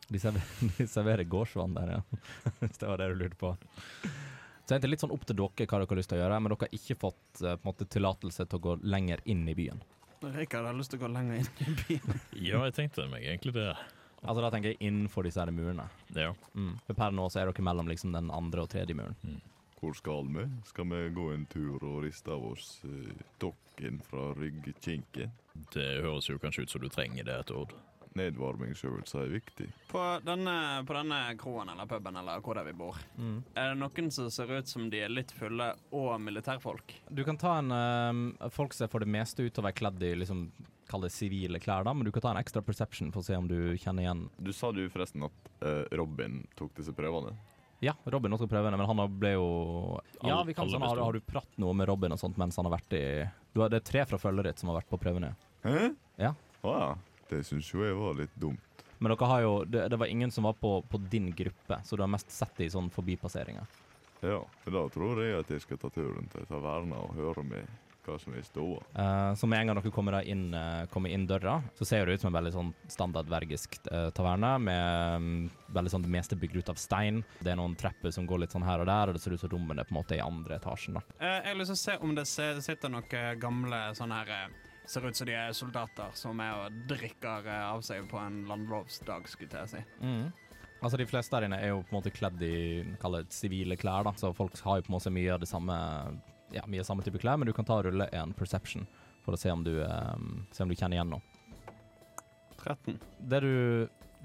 De, 0.09 0.19
serverer, 0.21 0.73
de 0.77 0.87
serverer 0.89 1.29
gårdsvann 1.29 1.77
der, 1.77 1.95
ja. 1.97 2.19
Hvis 2.59 2.81
det 2.81 2.89
var 2.89 3.01
det 3.01 3.11
du 3.11 3.21
lurte 3.23 3.39
på. 3.39 3.53
Så 4.65 4.77
det 4.77 4.85
er 4.85 4.91
litt 4.91 5.01
sånn 5.01 5.13
opp 5.13 5.23
til 5.25 5.37
dere 5.37 5.65
hva 5.65 5.79
dere 5.79 5.89
har 5.89 5.97
lyst 5.97 6.11
til 6.11 6.19
å 6.19 6.21
gjøre, 6.23 6.41
men 6.45 6.53
dere 6.53 6.67
har 6.67 6.75
ikke 6.77 6.97
fått 7.01 7.39
eh, 7.41 7.55
på 7.55 7.63
en 7.63 7.69
måte 7.71 7.87
tillatelse 7.89 8.45
til 8.45 8.59
å 8.59 8.65
gå 8.67 8.75
lenger 8.85 9.23
inn 9.25 9.47
i 9.49 9.55
byen. 9.57 9.79
Rikard 10.21 10.67
har 10.67 10.75
lyst 10.77 10.93
til 10.93 10.99
å 10.99 11.07
gå 11.07 11.09
lenger 11.13 11.39
inn 11.39 11.47
i 11.65 11.77
byen. 11.79 12.19
Ja, 12.49 12.59
jeg 12.67 12.75
tenkte 12.77 13.07
meg 13.09 13.25
egentlig 13.25 13.55
det. 13.55 13.71
Altså 14.19 14.43
Da 14.43 14.51
tenker 14.53 14.73
jeg 14.73 14.81
innenfor 14.83 15.25
disse 15.25 15.41
her 15.41 15.49
murene. 15.55 15.87
Ja. 16.13 16.33
Mm. 16.53 16.75
For 16.85 16.97
per 16.97 17.15
nå 17.15 17.29
så 17.31 17.41
er 17.41 17.49
dere 17.49 17.65
mellom 17.65 17.89
liksom 17.89 18.13
den 18.13 18.29
andre 18.35 18.65
og 18.65 18.69
tredje 18.73 18.97
muren. 18.99 19.39
Hvor 19.79 19.95
skal 19.95 20.27
vi? 20.35 20.43
Skal 20.67 20.89
vi 20.91 21.03
gå 21.15 21.29
en 21.31 21.45
tur 21.47 21.79
og 21.87 22.01
riste 22.03 22.33
av 22.35 22.43
oss 22.51 22.81
uh, 22.83 23.13
dokken 23.39 24.01
fra 24.03 24.33
ryggkinken? 24.35 25.31
Det 25.71 25.87
høres 26.03 26.27
jo 26.27 26.39
kanskje 26.41 26.65
ut 26.67 26.73
som 26.73 26.83
du 26.83 26.89
trenger 26.91 27.25
det, 27.25 27.37
Tord. 27.47 27.71
Nedvarmingsøvelser 28.17 29.21
er 29.25 29.33
viktig. 29.35 29.67
På 29.91 30.01
denne, 30.25 30.55
på 30.87 30.95
denne 30.97 31.19
kroen 31.39 31.69
eller 31.73 31.85
puben 31.89 32.17
eller 32.19 32.41
hvor 32.41 32.57
det 32.57 32.63
er 32.63 32.71
vi 32.71 32.77
bor, 32.79 32.97
Mm. 33.19 33.43
er 33.55 33.69
det 33.73 33.77
noen 33.81 34.11
som 34.11 34.29
ser 34.31 34.51
ut 34.57 34.67
som 34.67 34.89
de 34.89 35.01
er 35.03 35.09
litt 35.09 35.31
fulle 35.31 35.73
og 35.91 36.19
militærfolk? 36.21 36.93
Du 37.11 37.23
kan 37.23 37.37
ta 37.37 37.57
en 37.59 37.71
eh, 37.71 38.49
Folk 38.49 38.73
ser 38.73 38.87
for 38.87 38.99
det 38.99 39.07
meste 39.11 39.43
ut 39.45 39.53
til 39.53 39.61
å 39.63 39.67
være 39.69 39.77
kledd 39.77 40.03
i 40.03 40.15
liksom 40.15 40.51
Kall 40.89 41.01
det 41.05 41.11
sivile 41.13 41.59
klær, 41.61 41.83
da, 41.85 41.93
men 41.93 42.03
du 42.03 42.11
kan 42.11 42.21
ta 42.23 42.31
en 42.31 42.39
ekstra 42.41 42.63
perception 42.65 43.11
for 43.13 43.21
å 43.21 43.23
se 43.27 43.35
om 43.37 43.47
du 43.47 43.75
kjenner 43.77 44.01
igjen 44.07 44.23
Du 44.41 44.51
sa 44.51 44.71
du 44.73 44.87
forresten 44.89 45.23
at 45.27 45.51
eh, 45.61 45.85
Robin 45.95 46.47
tok 46.57 46.73
disse 46.79 46.91
prøvene? 46.97 47.35
Ja, 47.79 47.93
Robin 48.11 48.33
også 48.35 48.47
prøvene, 48.49 48.75
men 48.75 48.87
han 48.89 49.19
ble 49.19 49.35
jo 49.37 49.99
Ja, 50.25 50.41
vi 50.43 50.53
kan 50.57 50.67
sånn, 50.67 50.81
har, 50.81 50.97
har 50.97 51.13
du 51.13 51.21
pratt 51.21 51.47
noe 51.61 51.73
med 51.77 51.87
Robin 51.87 52.11
og 52.11 52.19
sånt 52.19 52.37
mens 52.41 52.57
han 52.59 52.65
har 52.65 52.73
vært 52.79 52.95
i 52.97 53.03
du 53.53 53.61
har, 53.61 53.69
Det 53.69 53.79
er 53.83 53.85
tre 53.91 54.05
fra 54.09 54.17
følget 54.17 54.49
ditt 54.49 54.59
som 54.59 54.69
har 54.73 54.81
vært 54.81 54.89
på 54.89 54.99
prøvene. 54.99 55.35
Hæ? 55.63 55.93
Ja. 56.17 56.33
Ja. 56.63 56.95
Det 57.29 57.43
syns 57.47 57.69
jo 57.73 57.85
jeg 57.85 57.97
var 57.97 58.17
litt 58.17 58.35
dumt. 58.39 58.85
Men 58.99 59.13
dere 59.13 59.27
har 59.31 59.43
jo 59.45 59.51
det, 59.63 59.85
det 59.93 59.99
var 59.99 60.11
ingen 60.11 60.31
som 60.31 60.43
var 60.49 60.57
på, 60.59 60.81
på 60.89 60.97
din 61.11 61.31
gruppe, 61.31 61.81
så 61.85 61.95
du 61.95 62.03
har 62.03 62.11
mest 62.11 62.31
sett 62.35 62.57
det 62.57 62.67
i 62.67 62.73
sånn 62.73 62.89
forbipasseringer. 62.91 63.77
Ja, 64.19 64.41
for 64.63 64.75
da 64.75 64.81
tror 64.91 65.21
jeg 65.23 65.37
at 65.39 65.53
jeg 65.53 65.63
skal 65.63 65.79
ta 65.79 65.91
turen 65.93 66.27
til 66.33 66.43
taverna 66.49 66.99
og 67.05 67.15
høre 67.15 67.45
med 67.47 67.69
hva 68.09 68.17
som 68.19 68.33
er 68.33 68.43
ståa. 68.43 68.81
Uh, 68.95 69.31
så 69.37 69.47
med 69.47 69.61
en 69.61 69.69
gang 69.69 69.79
dere 69.79 69.91
kommer, 69.93 70.17
inn, 70.27 70.49
uh, 70.55 70.83
kommer 70.91 71.13
inn 71.13 71.27
døra, 71.29 71.59
så 71.77 71.87
ser 71.87 72.05
det 72.05 72.17
ut 72.17 72.23
som 72.23 72.31
en 72.31 72.37
veldig 72.39 72.53
sånn 72.55 72.71
standard 72.89 73.29
vergisk 73.29 73.77
eh, 73.91 74.09
taverne, 74.15 74.53
med 74.65 75.19
um, 75.21 75.49
veldig 75.75 75.93
sånn 75.93 76.05
det 76.07 76.13
meste 76.13 76.37
bygd 76.39 76.57
ut 76.59 76.71
av 76.73 76.79
stein. 76.81 77.21
Det 77.39 77.53
er 77.53 77.59
noen 77.59 77.77
trapper 77.79 78.13
som 78.15 78.27
går 78.27 78.43
litt 78.43 78.55
sånn 78.55 78.65
her 78.65 78.81
og 78.83 78.89
der, 78.89 79.11
og 79.11 79.17
det 79.17 79.23
ser 79.23 79.35
ut 79.35 79.43
som 79.43 79.53
rommene 79.53 79.85
på 79.85 79.93
en 79.93 79.99
måte 79.99 80.17
er 80.17 80.23
i 80.23 80.25
andre 80.25 80.57
etasjen. 80.57 80.97
da. 80.97 81.05
Eh, 81.19 81.37
jeg 81.37 81.51
har 81.51 81.61
lyst 81.61 81.75
til 81.75 81.79
å 81.79 81.83
se 81.83 81.99
om 82.07 82.17
det 82.17 82.27
sitter 82.65 82.95
noen 82.95 83.39
gamle 83.39 83.83
sånne 83.99 84.23
her 84.23 84.57
Ser 84.89 85.05
ut 85.05 85.15
som 85.15 85.27
de 85.29 85.35
er 85.37 85.51
soldater 85.53 86.13
som 86.17 86.39
er 86.41 86.63
og 86.63 86.77
drikker 86.89 87.45
eh, 87.45 87.65
av 87.69 87.83
seg 87.85 88.07
på 88.09 88.17
en 88.17 88.41
landlovsdag, 88.49 89.27
skulle 89.29 89.61
jeg 89.61 89.69
si. 89.75 89.83
Altså 90.79 90.97
De 90.97 91.05
fleste 91.05 91.35
der 91.35 91.45
inne 91.45 91.59
er 91.61 91.73
jo 91.73 91.83
på 91.83 91.93
en 91.93 91.99
måte 91.99 92.13
kledd 92.15 92.41
i 92.45 92.55
kall 93.01 93.19
det 93.19 93.35
sivile 93.35 93.77
klær, 93.77 94.07
da, 94.07 94.15
så 94.17 94.31
folk 94.33 94.55
har 94.63 94.79
jo 94.79 94.87
på 94.87 94.93
en 94.93 94.95
måte 94.95 95.13
mye 95.13 95.35
av 95.35 95.43
det 95.43 95.49
samme 95.51 95.75
Ja, 96.55 96.63
mye 96.65 96.81
av 96.81 96.87
samme 96.87 97.05
type 97.05 97.21
klær, 97.21 97.37
men 97.37 97.45
du 97.45 97.53
kan 97.53 97.67
ta 97.67 97.77
og 97.77 97.85
rulle 97.85 98.07
en 98.15 98.33
perception 98.33 98.87
for 99.21 99.35
å 99.35 99.37
se 99.37 99.51
om 99.53 99.61
du, 99.61 99.75
um, 99.83 100.47
se 100.55 100.63
om 100.63 100.71
du 100.71 100.73
kjenner 100.73 100.97
igjen 100.97 101.11
noe. 101.13 101.21
13. 102.63 102.97
Det 103.29 103.41
du, 103.43 103.53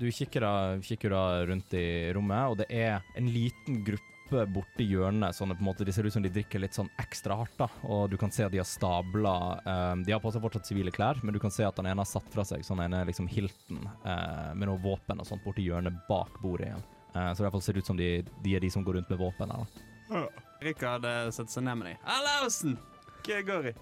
du 0.01 0.07
kikker, 0.09 0.47
da, 0.47 0.81
kikker 0.81 1.13
da 1.13 1.25
rundt 1.51 1.77
i 1.77 1.85
rommet, 2.17 2.49
og 2.49 2.57
det 2.63 2.71
er 2.73 3.05
en 3.19 3.29
liten 3.29 3.83
gruppe 3.85 4.14
borti 4.31 4.87
hjørnet. 4.89 5.35
Sånn 5.37 5.53
på 5.55 5.61
en 5.61 5.69
måte, 5.69 5.85
De 5.85 5.93
ser 5.93 6.05
ut 6.07 6.13
som 6.13 6.23
de 6.23 6.31
drikker 6.33 6.61
litt 6.61 6.75
sånn 6.75 6.91
ekstra 6.99 7.37
hardt. 7.37 7.57
da, 7.59 7.69
og 7.85 8.11
Du 8.11 8.17
kan 8.17 8.31
se 8.31 8.45
at 8.45 8.53
de 8.53 8.59
har 8.59 8.65
stabla 8.69 9.61
eh, 9.65 10.05
De 10.05 10.13
har 10.13 10.21
på 10.21 10.33
seg 10.33 10.43
fortsatt 10.43 10.67
sivile 10.67 10.91
klær, 10.91 11.21
men 11.23 11.35
du 11.35 11.41
kan 11.41 11.51
se 11.51 11.65
at 11.65 11.77
den 11.77 11.87
ene 11.87 12.01
har 12.01 12.09
satt 12.09 12.29
fra 12.33 12.45
seg 12.45 12.65
sånn 12.65 12.81
ene 12.81 13.05
liksom 13.05 13.29
hilten 13.29 13.89
eh, 14.05 14.55
med 14.55 14.69
noe 14.69 14.81
våpen 14.83 15.21
og 15.21 15.27
sånt 15.27 15.45
borti 15.45 15.67
hjørnet 15.67 15.95
bak 16.09 16.41
bordet 16.43 16.69
igjen. 16.69 16.85
Eh, 17.15 17.31
så 17.33 17.37
det 17.37 17.43
i 17.43 17.47
hvert 17.49 17.57
fall 17.59 17.67
ser 17.69 17.79
ut 17.79 17.87
som 17.87 17.97
de, 17.97 18.25
de 18.43 18.57
er 18.57 18.61
de 18.61 18.71
som 18.71 18.85
går 18.85 19.01
rundt 19.01 19.11
med 19.11 19.19
våpen 19.19 19.51
her. 19.51 19.67
da. 20.11 20.27
Rikard 20.65 21.05
setter 21.35 21.53
seg 21.53 21.65
ned 21.65 21.81
med 21.81 21.93
dem. 21.93 21.99
Halausen! 22.09 22.79
Hva 23.25 23.41
går 23.45 23.71
i? 23.73 23.75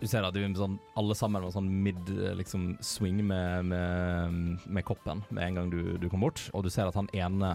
Du 0.00 0.08
ser 0.10 0.26
at 0.26 0.34
de 0.34 0.42
er 0.42 0.54
sånn, 0.58 0.74
alle 0.98 1.14
sammen 1.16 1.44
med 1.44 1.54
sånn 1.54 1.68
mid 1.84 2.10
liksom, 2.38 2.74
swing 2.82 3.20
med, 3.26 3.64
med, 3.70 4.64
med 4.66 4.84
koppen 4.86 5.22
med 5.30 5.44
en 5.46 5.58
gang 5.60 5.70
du, 5.70 5.94
du 6.02 6.08
kom 6.10 6.24
bort. 6.26 6.42
Og 6.52 6.66
du 6.66 6.70
ser 6.72 6.90
at 6.90 6.98
han 6.98 7.08
ene, 7.14 7.54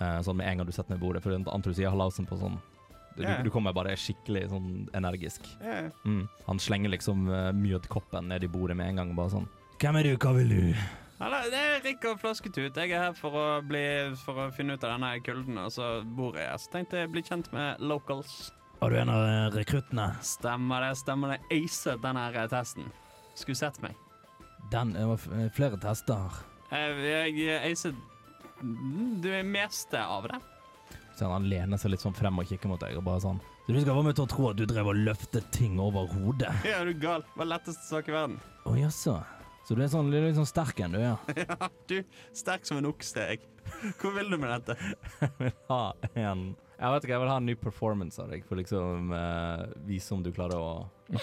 eh, 0.00 0.18
sånn 0.24 0.38
med 0.40 0.48
en 0.48 0.60
gang 0.60 0.68
du 0.68 0.74
setter 0.74 0.94
ned 0.94 1.02
bordet 1.02 1.22
For 1.24 1.34
antar 1.34 1.72
du 1.72 1.76
sier 1.76 1.92
halausen 1.92 2.28
på 2.28 2.38
sånn 2.40 2.58
du, 3.18 3.24
yeah. 3.24 3.42
du 3.42 3.50
kommer 3.50 3.74
bare 3.74 3.96
skikkelig 3.98 4.44
sånn 4.52 4.86
energisk. 4.94 5.42
Yeah. 5.58 5.90
Mm. 6.06 6.28
Han 6.46 6.60
slenger 6.62 6.92
liksom 6.92 7.26
uh, 7.26 7.50
mjødkoppen 7.50 8.28
ned 8.30 8.46
i 8.46 8.50
bordet 8.52 8.76
med 8.78 8.92
en 8.92 9.00
gang 9.02 9.10
bare 9.18 9.32
sånn 9.32 9.48
Hvem 9.82 9.98
er 9.98 10.06
du, 10.06 10.12
hva 10.22 10.34
vil 10.36 10.52
du? 10.54 10.60
Hallo, 11.18 11.40
det 11.50 11.58
er 11.58 11.80
Rikard 11.82 12.20
Flasketut. 12.22 12.76
Jeg 12.78 12.92
er 12.94 13.08
her 13.08 13.14
for 13.18 13.34
å, 13.34 13.46
bli, 13.66 13.82
for 14.22 14.38
å 14.38 14.46
finne 14.54 14.76
ut 14.76 14.84
av 14.86 14.92
denne 14.94 15.10
kulden, 15.26 15.58
og 15.58 15.72
så 15.74 15.88
bor 16.02 16.38
jeg 16.38 16.46
her. 16.46 16.60
Så 16.62 16.70
tenkte 16.70 17.00
jeg 17.00 17.10
bli 17.10 17.24
kjent 17.26 17.50
med 17.54 17.82
locals. 17.82 18.52
Er 18.82 18.94
du 18.94 18.98
en 19.00 19.10
av 19.10 19.24
eh, 19.26 19.46
rekruttene? 19.56 20.12
Stemmer 20.22 20.86
det, 20.86 20.92
stemmer 21.00 21.34
det. 21.34 21.40
Acet 21.54 22.02
denne 22.04 22.22
her 22.28 22.50
testen. 22.50 22.86
Skulle 23.38 23.58
sett 23.58 23.82
meg. 23.82 23.98
Den 24.70 24.94
det 24.94 25.08
var 25.10 25.26
flere 25.56 25.80
tester. 25.82 26.38
Jeg, 26.70 27.34
jeg 27.42 27.72
acet 27.72 27.98
det 29.22 29.42
meste 29.46 30.00
av 30.04 30.28
det. 30.28 30.40
Så 31.18 31.26
han 31.26 31.48
lener 31.50 31.80
seg 31.80 31.92
litt 31.92 32.02
sånn 32.04 32.14
frem 32.14 32.38
og 32.38 32.46
kikker 32.46 32.70
mot 32.70 32.80
deg 32.82 32.94
og 32.98 33.02
bare 33.08 33.18
sånn 33.24 33.40
Så 33.66 33.72
du 33.74 33.80
skal 33.82 33.96
få 33.96 34.04
meg 34.06 34.14
til 34.14 34.22
å 34.22 34.30
tro 34.30 34.44
at 34.52 34.58
du 34.60 34.62
drev 34.70 34.92
og 34.92 35.00
løftet 35.08 35.48
ting 35.54 35.80
over 35.82 36.06
hodet? 36.12 36.52
Ja, 36.66 36.84
du 36.86 36.92
er 36.92 37.00
gal? 37.02 37.24
Det 37.26 37.40
var 37.42 37.50
letteste 37.50 37.88
sak 37.88 38.10
i 38.10 38.14
verden. 38.14 38.38
Å 38.62 38.76
jaså. 38.78 39.16
Så 39.66 39.76
du 39.76 39.82
er 39.84 39.90
sånn 39.92 40.12
litt 40.14 40.38
sånn 40.38 40.48
sterk 40.48 40.78
en, 40.80 40.94
du, 40.94 41.02
ja? 41.02 41.16
Ja, 41.42 41.68
du, 41.90 41.98
sterk 42.36 42.64
som 42.64 42.78
en 42.80 42.88
okse, 42.88 43.26
jeg. 43.34 43.42
Hvor 44.00 44.14
vil 44.14 44.30
du 44.32 44.38
med 44.40 44.54
dette? 44.54 44.78
ha 45.72 45.82
en 46.14 46.54
Jeg 46.54 46.94
vet 46.94 47.04
ikke, 47.04 47.12
jeg 47.12 47.24
vil 47.24 47.32
ha 47.34 47.36
en 47.42 47.48
ny 47.50 47.58
performance 47.58 48.22
av 48.22 48.30
deg, 48.32 48.46
for 48.48 48.62
liksom 48.62 49.10
uh, 49.12 49.66
vise 49.90 50.14
om 50.14 50.22
du 50.24 50.30
klarer 50.32 50.62
å 50.62 50.70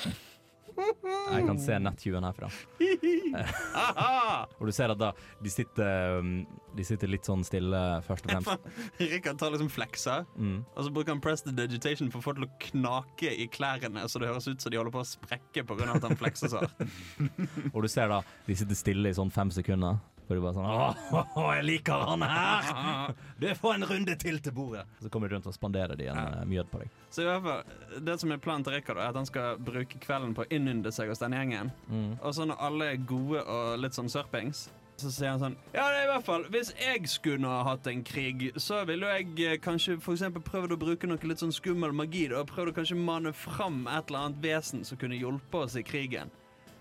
Jeg 0.75 1.45
kan 1.47 1.59
se 1.59 1.77
nett-20-en 1.79 2.25
herfra. 2.27 2.49
Og 4.59 4.67
du 4.67 4.71
ser 4.75 4.91
at 4.93 4.99
da 4.99 5.11
de 5.43 5.51
sitter, 5.51 6.19
um, 6.19 6.31
de 6.75 6.85
sitter 6.87 7.09
litt 7.11 7.27
sånn 7.27 7.43
stille, 7.47 7.81
først 8.05 8.27
og 8.27 8.33
fremst. 8.33 8.69
Rikard 8.99 9.39
tar 9.41 9.53
liksom 9.55 9.69
flekser, 9.71 10.25
Mm. 10.35 10.65
og 10.75 10.83
så 10.83 10.91
bruker 10.91 11.13
han 11.13 11.21
press 11.23 11.41
the 11.45 11.51
digitation 11.55 12.09
for 12.11 12.19
å 12.19 12.25
få 12.25 12.33
til 12.35 12.45
å 12.47 12.51
knake 12.67 13.31
i 13.31 13.47
klærne, 13.51 14.03
så 14.11 14.19
det 14.19 14.27
høres 14.29 14.47
ut 14.49 14.61
som 14.61 14.71
de 14.73 14.77
holder 14.79 14.91
på 14.95 15.03
å 15.03 15.07
sprekke 15.07 15.63
pga. 15.65 15.95
at 15.95 16.03
han 16.03 16.17
flekser 16.19 16.51
så 16.51 16.61
hardt. 16.63 16.75
Og 17.73 17.81
du 17.83 17.87
ser 17.91 18.09
da 18.11 18.21
de 18.47 18.55
sitter 18.55 18.75
stille 18.75 19.09
i 19.09 19.15
sånn 19.17 19.31
fem 19.31 19.51
sekunder, 19.51 19.99
For 20.27 20.35
du 20.35 20.41
bare 20.41 20.55
sånn 20.57 20.65
Åh, 20.65 21.49
jeg 21.59 21.65
liker 21.67 22.05
han 22.09 22.23
her! 22.25 23.11
Du 23.39 23.45
får 23.59 23.75
en 23.77 23.85
runde 23.91 24.15
til 24.21 24.39
til 24.41 24.55
bordet! 24.57 24.85
Så 25.03 25.09
kommer 25.13 25.29
de 25.29 25.35
rundt 25.35 25.49
og 25.51 25.53
spanderer 25.53 25.95
de 25.99 26.07
en 26.09 26.15
Ja. 26.17 26.23
eh, 26.41 26.45
mjød 26.49 26.71
på 26.71 26.79
deg. 26.81 26.89
Så 27.13 27.21
i 27.21 27.27
hvert 27.29 27.43
fall, 27.45 27.99
det 28.07 28.15
som 28.19 28.31
er 28.33 28.37
planen 28.41 28.63
til 28.65 28.73
Rikard, 28.73 28.97
er 28.97 29.11
at 29.11 29.15
han 29.19 29.25
skal 29.29 29.57
bruke 29.61 29.99
kvelden 30.01 30.33
på 30.35 30.45
å 30.45 30.49
innynde 30.49 30.91
seg 30.91 31.09
hos 31.13 31.21
denne 31.21 31.37
gjengen. 31.43 31.69
Mm. 31.89 32.15
Og 32.21 32.33
så 32.33 32.47
når 32.49 32.57
alle 32.69 32.89
er 32.95 33.05
gode 33.05 33.43
og 33.45 33.77
litt 33.79 33.93
sånn 33.93 34.09
sørpings, 34.09 34.65
så 34.97 35.09
sier 35.11 35.33
han 35.33 35.41
sånn 35.41 35.55
Ja, 35.75 35.89
det 35.91 35.97
er 35.97 36.05
i 36.05 36.11
hvert 36.13 36.23
fall 36.23 36.43
Hvis 36.53 36.69
jeg 36.79 37.09
skulle 37.11 37.41
nå 37.43 37.49
ha 37.51 37.65
hatt 37.67 37.87
en 37.91 37.99
krig, 38.07 38.45
så 38.55 38.77
ville 38.87 39.09
jeg 39.17 39.33
eh, 39.43 39.57
kanskje 39.59 39.97
for 39.99 40.15
eksempel 40.15 40.39
prøvd 40.41 40.71
å 40.71 40.77
bruke 40.79 41.09
noe 41.11 41.19
litt 41.27 41.41
sånn 41.43 41.51
skummel 41.51 41.91
magi. 41.91 42.29
Da, 42.31 42.45
prøvd 42.47 42.71
å 42.71 42.75
kanskje 42.77 42.95
mane 42.95 43.33
fram 43.35 43.81
et 43.91 44.07
eller 44.07 44.29
annet 44.29 44.39
vesen 44.41 44.85
som 44.87 44.97
kunne 44.97 45.19
hjulpet 45.19 45.65
oss 45.67 45.75
i 45.75 45.83
krigen. 45.83 46.31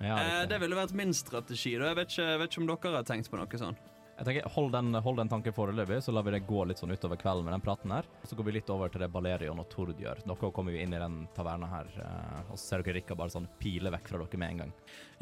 Ja, 0.03 0.19
eh, 0.19 0.45
det 0.51 0.59
ville 0.63 0.79
vært 0.79 0.95
min 0.97 1.15
strategi. 1.15 1.77
Da. 1.79 1.93
Jeg 1.93 2.01
vet 2.01 2.15
ikke, 2.15 2.31
jeg 2.31 2.41
vet 2.43 2.55
ikke 2.55 2.63
om 2.65 2.71
dere 2.73 2.97
har 2.99 3.11
tenkt 3.11 3.31
på 3.31 3.41
noe 3.41 3.61
sånn. 3.65 3.83
Jeg 4.15 4.27
tenker, 4.29 4.45
hold 4.55 4.69
den, 4.71 4.95
hold 5.03 5.17
den 5.19 5.31
tanken 5.31 5.55
foreløpig, 5.55 5.97
så 6.05 6.13
lar 6.15 6.23
vi 6.23 6.37
det 6.37 6.45
gå 6.47 6.61
litt 6.69 6.79
sånn 6.79 6.93
utover 6.95 7.19
kvelden 7.19 7.49
med 7.49 7.57
den 7.57 7.65
praten 7.65 7.91
her. 7.91 8.07
Så 8.23 8.37
går 8.39 8.47
vi 8.47 8.53
litt 8.55 8.69
over 8.71 8.93
til 8.93 9.03
det 9.03 9.09
Balerion 9.11 9.59
og 9.59 9.67
Tord 9.73 9.99
gjør. 9.99 10.21
Dere 10.23 10.51
kommer 10.55 10.75
jo 10.75 10.85
inn 10.85 10.95
i 10.95 11.01
den 11.03 11.17
taverna 11.35 11.67
her, 11.73 11.91
eh, 12.05 12.45
og 12.45 12.55
så 12.55 12.63
ser 12.63 12.85
dere 12.85 13.01
Rikka 13.01 13.17
bare 13.19 13.35
sånn 13.35 13.49
pile 13.59 13.91
vekk 13.91 14.13
fra 14.13 14.21
dere 14.23 14.39
med 14.39 14.53
en 14.53 14.63
gang. 14.63 14.75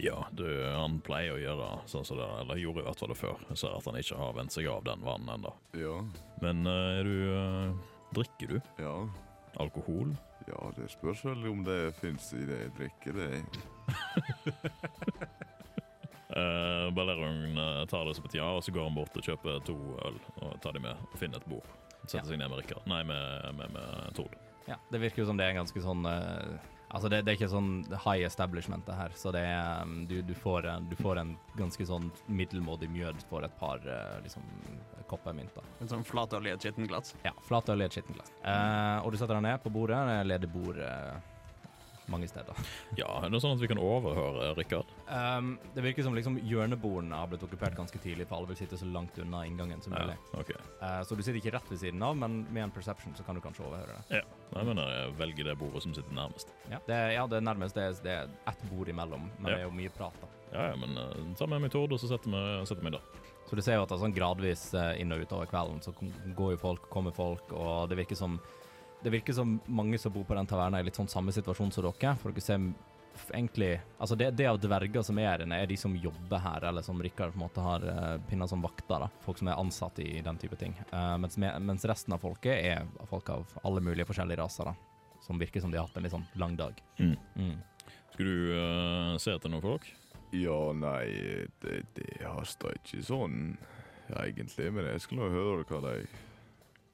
Ja, 0.02 0.18
du, 0.36 0.44
han 0.76 0.98
pleier 1.06 1.38
å 1.38 1.40
gjøre 1.40 1.70
sånn 1.88 2.04
som 2.04 2.20
det, 2.20 2.28
eller 2.42 2.60
gjorde 2.60 2.84
i 2.84 2.86
hvert 2.90 3.00
fall 3.00 3.14
det 3.14 3.20
før. 3.22 3.46
Jeg 3.48 3.62
ser 3.62 3.78
at 3.78 3.88
han 3.88 4.00
ikke 4.02 4.20
har 4.20 4.36
vent 4.36 4.56
seg 4.58 4.68
av 4.74 4.84
den 4.90 5.08
vanen 5.08 5.32
ennå. 5.38 5.54
Ja, 5.80 5.96
Men 6.44 6.68
eh, 6.68 7.00
er 7.00 7.08
du 7.08 7.16
eh, 7.38 7.88
Drikker 8.12 8.50
du 8.52 8.58
ja. 8.76 8.96
alkohol? 9.62 10.12
Ja, 10.50 10.68
det 10.76 10.90
spørs 10.92 11.22
vel 11.24 11.46
om 11.48 11.62
det 11.64 11.94
fins 11.96 12.28
i 12.36 12.44
det 12.44 12.58
jeg 12.66 12.74
drikker, 12.76 13.16
det. 13.16 13.62
Uh, 16.32 16.88
Balerion 16.96 17.58
eh, 17.58 17.86
tar 17.86 18.06
det 18.08 18.14
som 18.16 18.24
et 18.24 18.34
ja, 18.38 18.46
og 18.56 18.62
så 18.64 18.72
går 18.72 18.86
han 18.86 18.94
bort 18.96 19.16
og 19.20 19.26
kjøper 19.26 19.58
to 19.68 19.74
øl 20.06 20.14
og 20.40 20.54
tar 20.64 20.72
de 20.72 20.80
med 20.80 20.96
og 21.10 21.18
finner 21.20 21.36
et 21.42 21.48
bord. 21.50 21.66
Setter 22.06 22.22
Ja. 22.22 22.28
seg 22.30 22.38
ned 22.40 22.48
med 22.48 22.62
Rikard. 22.62 22.86
Nei, 22.88 23.02
med, 23.04 23.50
med, 23.58 23.74
med 23.74 24.14
Tord. 24.16 24.32
Ja, 24.64 24.78
det 24.88 25.02
virker 25.02 25.20
jo 25.20 25.26
som 25.28 25.36
det 25.36 25.44
er 25.44 25.52
en 25.52 25.60
ganske 25.60 25.82
sånn 25.84 26.06
uh, 26.08 26.56
Altså, 26.92 27.08
det, 27.08 27.22
det 27.24 27.32
er 27.32 27.36
ikke 27.38 27.48
sånn 27.48 27.68
high 28.04 28.24
establishment, 28.24 28.84
det 28.84 28.92
her, 28.96 29.12
så 29.16 29.30
det 29.32 29.40
er 29.48 29.80
um, 29.84 30.02
du, 30.08 30.18
du, 30.28 30.32
får 30.36 30.66
en, 30.68 30.88
du 30.90 30.96
får 30.98 31.20
en 31.22 31.30
ganske 31.56 31.86
sånn 31.88 32.10
middelmådig 32.28 32.88
mjød 32.92 33.22
for 33.30 33.44
et 33.44 33.54
par 33.60 33.80
uh, 33.84 34.18
liksom 34.24 34.44
kopper 35.08 35.32
mynter. 35.36 35.64
En 35.80 35.88
sånn 35.88 36.04
flatolje 36.04 36.52
skittenglass. 36.60 37.14
Ja, 37.24 37.32
flatøl 37.48 37.80
i 37.80 37.86
et 37.88 37.96
skittent 37.96 38.16
glass. 38.16 38.32
Uh, 38.44 39.00
og 39.04 39.12
du 39.12 39.16
setter 39.20 39.36
deg 39.38 39.44
ned 39.50 39.64
på 39.64 39.72
bordet. 39.72 40.00
Det 40.08 40.18
ledig 40.28 40.50
bord 40.52 40.80
eh, 40.84 41.16
mange 42.10 42.28
steder. 42.30 42.58
Ja, 42.98 43.08
er 43.22 43.30
det 43.30 43.40
sånn 43.42 43.54
at 43.56 43.62
vi 43.62 43.68
kan 43.70 43.80
overhøre 43.82 44.52
Rikard? 44.58 44.90
Um, 45.06 45.54
det 45.76 45.84
virker 45.84 46.06
som 46.06 46.16
liksom 46.16 46.38
hjørnebordene 46.48 47.18
har 47.18 47.30
blitt 47.30 47.44
okkupert 47.46 47.76
ganske 47.78 48.00
tidlig, 48.02 48.26
for 48.30 48.40
alle 48.40 48.50
vil 48.50 48.58
sitte 48.62 48.78
så 48.80 48.88
langt 48.90 49.18
unna 49.22 49.44
inngangen 49.48 49.82
som 49.84 49.94
mulig. 49.94 50.16
Okay. 50.40 50.58
Uh, 50.82 51.00
så 51.06 51.16
du 51.16 51.22
sitter 51.22 51.40
ikke 51.40 51.54
rett 51.56 51.72
ved 51.72 51.82
siden 51.84 52.02
av, 52.02 52.18
men 52.18 52.42
med 52.50 52.66
en 52.66 52.74
perception 52.74 53.16
så 53.18 53.26
kan 53.26 53.38
du 53.38 53.44
kanskje 53.44 53.66
overhøre 53.68 53.98
det. 53.98 54.22
Ja. 54.22 54.26
jeg 54.56 54.68
men 54.68 54.82
jeg 54.82 55.16
velger 55.20 55.50
det 55.50 55.58
bordet 55.60 55.84
som 55.86 55.96
sitter 55.96 56.16
nærmest. 56.18 56.54
Ja, 56.70 56.82
det, 56.88 57.00
ja, 57.16 57.26
det 57.30 57.40
er 57.40 57.48
nærmest 57.48 57.78
det, 57.78 57.88
det 58.04 58.16
er 58.18 58.32
ett 58.52 58.64
bord 58.70 58.88
imellom, 58.92 59.30
men 59.38 59.50
Ja. 59.50 59.56
det 59.56 59.60
er 59.62 59.68
jo 59.68 59.76
mye 59.82 59.92
prat. 59.94 60.16
da. 60.20 60.30
Ja, 60.52 60.70
ja, 60.72 60.76
men 60.76 60.98
uh, 60.98 61.34
ta 61.38 61.46
med 61.48 61.62
meg 61.64 61.72
Tord, 61.72 61.92
og 61.94 62.00
så 62.00 62.10
setter 62.10 62.28
vi 62.28 62.90
middag. 62.90 63.00
der. 63.00 63.22
Så 63.52 63.56
du 63.56 63.60
ser 63.60 63.76
jo 63.76 63.82
at 63.84 63.90
det 63.90 63.98
er 63.98 64.04
sånn 64.06 64.14
gradvis 64.16 64.60
eh, 64.78 64.94
inn 65.02 65.12
og 65.12 65.26
utover 65.26 65.48
kvelden 65.50 65.82
så 65.84 65.92
går 66.38 66.54
jo 66.54 66.60
folk, 66.62 66.86
kommer 66.88 67.12
folk, 67.12 67.50
og 67.52 67.90
det 67.90 67.98
virker 67.98 68.16
som 68.16 68.38
det 69.02 69.10
virker 69.10 69.34
som 69.36 69.60
mange 69.66 69.98
som 69.98 70.12
bor 70.14 70.24
på 70.24 70.34
den 70.38 70.48
taverna 70.48 70.78
er 70.78 70.86
i 70.86 70.90
litt 70.90 70.98
sånn 70.98 71.10
samme 71.10 71.34
situasjon 71.34 71.72
som 71.74 71.86
dere. 71.88 72.16
For 72.20 72.32
dere 72.32 72.44
ser 72.44 72.66
egentlig 73.32 73.80
Altså, 73.98 74.16
det, 74.16 74.30
det 74.30 74.46
av 74.46 74.60
dverger 74.60 75.02
som 75.02 75.18
er 75.18 75.28
her, 75.28 75.42
inne, 75.44 75.58
er 75.62 75.66
de 75.70 75.76
som 75.76 75.94
jobber 75.96 76.40
her, 76.42 76.64
eller 76.68 76.82
som 76.82 77.02
Rikard 77.02 77.34
på 77.34 77.38
en 77.38 77.44
måte 77.44 77.64
har 77.64 77.84
uh, 77.86 78.14
pinna 78.28 78.48
som 78.48 78.62
vakter. 78.62 79.04
da. 79.04 79.10
Folk 79.24 79.38
som 79.38 79.50
er 79.50 79.60
ansatt 79.60 79.98
i 80.02 80.20
den 80.24 80.38
type 80.40 80.56
ting. 80.56 80.74
Uh, 80.92 81.16
mens, 81.22 81.36
mens 81.38 81.84
resten 81.88 82.14
av 82.16 82.22
folket 82.22 82.56
er 82.56 82.86
folk 83.10 83.30
av 83.30 83.58
alle 83.62 83.82
mulige 83.84 84.08
forskjellige 84.08 84.40
raser, 84.42 84.72
da. 84.72 85.18
Som 85.22 85.38
virker 85.38 85.62
som 85.62 85.70
de 85.70 85.78
har 85.78 85.86
hatt 85.86 85.96
en 85.96 86.06
litt 86.06 86.14
sånn 86.14 86.26
lang 86.40 86.56
dag. 86.58 86.80
Mm. 86.98 87.14
Mm. 87.36 87.92
Skal 88.14 88.26
du 88.26 88.54
uh, 88.56 89.18
se 89.22 89.34
etter 89.36 89.52
noen 89.52 89.64
folk? 89.64 89.86
Ja, 90.32 90.58
nei, 90.72 91.44
det, 91.62 91.82
det 91.94 92.24
haster 92.24 92.78
ikke 92.78 93.02
sånn 93.04 93.58
egentlig, 94.08 94.70
men 94.72 94.88
jeg 94.88 95.04
skal 95.04 95.20
nå 95.20 95.28
høre 95.32 95.66
hva 95.68 95.80
de 95.84 95.94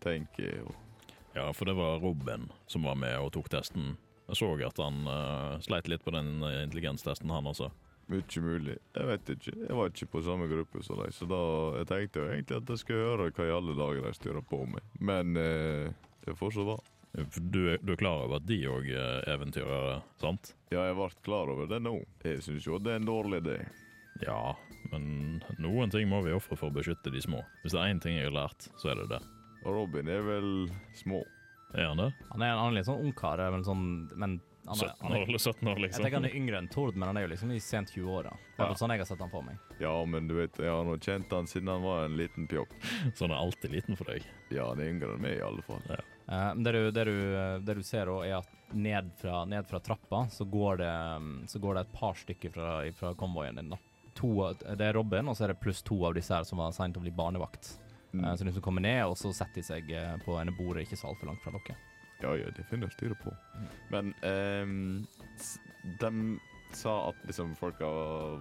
tenker. 0.02 0.66
Og 0.66 0.87
Ja, 1.36 1.52
for 1.52 1.68
det 1.68 1.76
var 1.78 2.00
Robin 2.02 2.48
som 2.66 2.86
var 2.88 2.96
med 2.98 3.16
og 3.20 3.32
tok 3.36 3.50
testen. 3.52 3.96
Jeg 4.28 4.40
så 4.40 4.48
at 4.66 4.80
han 4.82 5.06
uh, 5.08 5.60
sleit 5.64 5.88
litt 5.88 6.04
på 6.04 6.12
den 6.12 6.42
eh, 6.44 6.62
intelligenstesten, 6.66 7.30
han 7.32 7.48
også. 7.48 7.70
mye 8.12 8.42
mulig. 8.44 8.76
Jeg 8.96 9.06
vet 9.08 9.30
ikke. 9.34 9.54
Jeg 9.62 9.76
var 9.78 9.88
ikke 9.88 10.10
på 10.12 10.22
samme 10.24 10.48
gruppe 10.50 10.82
som 10.84 11.00
deg, 11.00 11.14
så 11.16 11.28
da 11.28 11.40
jeg 11.78 11.88
tenkte 11.88 12.20
jeg 12.20 12.34
egentlig 12.34 12.58
at 12.60 12.72
jeg 12.74 12.82
skulle 12.82 13.08
høre 13.08 13.30
hva 13.32 13.48
i 13.48 13.56
alle 13.56 13.76
dager 13.78 14.04
de 14.04 14.12
styrer 14.16 14.44
på 14.44 14.60
med. 14.68 14.84
Men 15.00 15.32
uh, 15.36 15.88
det 16.26 16.36
får 16.36 16.58
så 16.58 16.68
være. 16.68 16.94
Du 17.40 17.62
er, 17.72 17.80
du 17.80 17.94
er 17.94 18.00
klar 18.00 18.26
over 18.26 18.36
at 18.36 18.46
de 18.46 18.60
òg 18.68 18.90
er 18.92 19.24
eventyrere, 19.32 20.02
sant? 20.20 20.52
Ja, 20.68 20.84
jeg 20.90 20.98
ble 20.98 21.08
klar 21.24 21.48
over 21.48 21.70
det 21.70 21.80
nå. 21.80 21.96
Jeg 22.22 22.44
syns 22.44 22.68
jo 22.68 22.76
det 22.82 22.92
er 22.92 23.00
en 23.00 23.08
dårlig 23.08 23.40
idé. 23.46 23.56
Ja, 24.26 24.52
men 24.92 25.40
noen 25.62 25.90
ting 25.94 26.08
må 26.10 26.20
vi 26.26 26.36
ofre 26.36 26.58
for 26.58 26.68
å 26.68 26.76
beskytte 26.76 27.12
de 27.14 27.22
små. 27.24 27.40
Hvis 27.62 27.72
det 27.74 27.80
er 27.80 27.94
én 27.94 28.04
ting 28.04 28.18
jeg 28.18 28.28
har 28.28 28.36
lært, 28.42 28.68
så 28.76 28.92
er 28.92 29.00
det 29.00 29.10
det. 29.16 29.24
Og 29.64 29.74
Robin 29.74 30.08
er 30.08 30.22
vel 30.26 30.52
små. 30.94 31.22
Er 31.74 31.90
han 31.90 32.00
det? 32.00 32.12
Han 32.30 32.42
er, 32.42 32.52
en 32.54 32.58
annen 32.62 32.78
litt 32.78 32.86
sånn 32.88 33.02
ungkar, 33.04 33.42
men 33.52 33.64
sånn 33.66 33.82
Men 34.16 34.38
han 34.68 34.76
er, 34.84 34.92
17 34.92 35.08
år 35.08 35.16
er, 35.16 35.26
eller 35.28 35.38
17 35.40 35.68
år, 35.68 35.76
jeg 35.78 35.82
liksom? 35.86 36.02
tenker 36.04 36.16
han 36.18 36.26
er 36.28 36.36
yngre 36.36 36.58
enn 36.60 36.68
Tord, 36.72 36.96
men 36.96 37.08
han 37.08 37.16
er 37.16 37.24
jo 37.24 37.30
liksom 37.32 37.52
i 37.54 37.58
sent 37.64 37.92
20-åra. 37.94 38.32
Det 38.56 38.60
er 38.64 38.68
Ja. 38.68 38.74
sånn 38.76 38.92
jeg 38.92 39.00
har 39.00 39.08
sett 39.08 39.22
han 39.24 39.30
for 39.32 39.42
meg. 39.46 39.56
Ja, 39.80 40.04
men 40.04 40.28
du 40.28 40.34
vet, 40.36 40.58
jeg 40.60 40.68
har 40.68 40.84
nå 40.84 40.96
kjent 41.00 41.32
han 41.32 41.46
siden 41.48 41.68
han 41.72 41.82
var 41.82 42.04
en 42.04 42.16
liten 42.20 42.46
pjokk. 42.48 42.72
Så 43.16 43.24
han 43.24 43.32
er 43.32 43.40
alltid 43.40 43.70
liten 43.72 43.96
for 43.96 44.04
deg? 44.12 44.26
Ja, 44.52 44.68
han 44.68 44.80
er 44.80 44.90
yngre 44.92 45.14
enn 45.14 45.22
meg 45.24 45.38
i 45.38 45.44
alle 45.44 45.62
fall. 45.64 45.80
Ja. 45.88 46.00
Uh, 46.28 46.54
det, 46.60 46.72
du, 46.76 46.90
det, 46.92 47.04
du, 47.08 47.16
det 47.64 47.74
du 47.78 47.82
ser 47.82 48.10
òg, 48.12 48.26
er 48.28 48.36
at 48.42 48.74
ned 48.76 49.08
fra, 49.16 49.44
ned 49.48 49.64
fra 49.68 49.80
trappa 49.80 50.26
så 50.28 50.44
går, 50.44 50.76
det, 50.84 50.92
mm, 51.24 51.46
så 51.48 51.58
går 51.64 51.74
det 51.78 51.86
et 51.86 51.94
par 51.96 52.14
stykker 52.20 52.52
fra, 52.52 52.72
fra 52.92 53.14
konvoien 53.16 53.56
din. 53.56 53.70
da. 53.72 53.78
To, 54.20 54.32
det 54.76 54.84
er 54.84 54.92
Robin, 54.98 55.28
og 55.30 55.36
så 55.38 55.46
er 55.46 55.54
det 55.54 55.60
pluss 55.62 55.80
to 55.86 55.96
av 56.04 56.12
disse 56.18 56.34
her 56.34 56.44
som 56.44 56.58
var 56.60 56.72
seint 56.76 56.96
å 56.98 57.00
bli 57.00 57.12
barnevakt. 57.14 57.78
Mm. 58.12 58.24
Eh, 58.24 58.34
så 58.36 58.44
de 58.48 58.52
som 58.56 58.62
kommer 58.64 58.84
ned, 58.84 59.02
og 59.06 59.16
så 59.20 59.32
setter 59.36 59.60
de 59.60 59.66
seg 59.68 59.90
eh, 59.92 60.14
på 60.24 60.38
en 60.40 60.54
bordet 60.56 60.86
ikke 60.86 60.96
så 61.00 61.10
altfor 61.12 61.30
langt 61.32 61.42
fra 61.44 61.52
dere. 61.56 61.76
Ja, 62.22 62.32
ja, 62.34 62.48
det 62.50 62.64
finner 62.66 62.88
jeg 62.88 62.96
styre 62.96 63.14
på. 63.20 63.30
Men 63.92 64.08
um, 64.26 65.06
de 66.00 66.38
sa 66.74 66.96
at 67.12 67.20
liksom 67.28 67.52
folka 67.56 67.86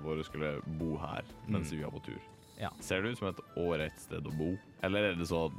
våre 0.04 0.24
skulle 0.26 0.56
bo 0.80 0.96
her 0.98 1.24
mens 1.48 1.70
Mm. 1.72 1.78
vi 1.78 1.84
var 1.84 1.92
på 1.94 2.02
tur. 2.08 2.20
Ja. 2.58 2.72
Ser 2.82 3.02
det 3.04 3.12
ut 3.14 3.20
som 3.20 3.28
et 3.30 3.40
ålreit 3.56 4.00
sted 4.02 4.26
å 4.26 4.34
bo? 4.34 4.58
Eller 4.82 5.12
er 5.12 5.16
det 5.16 5.28
sånn 5.30 5.54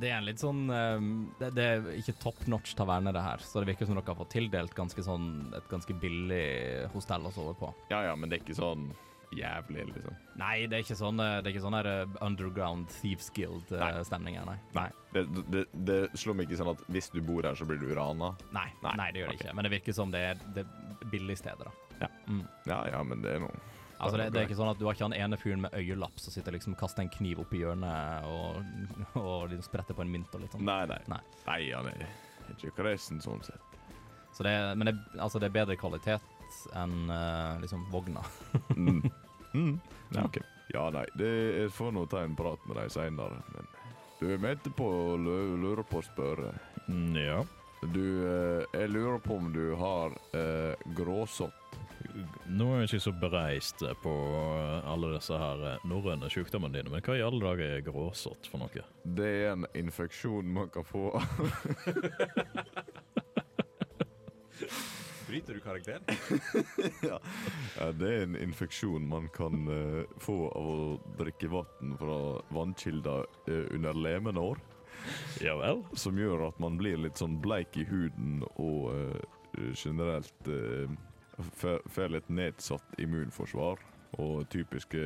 Det 0.00 0.10
er 0.10 0.16
en 0.18 0.26
litt 0.26 0.40
sånn 0.42 0.64
eh, 0.68 0.98
det, 1.38 1.52
det 1.54 1.64
er 1.64 1.86
ikke 1.96 2.16
top 2.20 2.42
notch 2.50 2.74
taverne, 2.76 3.12
det 3.14 3.22
her. 3.22 3.38
Så 3.38 3.62
det 3.62 3.70
virker 3.70 3.86
som 3.86 3.94
dere 3.94 4.04
har 4.10 4.18
fått 4.18 4.34
tildelt 4.34 4.74
ganske 4.74 5.00
sånn, 5.06 5.28
et 5.56 5.68
ganske 5.70 5.94
billig 5.94 6.88
hostell 6.92 7.24
å 7.24 7.30
sove 7.32 7.54
på. 7.56 7.70
Ja 7.94 8.02
ja, 8.10 8.16
men 8.18 8.28
det 8.28 8.40
er 8.40 8.44
ikke 8.44 8.58
sånn 8.58 8.90
jævlig, 9.34 9.86
liksom. 9.92 10.16
Nei, 10.40 10.54
det 10.70 10.78
er 10.78 10.84
ikke 10.84 10.98
sånn, 10.98 11.20
eh, 11.20 11.38
det 11.42 11.50
er 11.50 11.54
ikke 11.54 11.64
sånn 11.64 11.76
her 11.78 11.88
eh, 11.90 12.18
underground 12.24 12.92
Thieves 12.98 13.28
Guild-stemning 13.36 14.38
her, 14.38 14.46
nei. 14.48 14.58
nei. 14.76 14.88
Det, 15.14 15.24
det, 15.52 15.64
det 15.88 15.98
slår 16.18 16.38
meg 16.38 16.48
ikke 16.48 16.60
sånn 16.62 16.72
at 16.74 16.84
hvis 16.92 17.10
du 17.14 17.20
bor 17.24 17.46
her, 17.46 17.58
så 17.58 17.66
blir 17.68 17.80
du 17.82 17.90
rana. 17.96 18.34
Nei, 18.56 18.68
Nei, 18.84 18.94
nei, 19.00 19.08
det 19.12 19.22
gjør 19.22 19.32
det 19.32 19.38
okay. 19.38 19.48
ikke. 19.48 19.56
Men 19.58 19.68
det 19.68 19.74
virker 19.76 19.98
som 19.98 20.14
det 20.14 20.22
er 20.30 20.46
det 20.56 20.64
billige 21.12 21.42
stedet, 21.42 21.66
da. 21.66 21.98
Ja. 21.98 22.08
Mm. 22.30 22.46
Ja 22.70 22.78
ja, 22.92 23.02
men 23.02 23.24
det 23.24 23.36
er 23.36 23.44
noe. 23.44 23.60
Altså, 23.98 24.14
det, 24.20 24.28
det 24.30 24.38
er 24.38 24.46
ikke 24.46 24.58
sånn 24.60 24.70
at 24.70 24.78
du 24.78 24.84
har 24.86 24.94
ikke 24.94 25.08
han 25.08 25.16
ene 25.16 25.36
fyren 25.40 25.64
med 25.64 25.74
øyelapp 25.74 26.20
som 26.22 26.30
sitter 26.30 26.54
liksom 26.54 26.76
og 26.76 26.78
kaster 26.84 27.02
en 27.02 27.10
kniv 27.10 27.40
opp 27.42 27.54
i 27.56 27.64
hjørnet 27.64 28.28
og, 28.30 28.60
og 29.18 29.48
liksom 29.50 29.66
spretter 29.66 29.98
på 29.98 30.04
en 30.04 30.12
mynt 30.12 30.36
og 30.38 30.44
litt 30.44 30.54
sånn. 30.54 30.62
Nei, 30.68 30.84
nei. 30.86 31.00
Nei. 31.10 31.18
Nei, 31.48 31.58
han 31.74 31.90
er 31.90 32.04
ikke 32.54 32.76
kresen 32.78 33.18
sånn 33.24 33.42
sett. 33.42 33.74
Så 34.36 34.46
det, 34.46 34.54
men 34.78 34.92
det, 34.92 34.94
altså, 35.18 35.40
det 35.42 35.48
er 35.48 35.56
bedre 35.56 35.76
kvalitet 35.80 36.22
enn 36.76 37.10
uh, 37.10 37.58
liksom 37.62 37.86
vogna. 37.92 38.24
Mm. 38.76 39.02
Mm. 39.56 39.78
Ja, 40.12 40.26
Okay. 40.26 40.42
Ja, 40.74 40.82
nei, 40.92 41.06
det, 41.16 41.28
jeg 41.56 41.70
får 41.72 41.94
nå 41.96 42.02
ta 42.12 42.20
en 42.20 42.34
prat 42.36 42.60
med 42.68 42.76
deg 42.76 42.90
seinere, 42.92 43.38
men 43.54 43.70
du 44.20 44.26
er 44.34 44.42
med 44.42 44.66
på 44.76 44.84
å 44.84 45.14
lure 45.16 45.80
på 45.88 46.02
å 46.02 46.04
spørre. 46.04 46.50
Mm, 46.88 47.16
Ja. 47.16 47.38
Du, 47.94 48.02
uh, 48.26 48.64
jeg 48.74 48.90
lurer 48.90 49.20
på 49.22 49.36
om 49.38 49.48
du 49.54 49.70
har 49.78 50.12
uh, 50.34 50.74
gråsott. 50.98 51.54
Nå 52.50 52.66
er 52.74 52.80
jeg 52.82 52.88
ikke 52.90 53.00
så 53.06 53.12
bereist 53.22 53.82
på 54.02 54.12
alle 54.84 55.12
disse 55.14 55.38
her 55.38 55.78
norrøne 55.86 56.28
sykdommene 56.32 56.74
dine, 56.74 56.90
men 56.92 57.04
hva 57.06 57.14
i 57.16 57.22
alle 57.22 57.38
dager 57.42 57.76
er 57.78 57.84
gråsott 57.86 58.50
for 58.50 58.60
noe? 58.64 58.82
Det 59.04 59.28
er 59.44 59.52
en 59.54 59.66
infeksjon 59.78 60.50
man 60.58 60.68
kan 60.74 60.84
få 60.86 61.12
Bryter 65.28 65.54
du 65.54 65.60
karakter? 65.60 66.00
ja. 67.10 67.18
Det 67.92 68.08
er 68.08 68.22
en 68.24 68.36
infeksjon 68.40 69.08
man 69.08 69.28
kan 69.34 69.68
uh, 69.68 70.04
få 70.24 70.38
av 70.56 70.68
å 70.72 70.86
drikke 71.18 71.50
vann 71.52 71.94
fra 72.00 72.18
vannkilder 72.56 73.26
uh, 73.48 73.66
under 73.76 73.92
lemenår. 73.92 74.62
Ja 75.44 75.58
vel? 75.60 75.84
Som 75.92 76.18
gjør 76.18 76.48
at 76.48 76.58
man 76.62 76.78
blir 76.80 76.96
litt 77.00 77.20
sånn 77.20 77.36
bleik 77.44 77.76
i 77.76 77.84
huden 77.88 78.40
og 78.56 78.88
uh, 78.94 79.20
generelt 79.76 80.48
uh, 80.48 80.88
får 81.60 82.12
litt 82.16 82.32
nedsatt 82.32 82.98
immunforsvar. 82.98 83.84
Og 84.18 84.48
typiske 84.48 84.98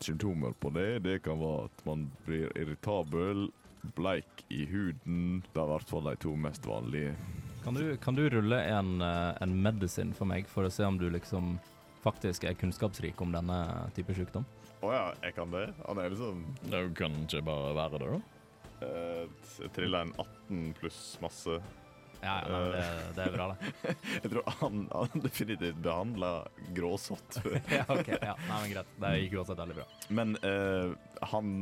symptomer 0.00 0.56
på 0.56 0.72
det, 0.72 1.02
det 1.04 1.18
kan 1.26 1.36
være 1.42 1.68
at 1.68 1.84
man 1.84 2.08
blir 2.24 2.48
irritabel, 2.56 3.50
bleik 3.98 4.46
i 4.48 4.64
huden. 4.70 5.42
Det 5.52 5.60
er 5.60 5.66
i 5.68 5.72
hvert 5.74 5.92
fall 5.92 6.08
de 6.08 6.16
to 6.24 6.32
mest 6.40 6.66
vanlige. 6.66 7.12
Kan 7.64 7.74
du, 7.74 7.96
kan 7.96 8.14
du 8.14 8.24
rulle 8.30 8.58
en, 8.64 9.00
eh, 9.02 9.34
en 9.40 9.52
medisin 9.62 10.10
for 10.14 10.26
meg, 10.26 10.48
for 10.50 10.66
å 10.66 10.70
se 10.72 10.84
om 10.84 10.96
du 10.98 11.08
liksom 11.10 11.58
faktisk 12.02 12.44
er 12.48 12.56
kunnskapsrik 12.58 13.20
om 13.22 13.30
denne 13.34 13.58
type 13.94 14.14
sykdom? 14.16 14.46
Å 14.82 14.90
ja, 14.90 15.04
jeg 15.22 15.36
kan 15.36 15.52
det? 15.54 15.68
Han 15.86 16.00
er 16.02 16.10
liksom 16.10 16.40
Det 16.66 16.80
kan 16.98 17.14
ikke 17.22 17.44
bare 17.46 17.74
være 17.78 18.00
det, 18.02 18.08
da. 18.16 18.88
eh, 18.88 19.52
Jeg 19.62 19.70
trilla 19.76 20.00
en 20.02 20.10
18 20.18 20.64
pluss 20.80 21.00
masse. 21.22 21.60
Ja, 22.22 22.34
ja 22.42 22.50
nei, 22.50 22.58
men 22.62 22.72
det, 22.74 22.82
det 23.16 23.22
er 23.28 23.32
bra, 23.34 23.46
det. 23.50 23.94
Jeg 24.22 24.30
tror 24.30 24.50
han, 24.60 24.82
han 24.94 25.22
definitivt 25.24 25.78
behandla 25.82 26.32
gråsott 26.74 27.38
før. 27.42 27.56
ja, 27.78 27.86
ok. 27.90 28.10
Ja, 28.14 28.34
nei, 28.46 28.58
men 28.62 28.74
greit. 28.74 28.92
Det 29.02 29.12
gikk 29.24 29.38
uansett 29.40 29.62
veldig 29.62 29.78
bra. 29.80 29.86
Men 30.18 30.36
eh, 30.46 30.92
han 31.32 31.54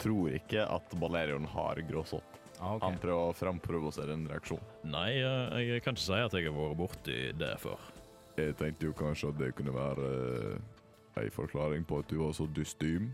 tror 0.00 0.32
ikke 0.36 0.66
at 0.68 0.96
Balerion 1.00 1.46
har 1.54 1.80
gråsott. 1.88 2.40
Ah, 2.64 2.76
okay. 2.78 2.88
Han 2.88 3.00
prøver 3.02 3.28
å 3.28 3.36
framprovosere 3.36 4.14
en 4.16 4.24
reaksjon. 4.30 4.62
Nei, 4.88 5.10
eh, 5.20 5.56
jeg 5.74 5.84
kan 5.84 5.96
ikke 5.96 6.06
si 6.06 6.16
at 6.16 6.32
jeg 6.32 6.48
har 6.48 6.56
vært 6.56 6.78
borti 6.78 7.18
det 7.36 7.52
før. 7.60 7.82
Jeg 8.40 8.56
tenkte 8.58 8.88
jo 8.88 8.94
kanskje 8.96 9.30
at 9.30 9.40
det 9.42 9.50
kunne 9.58 9.74
være 9.74 10.06
eh, 10.08 11.22
ei 11.22 11.28
forklaring 11.30 11.84
på 11.86 12.00
at 12.00 12.08
du 12.10 12.22
var 12.22 12.32
så 12.36 12.48
dystym. 12.56 13.12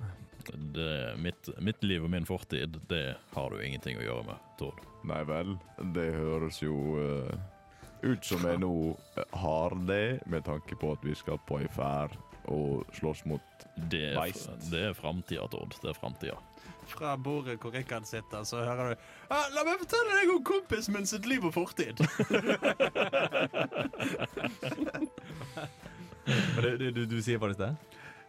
Det, 0.51 1.17
mitt, 1.21 1.51
mitt 1.61 1.83
liv 1.85 2.07
og 2.07 2.13
min 2.15 2.27
fortid, 2.27 2.79
det 2.89 3.17
har 3.35 3.51
du 3.51 3.61
ingenting 3.61 3.99
å 4.01 4.07
gjøre 4.07 4.29
med, 4.31 4.47
Tord. 4.61 4.81
Nei 5.11 5.21
vel, 5.29 5.53
det 5.97 6.07
høres 6.15 6.63
jo 6.63 6.77
uh, 6.97 7.35
ut 8.01 8.25
som 8.25 8.47
jeg 8.49 8.63
nå 8.63 8.73
eh, 9.21 9.37
har 9.43 9.77
det, 9.89 10.21
med 10.31 10.47
tanke 10.47 10.79
på 10.81 10.95
at 10.95 11.05
vi 11.05 11.17
skal 11.19 11.41
på 11.49 11.61
ei 11.61 11.69
ferd 11.75 12.17
og 12.51 12.89
slåss 12.97 13.27
mot 13.29 13.67
Det 13.93 14.07
er, 14.13 14.17
Beist. 14.17 14.49
det 14.71 14.87
er 14.89 14.97
framtida, 14.97 15.45
Tord. 15.53 15.77
Det 15.83 15.93
er 15.93 15.99
framtida. 15.99 16.39
Fra 16.87 17.17
bordet 17.17 17.59
hvor 17.61 17.73
Rikard 17.75 18.05
sitter, 18.09 18.45
så 18.49 18.57
hører 18.65 18.95
du 18.95 19.03
ah, 19.31 19.47
La 19.55 19.65
meg 19.67 19.79
fortelle 19.83 20.17
deg 20.21 20.33
om 20.35 20.43
kompisen 20.45 20.95
min 20.97 21.07
sitt 21.07 21.27
liv 21.29 21.45
og 21.45 21.55
fortid. 21.55 22.01
Du, 26.63 26.77
du, 26.79 26.91
du, 26.91 27.07
du 27.07 27.17
sier 27.25 27.39
faktisk 27.43 27.59
det? 27.65 27.71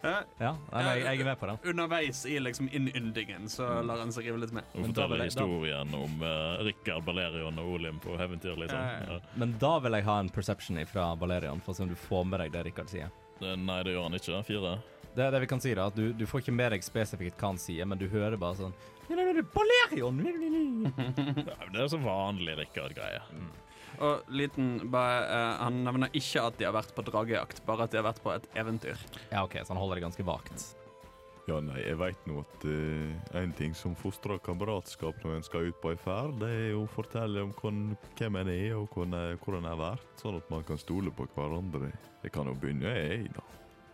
Ja, 0.02 0.14
Ja, 0.42 0.52
nei, 0.72 0.82
jeg, 0.88 1.02
jeg 1.06 1.20
er 1.22 1.28
med 1.28 1.38
på 1.38 1.46
den. 1.52 1.58
Underveis 1.70 2.24
i 2.26 2.40
liksom 2.42 2.70
innyndingen 2.74 3.44
så 3.52 3.68
lar 3.86 4.00
han 4.02 4.10
seg 4.16 4.26
rive 4.26 4.40
litt 4.42 4.54
med. 4.56 4.66
Da 4.74 4.86
forteller 4.88 5.22
da- 5.22 5.28
historien 5.28 5.92
om 5.94 6.24
uh, 6.26 6.64
Rikard, 6.66 7.04
Balerion 7.06 7.60
og 7.62 7.70
Olim 7.76 8.00
på 8.02 8.16
eventyr, 8.18 8.56
liksom. 8.58 8.80
Ja, 8.80 8.96
ja, 8.96 9.04
ja. 9.06 9.20
Ja. 9.20 9.36
Men 9.44 9.54
da 9.62 9.76
vil 9.84 10.00
jeg 10.00 10.08
ha 10.08 10.16
en 10.24 10.32
perception 10.34 10.82
fra 10.90 11.12
Balerion, 11.22 11.62
for 11.62 11.76
å 11.76 11.78
se 11.78 11.86
om 11.86 11.92
du 11.94 12.00
får 12.08 12.26
med 12.32 12.42
deg 12.42 12.56
det 12.56 12.64
Rikard 12.72 12.90
sier. 12.90 13.14
Eh, 13.44 13.54
Nei, 13.62 13.78
det 13.86 13.94
gjør 13.94 14.08
han 14.08 14.18
ikke. 14.18 14.42
Fire. 14.50 14.74
Det 15.16 15.26
er 15.26 15.34
det 15.34 15.42
vi 15.44 15.50
kan 15.52 15.62
si, 15.64 15.74
da. 15.76 15.90
At 15.92 15.98
du, 15.98 16.12
du 16.16 16.26
får 16.30 16.44
ikke 16.44 16.56
med 16.56 16.72
deg 16.76 16.86
spesifikt 16.86 17.40
hva 17.40 17.52
han 17.52 17.60
sier, 17.60 17.88
men 17.88 18.00
du 18.00 18.08
hører 18.12 18.40
bare 18.40 18.60
sånn 18.64 18.76
Balerion! 19.52 20.22
Det 21.74 21.82
er 21.82 21.90
så 21.92 22.00
vanlig 22.00 22.56
Rikard-greie. 22.62 23.20
Og 24.02 24.30
liten 24.32 24.78
bare, 24.92 25.24
uh, 25.28 25.64
Han 25.66 25.82
nevner 25.86 26.14
ikke 26.16 26.46
at 26.48 26.60
de 26.60 26.68
har 26.68 26.76
vært 26.76 26.94
på 26.96 27.04
dragejakt, 27.06 27.60
bare 27.68 27.86
at 27.86 27.92
de 27.92 28.00
har 28.00 28.08
vært 28.08 28.22
på 28.24 28.32
et 28.34 28.48
eventyr. 28.58 29.02
Ja, 29.34 29.44
OK, 29.44 29.60
så 29.60 29.74
han 29.74 29.82
holder 29.82 30.00
det 30.00 30.06
ganske 30.08 30.26
vagt. 30.26 30.72
Ja, 31.50 31.58
nei, 31.60 31.82
jeg 31.82 31.98
veit 31.98 32.28
nå 32.30 32.44
at 32.44 32.66
eh, 32.70 33.38
en 33.42 33.54
ting 33.58 33.74
som 33.76 33.96
fostrer 33.98 34.40
kameratskap 34.46 35.18
når 35.26 35.40
en 35.40 35.44
skal 35.44 35.72
ut 35.72 35.80
på 35.82 35.92
ei 35.92 35.98
ferd, 36.00 36.38
det 36.40 36.52
er 36.54 36.68
jo 36.76 36.84
å 36.86 36.92
fortelle 36.94 37.44
om 37.44 37.52
hvem, 37.58 37.80
hvem 38.20 38.38
en 38.44 38.52
er 38.54 38.76
og 38.78 38.94
hvor 38.94 39.58
en 39.58 39.68
er 39.68 39.80
vært, 39.80 40.06
sånn 40.22 40.38
at 40.38 40.54
man 40.54 40.64
kan 40.68 40.80
stole 40.80 41.12
på 41.12 41.26
hverandre. 41.34 41.90
Det 42.22 42.32
kan 42.32 42.48
jo 42.48 42.54
begynne 42.62 42.94
jeg, 42.94 43.34
da. 43.34 43.44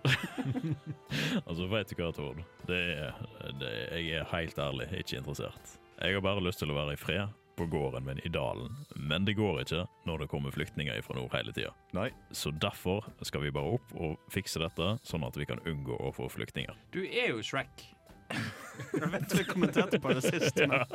Altså, 1.48 1.68
vet 1.72 1.89
du 1.89 1.98
hva, 2.00 2.12
Tord? 2.16 2.39
Det 2.68 2.78
er, 2.98 3.18
det, 3.60 3.74
jeg 3.95 4.22
er 4.22 4.32
helt 4.32 4.58
ærlig 4.62 4.88
ikke 5.02 5.20
interessert. 5.22 5.76
Jeg 5.98 6.18
har 6.18 6.24
bare 6.26 6.43
lyst 6.43 6.62
til 6.62 6.72
å 6.72 6.78
være 6.78 6.95
i 6.95 7.00
fred 7.00 7.34
på 7.58 7.66
gården 7.72 8.06
min 8.06 8.20
i 8.22 8.30
dalen, 8.30 8.76
men 9.10 9.26
det 9.26 9.34
går 9.39 9.64
ikke 9.64 9.86
når 10.06 10.24
det 10.24 10.30
kommer 10.30 10.54
flyktninger 10.54 11.00
fra 11.06 11.18
nord 11.18 11.34
hele 11.34 11.54
tida. 11.56 11.72
Nei, 11.98 12.12
Så 12.30 12.52
derfor 12.54 13.08
skal 13.26 13.41
vi 13.48 13.54
bare 13.54 13.80
opp 13.80 13.95
og 13.98 14.18
fikse 14.34 14.62
dette, 14.62 14.91
sånn 15.08 15.26
at 15.26 15.39
vi 15.39 15.48
kan 15.50 15.64
unngå 15.66 15.98
å 15.98 16.14
få 16.14 16.30
flyktninger. 16.30 16.78
Du 16.93 17.02
er 17.08 17.32
jo 17.34 17.41
Shrek. 17.41 17.88
Jeg 18.93 19.10
vet 19.10 19.30
du 19.32 19.43
kommenterte 19.50 20.02
på 20.04 20.14
det 20.14 20.26
sist. 20.28 20.62
Men. 20.68 20.86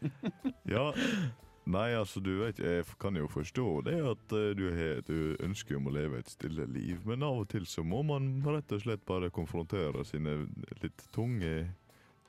ja 0.74 0.90
Nei, 1.68 1.90
altså, 1.92 2.22
du 2.24 2.30
vet, 2.40 2.58
jeg 2.58 2.86
kan 2.98 3.16
jo 3.16 3.28
forstå 3.30 3.66
det 3.86 3.98
at 4.00 4.32
eh, 4.32 4.52
du 4.56 4.64
har 4.72 5.02
et 5.02 5.10
om 5.76 5.90
å 5.90 5.92
leve 5.94 6.18
et 6.18 6.32
stille 6.32 6.64
liv, 6.72 7.02
men 7.06 7.22
av 7.26 7.42
og 7.42 7.50
til 7.52 7.66
så 7.68 7.84
må 7.86 8.00
man 8.06 8.30
rett 8.46 8.72
og 8.72 8.80
slett 8.80 9.04
bare 9.06 9.28
konfrontere 9.34 10.04
sine 10.08 10.38
litt 10.80 11.04
tunge, 11.14 11.68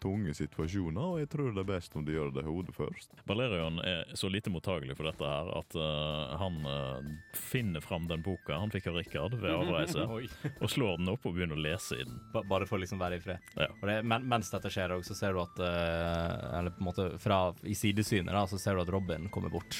tunge 0.01 0.33
situasjoner, 0.33 1.01
og 1.13 1.19
jeg 1.21 1.29
tror 1.31 1.51
det 1.53 1.61
er 1.63 1.67
best 1.69 1.93
om 1.95 2.03
de 2.07 2.15
gjør 2.15 2.31
det 2.35 2.43
hodet 2.47 2.73
først. 2.75 3.13
Balerion 3.29 3.77
er 3.85 4.09
så 4.17 4.29
lite 4.33 4.49
mottagelig 4.53 4.95
for 4.97 5.07
dette 5.09 5.29
her 5.29 5.51
at 5.59 5.77
uh, 5.77 6.33
han 6.41 6.57
uh, 6.65 7.11
finner 7.37 7.83
fram 7.85 8.07
den 8.09 8.23
boka 8.25 8.57
han 8.57 8.73
fikk 8.73 8.89
av 8.91 8.97
Rikard 8.99 9.37
ved 9.41 9.53
avreise, 9.53 10.07
og 10.61 10.67
slår 10.73 10.97
den 11.01 11.11
opp 11.13 11.25
og 11.29 11.37
begynner 11.37 11.59
å 11.59 11.63
lese 11.67 12.01
i 12.01 12.05
den. 12.07 12.17
Ba- 12.33 12.43
Bare 12.49 12.65
for 12.69 12.79
å 12.79 12.83
liksom 12.83 12.99
være 13.01 13.21
i 13.21 13.23
fred. 13.23 13.51
Ja. 13.61 13.69
Og 13.77 13.85
det, 13.91 13.99
men, 14.09 14.25
mens 14.31 14.49
dette 14.51 14.73
skjer, 14.73 14.97
så 15.05 15.15
ser 15.17 15.37
du 15.37 15.43
at 15.45 15.61
uh, 15.61 16.59
Eller 16.59 16.73
på 16.75 16.81
en 16.83 16.89
måte 16.89 17.09
fra, 17.21 17.43
i 17.63 17.77
sidesynet 17.77 18.33
da, 18.33 18.47
så 18.49 18.57
ser 18.61 18.75
du 18.77 18.83
at 18.83 18.89
Robin 18.93 19.29
kommer 19.31 19.53
bort. 19.53 19.77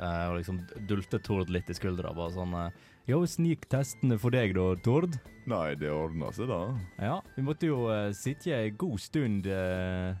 eh, 0.00 0.26
og 0.30 0.38
liksom 0.38 0.62
dulter 0.88 1.20
Tord 1.22 1.50
litt 1.52 1.68
i 1.70 1.74
skuldra. 1.76 2.12
Bare 2.16 2.32
sånn 2.32 2.54
Jo, 3.10 3.24
sniktestene 3.26 4.14
for 4.22 4.30
deg 4.34 4.52
da, 4.54 4.64
Tord. 4.84 5.16
Nei, 5.50 5.72
det 5.80 5.88
ordna 5.90 6.28
seg, 6.36 6.46
da. 6.50 6.58
Ja, 7.02 7.16
vi 7.34 7.42
måtte 7.42 7.66
jo 7.66 7.88
uh, 7.90 8.10
sitte 8.14 8.52
en 8.54 8.76
god 8.78 9.00
stund 9.02 9.48
uh, 9.50 10.12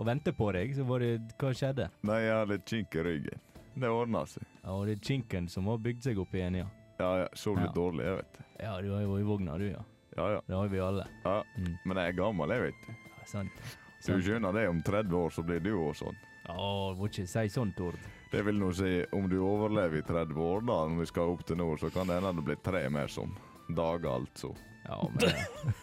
og 0.00 0.06
vente 0.08 0.32
på 0.32 0.48
deg, 0.56 0.72
så 0.78 0.86
var 0.88 1.04
det 1.04 1.10
Hva 1.40 1.50
skjedde? 1.56 1.90
Nei, 2.08 2.20
jeg 2.24 2.32
har 2.38 2.48
litt 2.48 2.64
kink 2.70 2.96
i 2.96 3.04
ryggen. 3.04 3.42
Det 3.80 3.90
ordna 3.92 4.22
seg. 4.28 4.46
Ja, 4.64 4.76
det 4.88 4.94
er 4.96 5.02
kinken 5.10 5.50
som 5.52 5.68
har 5.68 5.82
bygd 5.84 6.06
seg 6.08 6.20
opp 6.22 6.32
igjen, 6.38 6.56
ja. 6.62 6.68
Ja, 7.00 7.10
ja, 7.24 7.26
sov 7.36 7.58
litt 7.60 7.68
Ja. 7.70 7.76
dårlig, 7.76 8.06
jeg 8.08 8.16
vet 8.22 8.38
det. 8.38 8.46
Ja, 8.64 8.72
du 8.80 8.88
har 8.94 9.02
jo 9.04 9.12
vært 9.12 9.24
i 9.24 9.28
vogna, 9.28 9.58
du, 9.60 9.66
ja. 9.68 9.82
Ja, 10.16 10.30
ja. 10.36 10.40
Det 10.46 10.56
har 10.56 10.72
vi 10.72 10.80
alle. 10.86 11.04
ja. 11.26 11.36
Mm. 11.58 11.74
Men 11.84 12.00
jeg 12.00 12.14
er 12.14 12.18
gammel, 12.22 12.54
jeg 12.56 12.64
vet 12.70 12.80
du. 12.86 12.94
Ja, 13.18 13.26
sant. 13.34 13.60
Du 14.00 14.06
sant. 14.08 14.24
skjønner 14.24 14.56
det, 14.56 14.64
om 14.72 14.80
30 14.88 15.16
år 15.20 15.36
så 15.36 15.44
blir 15.44 15.60
du 15.64 15.70
også 15.76 16.06
sånn. 16.08 16.18
Ja, 16.48 16.56
må 16.96 17.10
ikke 17.12 17.26
si 17.28 17.44
sånn, 17.52 17.74
Tord. 17.76 18.00
Det 18.30 18.42
vil 18.46 18.58
nå 18.60 18.70
si, 18.78 18.90
om 19.16 19.26
du 19.30 19.40
overlever 19.42 19.98
i 19.98 20.02
30 20.06 20.38
år, 20.38 20.60
da, 20.62 20.76
når 20.86 21.00
vi 21.02 21.06
skal 21.10 21.32
opp 21.32 21.42
til 21.46 21.58
nord, 21.58 21.80
så 21.82 21.90
kan 21.90 22.06
det 22.06 22.20
hende 22.20 22.36
det 22.38 22.46
blir 22.46 22.60
tre 22.62 22.82
mer 22.92 23.10
som 23.10 23.32
dager, 23.66 24.10
altså. 24.20 24.52
Ja, 24.86 24.96
men 25.12 25.20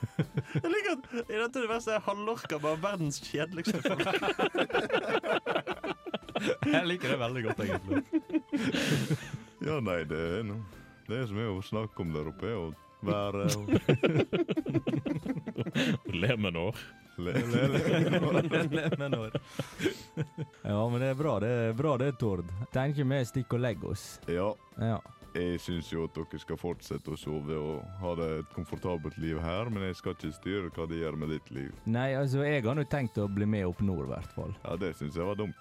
Jeg 0.63 0.71
liker 0.73 0.93
at 0.95 1.03
i 1.27 1.37
dette 1.37 1.61
universet 1.61 1.93
er 1.97 2.05
halvorka 2.07 2.57
bare 2.63 2.79
verdens 2.81 3.19
kjedeligste 3.23 3.81
folk. 3.83 4.07
Jeg 6.71 6.85
liker 6.87 7.13
det 7.13 7.19
veldig 7.19 7.43
godt, 7.47 7.59
egentlig. 7.65 7.99
Ja, 9.65 9.79
nei, 9.81 10.01
det 10.09 10.19
er 10.39 10.43
noe. 10.47 10.63
Det 11.07 11.15
er 11.21 11.25
som 11.29 11.39
er 11.39 11.49
å 11.49 11.61
snakke 11.63 12.03
om 12.03 12.11
der 12.15 12.27
oppe, 12.29 12.51
å 12.51 12.71
være 13.07 13.47
og 13.57 13.67
Lemenår. 16.17 16.75
Le, 17.17 17.33
le, 17.33 17.67
le. 17.73 18.89
Men 18.97 19.15
år. 19.17 19.37
Ja, 20.63 20.89
men 20.89 20.99
det 21.01 21.09
er 21.11 21.19
bra, 21.19 21.37
det 21.43 21.49
er 21.69 21.73
bra 21.77 21.97
det, 22.01 22.11
Tord. 22.21 22.45
Tenker 22.73 23.07
vi 23.07 23.21
stikker 23.25 23.57
og 23.59 23.63
legger 23.67 23.93
oss. 23.93 24.05
Ja, 24.31 24.51
Ja. 24.81 24.99
jeg 25.33 25.59
syns 25.61 25.89
jo 25.93 26.05
at 26.07 26.15
dere 26.17 26.39
skal 26.41 26.57
fortsette 26.57 27.13
å 27.13 27.17
sove 27.19 27.57
og 27.57 27.83
ha 28.01 28.13
det 28.17 28.29
et 28.39 28.53
komfortabelt 28.55 29.17
liv 29.21 29.39
her, 29.43 29.69
men 29.69 29.83
jeg 29.89 29.95
skal 29.99 30.15
ikke 30.17 30.33
styre 30.33 30.71
hva 30.73 30.87
de 30.89 31.01
gjør 31.03 31.17
med 31.17 31.29
ditt 31.35 31.51
liv. 31.51 31.73
Nei, 31.85 32.11
altså, 32.17 32.41
jeg 32.45 32.63
har 32.65 32.75
nå 32.77 32.85
tenkt 32.89 33.17
å 33.21 33.27
bli 33.29 33.45
med 33.45 33.65
opp 33.69 33.81
nord, 33.85 34.05
i 34.07 34.13
hvert 34.15 34.33
fall. 34.37 34.55
Ja, 34.65 34.75
det 34.77 34.95
syns 34.97 35.15
jeg 35.17 35.25
var 35.27 35.35
dumt. 35.37 35.55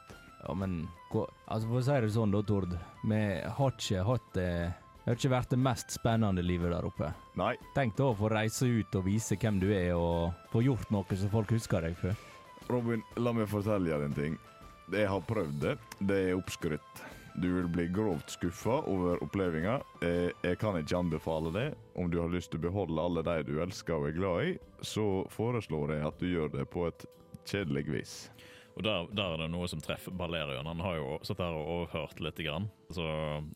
Ja, 0.46 0.54
men 0.54 0.86
hva- 1.12 1.28
Altså, 1.48 1.68
for 1.68 1.78
å 1.80 1.84
si 1.84 2.00
det 2.00 2.10
sånn, 2.12 2.32
da, 2.32 2.42
Tord. 2.42 2.72
Vi 3.04 3.40
har 3.58 3.70
ikke 3.70 4.04
hatt 4.04 4.32
det 4.34 4.74
Det 5.06 5.12
har 5.12 5.18
ikke 5.20 5.28
vært 5.30 5.52
det 5.54 5.58
mest 5.62 5.92
spennende 5.94 6.42
livet 6.42 6.72
der 6.74 6.86
oppe. 6.88 7.12
Nei, 7.38 7.52
Tenk 7.76 7.92
da 7.94 8.08
å 8.10 8.14
få 8.18 8.26
reise 8.32 8.66
ut 8.66 8.96
og 8.98 9.04
vise 9.06 9.36
hvem 9.38 9.60
du 9.62 9.68
er, 9.70 9.92
og 9.94 10.32
få 10.50 10.64
gjort 10.66 10.90
noe 10.90 11.18
som 11.20 11.30
folk 11.30 11.52
husker 11.54 11.86
deg 11.86 11.94
for. 12.00 12.24
Robin, 12.66 13.04
la 13.22 13.30
meg 13.30 13.46
fortelle 13.46 13.86
deg 13.86 14.02
en 14.02 14.16
ting. 14.16 14.34
Jeg 14.90 15.06
har 15.06 15.22
prøvd 15.28 15.60
det. 15.62 15.76
Det 16.10 16.18
er 16.24 16.34
oppskrytt. 16.34 17.04
Du 17.38 17.46
vil 17.52 17.68
bli 17.70 17.86
grovt 17.94 18.34
skuffa 18.34 18.80
over 18.90 19.22
opplevelsen. 19.22 19.86
Jeg, 20.02 20.34
Jeg 20.42 20.58
kan 20.58 20.80
ikke 20.80 20.98
anbefale 20.98 21.54
det. 21.54 21.68
Om 21.94 22.10
du 22.10 22.18
har 22.18 22.34
lyst 22.34 22.50
til 22.50 22.64
å 22.64 22.66
beholde 22.66 23.06
alle 23.06 23.22
de 23.30 23.38
du 23.46 23.60
elsker 23.62 23.94
og 23.94 24.08
er 24.10 24.18
glad 24.18 24.50
i, 24.50 24.58
så 24.82 25.22
foreslår 25.30 25.94
jeg 26.00 26.06
at 26.10 26.18
du 26.18 26.26
gjør 26.32 26.50
det 26.58 26.66
på 26.74 26.88
et 26.90 27.06
kjedelig 27.46 27.86
vis. 27.94 28.16
Og 28.76 28.82
der, 28.84 29.06
der 29.16 29.32
er 29.32 29.40
det 29.40 29.46
noe 29.54 29.64
som 29.72 29.80
treffer 29.80 30.12
Balerion. 30.12 30.66
Han 30.68 30.80
har 30.84 30.98
jo 30.98 31.14
satt 31.24 31.38
her 31.40 31.54
og 31.56 31.68
overhørt 31.78 32.18
litt, 32.20 32.36
grann, 32.44 32.66
så 32.92 33.06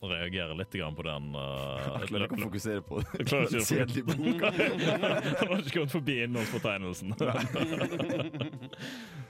reagerer 0.01 0.55
litt 0.57 0.73
grann 0.73 0.95
på 0.97 1.05
den 1.05 1.27
uh, 1.37 2.01
fokusere 2.41 2.81
på 2.87 3.03
Jeg 3.19 3.27
klarer 3.29 3.45
ikke 3.45 3.61
å- 3.61 3.67
kjedelige 3.69 4.15
boka. 4.17 4.49
Han 5.43 5.51
har 5.51 5.61
ikke 5.61 5.75
kommet 5.75 5.93
forbi 5.93 6.15
innholdsfortegnelsen. 6.23 7.13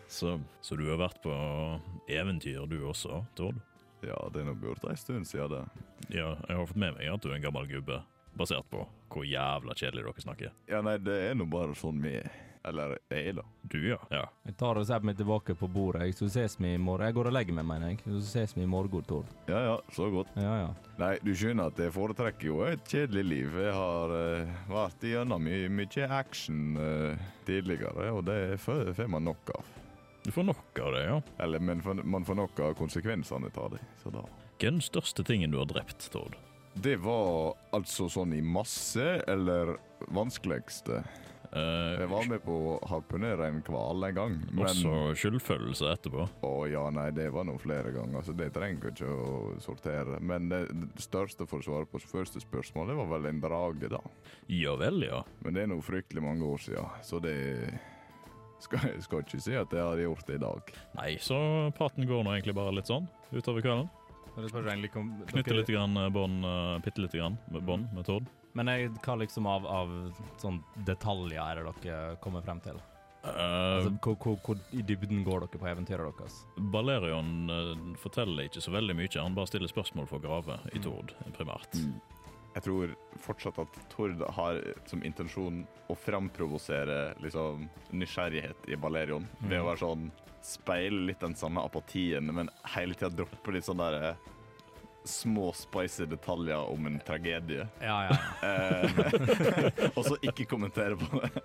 så, 0.08 0.40
så 0.64 0.76
du 0.80 0.86
har 0.90 1.02
vært 1.02 1.20
på 1.24 1.36
eventyr 2.08 2.64
du 2.72 2.78
også, 2.88 3.26
Tord? 3.36 3.60
Ja, 4.02 4.16
det 4.34 4.42
er 4.42 4.48
nå 4.48 4.56
gjort 4.64 4.88
ei 4.90 4.96
stund 4.98 5.28
siden 5.30 5.52
det. 5.54 5.62
Ja, 6.16 6.32
jeg 6.48 6.56
har 6.58 6.66
fått 6.72 6.80
med 6.82 6.96
meg 6.98 7.12
at 7.12 7.22
du 7.22 7.30
er 7.30 7.36
en 7.38 7.44
gammel 7.44 7.68
gubbe. 7.70 8.00
basert 8.40 8.64
på 8.72 8.86
hvor 9.12 9.26
jævla 9.28 9.76
kjedelig 9.76 10.06
dere 10.08 10.24
snakker. 10.24 10.54
Ja, 10.72 10.80
nei, 10.82 10.96
det 11.04 11.18
er 11.28 11.36
nå 11.36 11.46
bare 11.52 11.76
sånn 11.76 12.00
vi 12.02 12.16
er. 12.24 12.32
Eller 12.64 12.98
jeg, 13.10 13.36
da. 13.36 13.44
Du, 13.62 13.80
ja. 13.88 13.98
ja. 14.14 14.26
Jeg 14.46 14.56
tar 14.60 14.78
resepten 14.78 15.10
min 15.10 15.18
tilbake 15.18 15.56
på 15.58 15.68
bordet. 15.72 16.06
Jeg, 16.06 16.18
så 16.20 16.30
ses 16.30 16.58
vi 16.60 16.76
i 16.76 16.82
morgen. 16.82 17.08
Jeg 17.10 17.18
går 17.18 17.30
og 17.32 17.34
legger 17.34 17.58
meg, 17.58 17.66
mener 17.66 17.94
jeg. 17.94 18.02
Så 18.06 18.22
ses 18.28 18.54
vi 18.58 18.66
i 18.66 18.70
morgen, 18.70 19.06
Tord. 19.08 19.30
Ja 19.50 19.64
ja, 19.66 19.76
så 19.96 20.10
godt. 20.14 20.30
Ja, 20.38 20.54
ja. 20.66 20.70
Nei, 21.02 21.16
du 21.26 21.34
skjønner 21.34 21.72
at 21.72 21.82
jeg 21.82 21.94
foretrekker 21.96 22.50
jo 22.52 22.62
et 22.68 22.86
kjedelig 22.86 23.26
liv. 23.26 23.58
Jeg 23.66 23.74
har 23.78 24.14
uh, 24.14 24.54
vært 24.70 25.08
igjennom 25.10 25.42
mye, 25.48 25.72
mye 25.74 26.10
action 26.22 26.78
uh, 26.78 27.26
tidligere, 27.50 28.12
og 28.14 28.26
det 28.30 28.60
får 28.62 29.08
man 29.10 29.26
nok 29.32 29.56
av. 29.58 29.74
Du 30.22 30.30
får 30.32 30.46
nok 30.52 30.80
av 30.86 30.94
det, 30.94 31.04
ja. 31.08 31.18
Eller, 31.42 31.60
men 31.60 31.82
man 32.04 32.26
får 32.26 32.38
nok 32.38 32.60
av 32.62 32.78
konsekvensene 32.78 33.50
av 33.58 33.74
det. 33.74 33.82
Så 34.04 34.14
da 34.14 34.22
Hva 34.22 34.68
er 34.70 34.76
den 34.76 34.84
største 34.86 35.26
tingen 35.26 35.50
du 35.50 35.58
har 35.58 35.70
drept, 35.72 36.12
Tord? 36.14 36.38
Det 36.78 37.00
var 37.04 37.58
altså 37.76 38.06
sånn 38.08 38.36
i 38.38 38.44
masse, 38.46 39.18
eller 39.28 39.74
vanskeligste. 40.14 41.02
Eh, 41.52 42.00
Jeg 42.00 42.08
var 42.08 42.28
med 42.32 42.40
på 42.46 42.54
å 42.56 42.76
harpunere 42.88 43.50
en 43.52 43.58
hval 43.68 44.06
en 44.08 44.16
gang, 44.16 44.36
men 44.56 44.64
Også 44.70 44.94
skyldfølelse 45.20 45.90
etterpå. 45.92 46.28
Å 46.48 46.52
ja, 46.72 46.86
nei, 46.96 47.10
det 47.12 47.26
var 47.36 47.44
nå 47.44 47.58
flere 47.60 47.92
ganger, 47.92 48.24
så 48.24 48.32
det 48.38 48.54
trenger 48.56 48.94
ikke 48.94 49.10
å 49.12 49.58
sortere. 49.60 50.22
Men 50.24 50.48
det, 50.52 50.62
det 50.72 51.04
største 51.04 51.48
for 51.50 51.60
å 51.60 51.66
svare 51.68 51.90
på 51.92 52.00
første 52.00 52.40
spørsmål, 52.40 52.94
det 52.94 53.00
var 53.02 53.12
vel 53.18 53.28
en 53.34 53.42
drage, 53.44 53.92
da. 53.92 54.00
Ja 54.48 54.78
vel, 54.80 55.04
ja. 55.10 55.24
Men 55.44 55.58
det 55.58 55.66
er 55.66 55.74
nå 55.74 55.82
fryktelig 55.84 56.24
mange 56.24 56.48
år 56.48 56.64
siden, 56.64 56.88
så 57.04 57.20
det 57.20 57.36
skal, 58.64 58.88
skal 59.04 59.26
ikke 59.26 59.42
si 59.44 59.56
at 59.60 59.74
jeg 59.76 59.84
har 59.84 60.00
gjort 60.06 60.28
det 60.32 60.40
i 60.40 60.44
dag. 60.48 60.76
Nei, 61.02 61.12
så 61.20 61.36
praten 61.76 62.08
går 62.08 62.24
nå 62.24 62.38
egentlig 62.38 62.56
bare 62.56 62.78
litt 62.80 62.88
sånn 62.88 63.10
utover 63.36 63.60
kvelden. 63.66 63.90
Knytte 64.32 65.56
litt 65.58 65.68
grann 65.68 65.98
eh, 66.00 66.08
bånd, 66.16 66.46
bitte 66.86 67.04
litt 67.04 67.18
grann 67.20 67.36
med 67.52 67.66
bånd 67.68 67.92
med 67.92 68.08
Tord. 68.08 68.30
Men 68.58 68.72
jeg, 68.72 68.94
hva 69.06 69.18
liksom 69.22 69.48
av, 69.48 69.68
av 69.68 69.92
sånne 70.42 70.86
detaljer 70.88 71.40
er 71.40 71.62
det 71.62 71.76
dere 71.86 72.16
kommer 72.24 72.44
frem 72.46 72.60
til? 72.64 72.80
Uh, 73.22 73.30
Altså, 73.32 73.92
hvor, 74.02 74.16
hvor, 74.18 74.38
hvor 74.46 74.62
i 74.74 74.82
dybden 74.82 75.22
går 75.24 75.44
dere 75.46 75.62
på 75.62 75.68
eventyret 75.70 76.18
deres? 76.18 76.40
Balerion 76.74 77.52
uh, 77.54 77.76
forteller 78.02 78.50
ikke 78.50 78.64
så 78.64 78.74
veldig 78.74 78.98
mye. 78.98 79.12
Han 79.20 79.38
bare 79.38 79.52
stiller 79.52 79.72
spørsmål 79.72 80.10
for 80.10 80.18
å 80.18 80.26
grave 80.26 80.58
i 80.74 80.82
Tord, 80.82 81.14
primært. 81.38 81.78
Jeg 82.52 82.66
tror 82.66 82.96
fortsatt 83.24 83.62
at 83.64 83.78
Tord 83.94 84.26
har 84.36 84.60
som 84.90 85.04
intensjon 85.08 85.62
å 85.88 85.96
framprovosere 85.96 87.14
liksom, 87.24 87.70
nysgjerrighet 87.96 88.68
i 88.68 88.80
Balerion. 88.80 89.28
Ved 89.46 89.62
å 89.62 89.70
være 89.70 89.84
sånn 89.86 90.12
Speile 90.42 91.04
litt 91.06 91.22
den 91.22 91.36
samme 91.38 91.62
apatien, 91.62 92.26
men 92.34 92.48
hele 92.74 92.96
tida 92.98 93.12
droppe 93.14 93.54
litt 93.54 93.68
sånne 93.68 93.86
derre 93.92 94.08
eh, 94.16 94.30
små 95.04 95.52
spicy 95.54 96.06
detaljer 96.06 96.72
om 96.72 96.86
en 96.86 97.00
tragedie. 97.00 97.68
Ja, 97.82 97.98
ja. 98.06 98.18
Eh, 98.48 98.92
og 99.96 100.06
så 100.06 100.18
ikke 100.22 100.46
kommentere 100.46 100.98
på 101.00 101.22
det. 101.22 101.42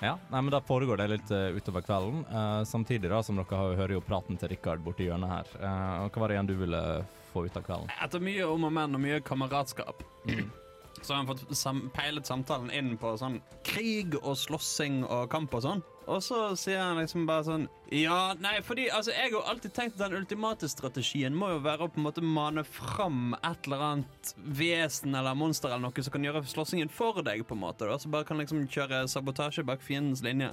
ja. 0.00 0.16
Nei, 0.30 0.40
men 0.40 0.50
da 0.54 0.60
foregår 0.64 1.00
det 1.00 1.08
litt 1.14 1.32
uh, 1.34 1.54
utover 1.56 1.86
kvelden. 1.86 2.24
Uh, 2.30 2.62
samtidig 2.68 3.10
da 3.12 3.22
som 3.22 3.38
dere 3.38 3.60
har, 3.60 3.78
hører 3.80 3.96
jo 3.98 4.04
praten 4.04 4.38
til 4.40 4.52
Rikard 4.54 4.84
borti 4.84 5.08
hjørnet 5.08 5.32
her. 5.32 5.56
Uh, 5.60 6.06
hva 6.10 6.22
var 6.22 6.28
det 6.28 6.38
igjen 6.38 6.52
du 6.52 6.56
ville 6.60 6.84
få 7.32 7.46
ut 7.46 7.58
av 7.58 7.66
kvelden? 7.66 7.92
Etter 8.02 8.22
mye 8.22 8.46
om 8.50 8.68
og 8.68 8.76
men 8.78 8.98
og 8.98 9.04
mye 9.06 9.22
kameratskap, 9.24 10.02
så 11.00 11.12
har 11.12 11.22
han 11.22 11.30
fått 11.30 11.46
sam 11.56 11.86
peilet 11.94 12.26
samtalen 12.26 12.72
inn 12.74 12.96
på 13.00 13.14
sånn 13.20 13.40
krig 13.66 14.18
og 14.22 14.34
slåssing 14.40 15.04
og 15.04 15.28
kamp 15.32 15.54
og 15.54 15.66
sånn. 15.68 15.84
Og 16.06 16.22
så 16.22 16.38
sier 16.58 16.78
han 16.78 17.00
liksom 17.00 17.24
bare 17.26 17.44
sånn 17.46 17.64
Ja, 17.94 18.34
nei, 18.38 18.60
fordi 18.66 18.86
altså, 18.94 19.10
jeg 19.14 19.32
har 19.34 19.48
alltid 19.50 19.74
tenkt 19.74 19.96
at 19.98 20.04
den 20.04 20.20
ultimate 20.20 20.68
strategien 20.70 21.34
må 21.34 21.50
jo 21.56 21.64
være 21.64 21.86
å 21.86 21.90
på 21.90 21.98
en 22.00 22.06
måte 22.06 22.22
mane 22.22 22.62
fram 22.66 23.34
et 23.40 23.66
eller 23.66 23.82
annet 23.88 24.32
vesen 24.36 25.18
eller 25.18 25.38
monster 25.38 25.72
eller 25.72 25.88
noe 25.88 26.06
som 26.06 26.14
kan 26.14 26.26
gjøre 26.26 26.44
slåssingen 26.46 26.92
for 26.92 27.22
deg, 27.26 27.42
på 27.46 27.58
en 27.58 27.64
måte. 27.64 27.88
Da. 27.90 27.98
Så 27.98 28.12
bare 28.12 28.28
kan 28.28 28.38
liksom 28.38 28.68
kjøre 28.70 29.04
sabotasje 29.10 29.66
bak 29.66 29.82
fiendens 29.82 30.22
linje. 30.26 30.52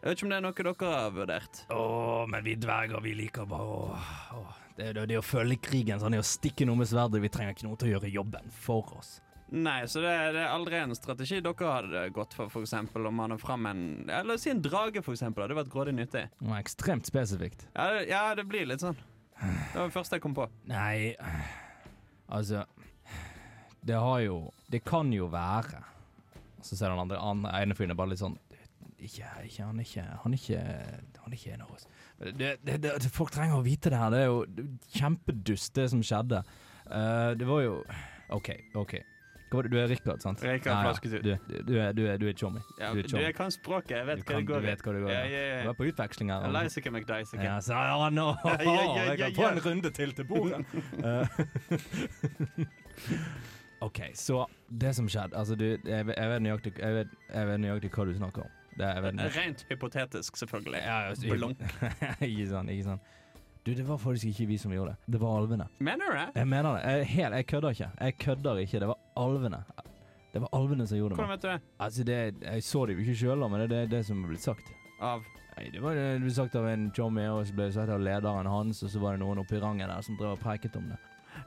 Jeg 0.00 0.08
vet 0.08 0.16
ikke 0.16 0.26
om 0.26 0.32
det 0.32 0.38
er 0.40 0.44
noe 0.46 0.56
dere 0.56 0.92
har 0.96 1.14
vurdert. 1.14 1.62
Å, 1.76 1.82
men 2.32 2.44
vi 2.46 2.56
dverger, 2.58 3.02
vi 3.04 3.14
liker 3.18 3.48
bare 3.48 3.66
å 4.40 4.44
det, 4.80 4.94
det, 4.96 5.02
det 5.10 5.18
å 5.20 5.24
følge 5.24 5.58
krigen, 5.60 6.00
sånn, 6.00 6.14
det 6.16 6.22
å 6.22 6.26
stikke 6.26 6.64
noe 6.64 6.80
med 6.80 6.88
sverdet. 6.88 7.20
Vi 7.20 7.30
trenger 7.32 7.52
ikke 7.52 7.66
noe 7.68 7.78
til 7.78 7.90
å 7.90 7.96
gjøre 7.98 8.12
jobben 8.14 8.54
for 8.64 8.94
oss. 8.96 9.18
Nei, 9.50 9.80
så 9.90 10.02
det, 10.02 10.10
det 10.36 10.42
er 10.44 10.52
aldri 10.52 10.78
en 10.78 10.94
strategi 10.94 11.40
dere 11.42 11.70
hadde 11.74 12.04
gått 12.14 12.36
for, 12.38 12.62
eksempel 12.62 13.08
om 13.10 13.16
man 13.18 13.34
har 13.34 13.40
fram 13.42 13.66
en 13.66 13.82
Eller 14.06 14.38
si 14.38 14.52
en 14.52 14.62
drage, 14.62 15.02
for 15.02 15.16
eksempel. 15.16 15.42
Hadde 15.42 15.58
vært 15.58 15.72
grådig 15.72 15.94
nyttig. 15.96 16.28
Det 16.38 16.50
var 16.52 16.62
ekstremt 16.62 17.10
spesifikt. 17.10 17.66
Ja 17.74 17.88
det, 17.96 18.04
ja, 18.12 18.22
det 18.38 18.46
blir 18.46 18.68
litt 18.70 18.84
sånn. 18.84 18.98
Det 19.40 19.74
var 19.74 19.88
det 19.88 19.96
første 19.96 20.18
jeg 20.18 20.22
kom 20.22 20.36
på. 20.36 20.46
Nei, 20.70 21.16
altså 22.28 22.66
Det 23.80 23.96
har 23.96 24.18
jo 24.20 24.36
Det 24.70 24.82
kan 24.84 25.10
jo 25.14 25.30
være 25.32 25.80
så 26.62 26.76
ser 26.76 26.92
den 26.92 27.00
andre 27.00 27.18
han 27.20 27.46
ene 27.48 27.76
fyren 27.76 27.94
er 27.94 27.98
bare 27.98 28.12
litt 28.12 28.20
sånn 28.20 28.36
ikke, 29.00 29.28
ikke, 29.46 29.64
han 29.64 29.78
er 29.80 29.86
ikke 29.86 30.02
Han 30.22 30.34
er 30.34 30.42
ikke, 30.42 30.64
han 31.22 31.32
er 31.32 31.38
ikke 31.38 31.52
en 31.54 31.62
av 31.64 31.70
oss. 31.72 31.86
Det, 32.20 32.50
det, 32.60 32.74
det, 32.84 33.12
folk 33.14 33.32
trenger 33.32 33.56
å 33.56 33.64
vite 33.64 33.88
det 33.88 33.96
her. 33.96 34.10
Det 34.12 34.18
er 34.20 34.26
jo 34.28 34.42
er 34.44 34.66
kjempedust, 34.92 35.70
det 35.78 35.86
som 35.88 36.02
skjedde. 36.04 36.42
Uh, 36.84 37.32
det 37.40 37.48
var 37.48 37.62
jo 37.64 37.78
OK, 38.36 38.50
OK. 38.76 38.98
Hva 39.50 39.56
var 39.58 39.62
det? 39.66 39.70
Du 39.72 39.78
er 39.82 39.88
Rikard, 39.90 40.20
sant? 40.22 40.42
Rikard 40.46 40.70
Ja. 40.76 40.82
Flasketur. 40.84 41.22
Du, 41.22 41.30
du, 41.48 41.54
du 41.66 41.72
er, 41.82 41.92
du 41.92 42.04
er, 42.06 42.16
du 42.22 42.26
er 42.28 42.32
chommy. 42.38 42.60
Ja, 42.78 42.92
Du 42.94 42.98
er 43.00 43.08
du, 43.10 43.16
jeg 43.18 43.34
kan 43.34 43.50
språket. 43.50 43.96
Jeg 43.96 44.06
vet 44.06 44.16
Du 44.20 44.22
hva 44.22 44.26
kan- 44.30 44.40
det 44.40 44.46
går 44.46 44.60
du 44.60 44.66
vet 44.66 44.82
hva 44.86 44.92
det 44.94 45.00
går 45.02 45.10
i. 45.10 45.12
Ja, 45.12 45.24
ja, 45.24 45.40
Du 45.62 45.64
ja. 45.64 45.70
er 45.70 45.78
på 45.80 45.88
utveksling 45.90 46.30
her. 46.30 46.46
Leisica 46.54 46.90
McDiceica. 46.90 47.42
Ja, 47.44 47.56
så, 47.60 47.72
ja, 47.74 48.10
ja, 48.14 49.12
Jeg 49.12 49.18
kan 49.18 49.34
få 49.34 49.48
en 49.50 49.58
runde 49.66 49.90
til 49.90 50.12
til 50.14 50.24
bordet. 50.24 50.64
Eh, 51.04 51.26
OK, 53.80 54.00
så 54.14 54.46
det 54.68 54.94
som 54.94 55.08
skjedde 55.08 55.36
Altså, 55.36 55.54
du, 55.56 55.64
jeg, 55.84 56.06
vet- 56.06 56.16
jeg, 56.18 56.28
vet 56.30 56.42
nøyaktig, 56.44 56.72
jeg, 56.78 56.94
vet, 56.94 57.14
jeg 57.34 57.46
vet 57.48 57.60
nøyaktig 57.62 57.90
hva 57.94 58.04
du 58.04 58.14
snakker 58.18 58.42
om. 58.44 58.50
Det, 58.76 58.90
vet. 59.02 59.22
Rent 59.36 59.64
hypotetisk, 59.70 60.36
selvfølgelig. 60.36 60.82
Ja, 60.84 60.98
ja, 61.08 61.14
Blunk. 61.34 61.62
ikke 62.20 62.46
sant, 62.48 62.70
ikke 62.70 62.84
sant. 62.84 63.00
Du, 63.66 63.72
det 63.76 63.84
var 63.88 63.96
faktisk 64.00 64.26
ikke 64.30 64.46
vi 64.48 64.56
som 64.56 64.72
gjorde 64.72 64.94
det. 64.94 65.12
Det 65.14 65.20
var 65.20 65.34
alvene. 65.40 65.66
Mener 65.84 66.06
du 66.12 66.16
det? 66.16 66.28
Jeg 66.40 66.48
mener 66.48 66.76
det. 66.76 66.82
Jeg, 66.92 67.06
helt, 67.06 67.34
jeg 67.34 67.46
kødder 67.46 67.70
ikke. 67.76 67.88
Jeg 68.00 68.14
kødder 68.18 68.56
ikke. 68.62 68.80
Det 68.80 68.88
var 68.88 68.98
alvene. 69.22 69.62
Det 70.30 70.42
var 70.44 70.52
alvene 70.56 70.86
som 70.86 70.98
gjorde 70.98 71.14
det. 71.14 71.20
Hvordan 71.20 71.34
vet 71.34 71.44
du 71.44 71.48
det? 71.50 71.58
Altså, 71.86 72.06
det, 72.06 72.18
jeg 72.44 72.64
så 72.66 72.86
det 72.86 72.96
jo 72.96 73.04
ikke 73.04 73.18
sjøl, 73.24 73.46
men 73.50 73.66
det 73.70 73.84
er 73.84 73.92
det, 73.92 74.02
som 74.06 74.24
er 74.24 74.32
blitt 74.32 74.46
sagt. 74.46 74.72
Av 75.00 75.24
Nei, 75.56 75.70
Det 75.74 75.80
var 75.82 75.96
det 75.98 76.20
ble 76.22 76.32
sagt 76.32 76.54
av 76.56 76.66
en 76.70 76.90
chommy, 76.94 77.24
og 77.28 77.42
så 77.48 77.56
ble 77.56 77.66
det 77.68 77.74
sagt 77.74 77.92
av 77.92 78.00
lederen 78.00 78.48
hans, 78.48 78.82
og 78.86 78.92
så 78.92 79.00
var 79.02 79.16
det 79.16 79.24
noen 79.24 79.42
oppi 79.42 79.58
rangen 79.60 79.90
der 79.90 80.04
som 80.06 80.16
drev 80.20 80.36
og 80.36 80.42
preiket 80.42 80.76
om 80.78 80.86
det. 80.92 80.98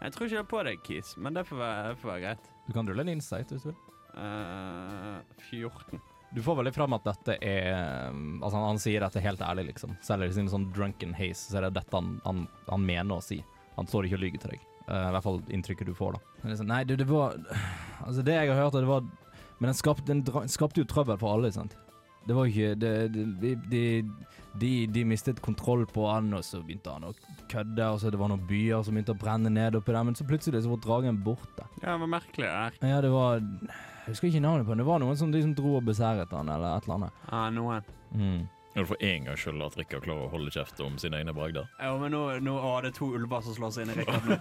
Jeg 0.02 0.14
tror 0.14 0.28
ikke 0.28 0.36
det 0.36 0.42
er 0.44 0.50
på 0.52 0.64
deg, 0.68 0.82
Kis, 0.86 1.14
men 1.18 1.38
det 1.38 1.46
får 1.48 1.62
være, 1.62 1.86
det 1.90 2.02
får 2.02 2.12
være 2.12 2.24
greit. 2.26 2.50
Du 2.68 2.74
kan 2.76 2.90
rulle 2.90 3.06
en 3.06 3.14
insight 3.14 3.54
hvis 3.54 3.64
du 3.66 3.72
vil. 3.72 3.80
Eh, 4.20 5.40
14. 5.50 6.02
Du 6.34 6.42
får 6.42 6.60
veldig 6.60 6.74
fram 6.74 6.96
at 6.98 7.06
dette 7.06 7.36
er 7.46 8.10
um, 8.10 8.40
Altså, 8.42 8.58
han, 8.58 8.68
han 8.72 8.80
sier 8.82 9.04
dette 9.06 9.22
helt 9.22 9.42
ærlig, 9.46 9.68
liksom. 9.72 9.96
Selv 10.02 10.26
i 10.26 10.32
sin 10.34 10.50
sånn 10.50 10.70
drunken 10.74 11.14
haze, 11.18 11.46
så 11.46 11.60
er 11.60 11.68
det 11.68 11.76
dette 11.78 11.98
han, 11.98 12.16
han, 12.26 12.46
han 12.70 12.86
mener 12.86 13.20
å 13.20 13.24
si. 13.24 13.40
Han 13.78 13.90
står 13.90 14.10
ikke 14.10 14.18
og 14.20 14.24
lyver 14.26 14.42
til 14.42 14.56
deg. 14.56 14.70
Eh, 14.88 15.08
I 15.08 15.12
hvert 15.16 15.24
fall 15.24 15.42
inntrykket 15.56 15.88
du 15.88 15.94
får, 15.96 16.18
da. 16.18 16.20
Men 16.44 16.52
det 16.52 16.58
sånn, 16.60 16.68
nei, 16.74 16.82
du, 16.84 16.96
det 17.00 17.08
var 17.08 17.38
Altså, 18.04 18.24
det 18.26 18.34
jeg 18.36 18.50
har 18.52 18.58
hørt, 18.66 18.74
det 18.76 18.90
var 18.90 19.06
Men 19.62 19.70
den 19.70 19.78
skapte, 19.80 20.04
den 20.10 20.24
dra- 20.28 20.44
skapte 20.52 20.82
jo 20.82 20.88
trøbbel 20.90 21.18
for 21.22 21.38
alle, 21.38 21.52
sant. 21.56 21.78
Det 22.28 22.36
var 22.36 22.48
ikke 22.48 22.74
det, 22.80 22.92
det, 23.14 23.24
de, 23.42 23.50
de, 23.72 23.82
de, 24.60 24.72
de 24.96 25.04
mistet 25.08 25.40
kontroll 25.44 25.86
på 25.92 26.06
han, 26.08 26.30
og 26.36 26.44
så 26.44 26.62
begynte 26.64 26.92
han 26.92 27.04
å 27.10 27.14
kødde, 27.52 27.84
og 27.92 28.00
så 28.00 28.12
det 28.12 28.20
var 28.20 28.32
noen 28.32 28.46
byer 28.48 28.84
som 28.88 28.96
begynte 28.96 29.12
å 29.16 29.20
brenne 29.20 29.52
ned 29.52 29.76
oppi 29.76 29.92
der, 29.96 30.04
men 30.08 30.16
så 30.16 30.24
plutselig 30.28 30.62
så 30.64 30.72
var 30.72 30.80
dragen 30.86 31.20
borte. 31.24 31.66
Ja, 31.82 31.94
det 31.94 32.00
var 32.06 32.12
merkelig 32.16 32.48
der. 32.48 32.78
Ja, 32.94 33.02
det 33.04 33.12
var 33.12 33.40
Jeg 33.44 34.08
husker 34.08 34.28
ikke 34.32 34.44
navnet 34.44 34.66
på 34.68 34.72
han. 34.72 34.80
Det 34.84 34.88
var 34.88 35.00
noen 35.04 35.20
som 35.20 35.32
liksom 35.36 35.56
dro 35.60 35.78
og 35.80 35.84
beseiret 35.88 36.32
han, 36.36 36.50
eller 36.52 36.78
et 36.78 36.88
eller 36.88 36.96
annet. 37.00 37.24
Ja, 37.32 37.44
noen. 37.56 37.92
Mm. 38.16 38.42
Er 38.74 38.82
det 38.82 38.90
for 38.90 39.04
en 39.06 39.28
gangs 39.28 39.42
skyld 39.44 39.62
at 39.62 39.76
Rikard 39.78 40.02
klarer 40.02 40.26
å 40.26 40.32
holde 40.32 40.50
kjeft 40.54 40.80
om 40.82 40.96
sine 40.98 41.20
egne 41.20 41.34
bragder? 41.38 41.68
Ja, 41.78 41.92
men 42.02 42.10
nå, 42.16 42.22
nå 42.42 42.56
å, 42.58 42.72
det 42.82 42.90
er 42.90 42.96
to 42.98 43.12
ulver 43.14 43.44
som 43.46 43.54
slår 43.54 43.72
seg 43.76 43.86
inn 43.86 43.94
i 43.94 43.98
Rikard 44.02 44.26
nå. 44.26 44.36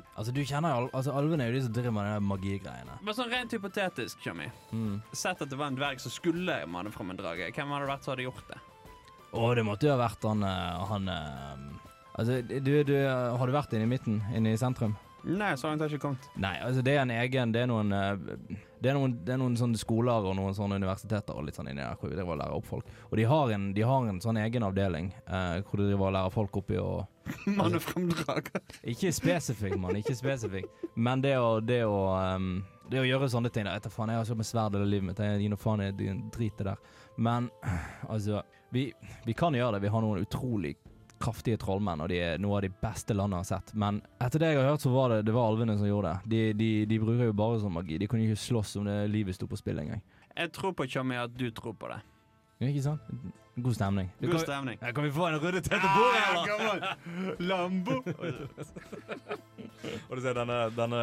Altså, 0.20 0.34
du 0.36 0.42
kjenner 0.44 0.68
jo 0.68 0.76
al 0.82 0.88
altså, 0.98 1.14
Alvene 1.16 1.46
er 1.46 1.48
jo 1.48 1.56
de 1.56 1.62
som 1.64 1.72
driver 1.78 1.94
med 1.96 2.04
de 2.10 2.18
magigreiene. 2.28 2.98
Bare 3.00 3.16
sånn 3.16 3.32
rent 3.32 3.54
hypotetisk, 3.56 4.20
Tjommi. 4.20 4.50
Mm. 4.76 4.98
Sett 5.16 5.40
at 5.40 5.48
det 5.48 5.56
var 5.56 5.72
en 5.72 5.78
dverg 5.80 6.02
som 6.04 6.12
skulle 6.12 6.58
manne 6.68 6.92
fram 6.92 7.14
en 7.14 7.20
drage. 7.20 7.48
Hvem 7.56 7.72
hadde 7.72 7.86
det 7.86 7.92
vært 7.94 8.04
som 8.04 8.12
hadde 8.12 8.26
gjort 8.28 8.50
det? 8.52 8.60
Å, 9.30 9.46
det 9.56 9.64
måtte 9.64 9.88
jo 9.88 9.94
ha 9.94 10.00
vært 10.00 10.24
han 10.26 10.42
eh, 10.42 10.80
Han 10.90 11.04
eh, 11.08 11.58
Altså, 12.18 12.40
du, 12.42 12.72
du 12.82 12.96
Har 13.06 13.46
du 13.46 13.54
vært 13.54 13.72
inne 13.78 13.86
i 13.86 13.92
midten? 13.94 14.18
Inne 14.36 14.52
i 14.52 14.60
sentrum? 14.60 14.96
Nei, 15.24 15.52
så 15.56 15.68
langt 15.68 15.82
har 15.82 15.90
jeg 15.90 15.98
ikke 15.98 16.06
kommet. 16.06 16.26
Nei, 16.40 16.54
altså 16.64 16.82
det 16.84 16.94
er 16.96 17.02
en 17.02 17.12
egen 17.12 17.52
Det 17.52 17.62
er 17.62 17.68
noen 17.68 17.92
eh, 17.92 18.56
Det 18.80 18.90
er 18.92 18.96
noen, 18.96 19.16
det 19.26 19.34
er 19.34 19.40
noen 19.42 19.56
sånne 19.60 19.80
skoler 19.80 20.26
og 20.30 20.36
noen 20.38 20.56
sånne 20.56 20.78
universiteter 20.80 21.36
og 21.36 21.44
litt 21.46 21.58
sånn 21.58 21.68
inni 21.68 21.82
der 21.82 21.98
hvor 22.00 22.08
vi 22.08 22.16
driver 22.16 22.34
og 22.34 22.40
lærer 22.40 22.56
opp 22.56 22.68
folk. 22.68 22.92
Og 23.10 23.16
de 23.20 23.26
har 23.28 23.54
en, 23.56 23.66
de 23.76 23.84
har 23.84 24.08
en 24.08 24.20
sånn 24.24 24.40
egen 24.40 24.64
avdeling 24.64 25.10
eh, 25.26 25.60
hvor 25.66 25.82
de 25.82 25.90
driver 25.90 26.08
og 26.08 26.14
lærer 26.16 26.36
folk 26.36 26.60
oppi 26.62 26.78
og 26.80 27.04
Mane 27.58 27.78
fram 27.82 28.08
drager. 28.10 28.62
Ikke 28.90 29.12
spesifikk, 29.14 29.76
mann. 29.78 29.98
Ikke 30.00 30.16
spesifikk. 30.18 30.70
Men 30.96 31.20
det 31.22 31.36
å, 31.38 31.60
det 31.62 31.82
å, 31.86 32.00
um, 32.16 32.62
det 32.90 33.02
å 33.02 33.06
gjøre 33.06 33.28
sånne 33.30 33.52
ting 33.54 33.68
der, 33.68 33.92
faen, 33.92 34.10
Jeg 34.10 34.22
har 34.22 34.30
kjøpt 34.32 34.40
med 34.40 34.48
sverd 34.48 34.78
hele 34.78 34.88
livet 34.88 35.10
mitt. 35.10 35.20
Jeg 35.22 35.44
gir 35.44 35.52
noe 35.52 35.60
faen 35.60 35.84
i 35.84 35.92
drit 36.34 36.56
det 36.58 36.66
der. 36.72 36.80
Men 37.20 37.50
altså 38.08 38.42
vi, 38.72 38.88
vi 39.26 39.36
kan 39.36 39.54
gjøre 39.54 39.76
det. 39.76 39.84
Vi 39.84 39.92
har 39.92 40.02
noen 40.02 40.24
utrolig 40.24 40.74
kraftige 41.20 41.58
trollmenn, 41.60 42.00
og 42.00 42.08
de 42.08 42.18
er 42.24 42.38
noe 42.40 42.56
av 42.58 42.62
de 42.64 42.70
beste 42.82 43.12
landene 43.16 43.42
jeg 43.42 43.46
har 43.50 43.60
sett. 43.60 43.74
Men 43.78 43.98
etter 44.24 44.40
det 44.42 44.52
jeg 44.54 44.60
har 44.62 44.70
hørt, 44.72 44.84
så 44.84 44.92
var 44.94 45.12
det, 45.14 45.18
det 45.28 45.34
var 45.36 45.50
alvene 45.50 45.76
som 45.78 45.86
gjorde 45.88 46.14
det. 46.14 46.30
De, 46.32 46.40
de, 46.56 46.70
de 46.90 46.98
bruker 47.02 47.28
jo 47.28 47.34
bare 47.36 47.60
sånn 47.60 47.74
magi. 47.76 47.98
De 48.00 48.08
kunne 48.10 48.24
ikke 48.28 48.40
slåss 48.40 48.76
om 48.80 48.88
det 48.88 48.96
livet 49.12 49.36
sto 49.36 49.46
på 49.50 49.58
spill 49.60 49.78
engang. 49.82 50.00
Jeg 50.36 50.52
tror 50.56 50.72
på 50.78 50.86
Tjommi 50.88 51.18
at 51.20 51.34
du 51.36 51.50
tror 51.52 51.74
på 51.76 51.90
det. 51.92 52.00
Ja, 52.60 52.68
Ikke 52.68 52.82
sant? 52.84 53.00
God 53.60 53.74
stemning. 53.76 54.08
Du 54.20 54.26
God 54.28 54.36
kan- 54.38 54.44
stemning. 54.46 54.78
Ja, 54.80 54.92
kan 54.96 55.04
vi 55.04 55.10
få 55.12 55.26
en 55.28 55.38
runde 55.42 55.60
til 55.60 55.76
til 55.76 55.90
bordet, 55.96 56.22
eller? 56.30 57.36
Lambo! 57.50 57.96
Og 60.08 60.16
du 60.16 60.20
ser, 60.22 60.34
denne, 60.36 60.58
denne, 60.76 61.00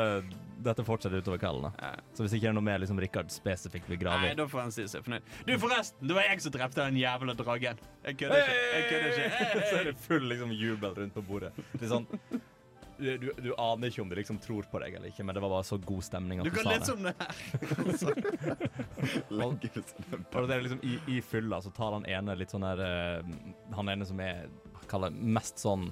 dette 0.63 0.83
fortsetter 0.87 1.21
utover 1.21 1.39
kvelden. 1.41 1.67
da. 1.69 1.71
Ja. 1.81 2.07
Så 2.17 2.25
hvis 2.25 2.35
ikke 2.37 2.47
det 2.47 2.51
er 2.51 2.57
noe 2.57 2.65
mer 2.65 2.81
liksom 2.81 2.99
Rikard 3.01 3.31
spesifikt 3.33 3.89
vil 3.91 3.99
grave 4.01 4.25
Nei, 4.25 4.35
da 4.37 4.47
får 4.49 4.63
han 4.65 4.75
si 4.75 4.87
seg 4.89 5.05
fornøyd. 5.05 5.31
Du, 5.47 5.53
forresten! 5.61 6.07
Det 6.09 6.17
var 6.17 6.27
jeg 6.27 6.43
som 6.45 6.55
drepte 6.55 6.83
den 6.83 6.99
jævla 7.01 7.37
dragen. 7.37 7.81
Jeg 8.03 8.19
kødder 8.19 8.43
ikke. 8.43 8.59
Jeg 8.73 8.85
kødder 8.91 9.09
ikke. 9.13 9.65
Så 9.71 9.79
er 9.79 9.89
det 9.91 9.97
full 10.07 10.29
liksom 10.33 10.53
jubel 10.57 11.01
rundt 11.01 11.17
på 11.17 11.25
bordet. 11.29 11.53
Det 11.73 11.83
er 11.85 11.93
sånn 11.93 12.07
du, 12.97 13.17
du, 13.17 13.27
du 13.45 13.51
aner 13.61 13.91
ikke 13.91 14.01
om 14.01 14.09
de 14.09 14.17
liksom 14.17 14.39
tror 14.41 14.65
på 14.71 14.79
deg 14.81 14.95
eller 14.97 15.11
ikke, 15.11 15.23
men 15.27 15.37
det 15.37 15.41
var 15.43 15.51
bare 15.53 15.65
så 15.67 15.77
god 15.77 16.05
stemning 16.05 16.41
at 16.41 16.47
Du 16.47 16.49
du, 16.49 16.57
sa 16.57 16.63
det. 16.63 16.69
Du 16.73 16.73
kan 16.73 16.73
litt 16.73 16.87
som 16.89 17.03
det 17.05 17.13
her. 17.21 17.31
Og 20.41 20.47
det 20.49 20.55
er 20.55 20.65
liksom 20.65 20.81
i, 20.81 20.97
I 21.17 21.19
fylla 21.21 21.61
så 21.61 21.69
tar 21.75 21.93
han 21.97 22.07
ene 22.09 22.35
litt 22.39 22.53
sånn 22.53 22.65
der 22.65 22.81
eh, 22.87 23.19
Han 23.77 23.91
ene 23.93 24.07
som 24.07 24.21
er 24.23 24.47
kaller 24.87 25.11
mest 25.11 25.59
sånn 25.61 25.89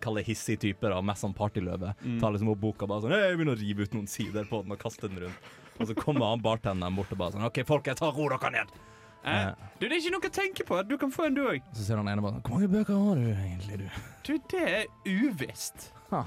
Kall 0.00 0.20
det 0.20 0.26
hissig 0.28 0.58
type, 0.62 0.88
da, 0.88 1.00
mest 1.04 1.24
sånn 1.24 1.34
partyløve. 1.36 1.94
Tar 2.20 2.32
liksom 2.34 2.50
opp 2.54 2.60
boka 2.62 2.86
bare 2.90 3.04
sånn 3.04 3.12
«Hei, 3.14 3.22
Jeg 3.30 3.38
begynner 3.40 3.58
å 3.58 3.60
rive 3.60 3.86
ut 3.86 3.96
noen 3.98 4.08
sider 4.10 4.46
på 4.48 4.62
den 4.64 4.72
og 4.76 4.80
kaste 4.80 5.08
den 5.08 5.20
rundt. 5.26 5.50
Og 5.80 5.88
så 5.88 5.94
kommer 5.96 6.32
han 6.34 6.42
bartenderen 6.44 6.96
bort 6.96 7.12
og 7.14 7.20
bare 7.22 7.32
sånn 7.36 7.44
OK, 7.48 7.62
folkens, 7.68 8.00
tar 8.00 8.12
ro 8.16 8.28
dere 8.32 8.50
ned. 8.56 8.72
Eh, 9.20 9.50
Du, 9.78 9.86
det 9.86 9.92
er 9.92 10.00
ikke 10.00 10.12
noe 10.16 10.28
å 10.28 10.32
tenke 10.32 10.64
på. 10.68 10.80
Du 10.88 10.94
kan 11.00 11.10
få 11.12 11.26
en, 11.28 11.34
du 11.36 11.42
òg. 11.44 11.64
Så 11.76 11.84
ser 11.86 12.00
han 12.00 12.08
ene 12.08 12.22
bare 12.24 12.38
sånn 12.38 12.44
Hvor 12.46 12.56
mange 12.56 12.70
bøker 12.72 13.00
har 13.04 13.20
du 13.20 13.26
egentlig, 13.32 13.78
du? 13.82 13.88
Du, 14.24 14.32
det 14.52 14.62
er 14.64 14.86
uvisst. 15.08 15.90
Ha. 16.10 16.22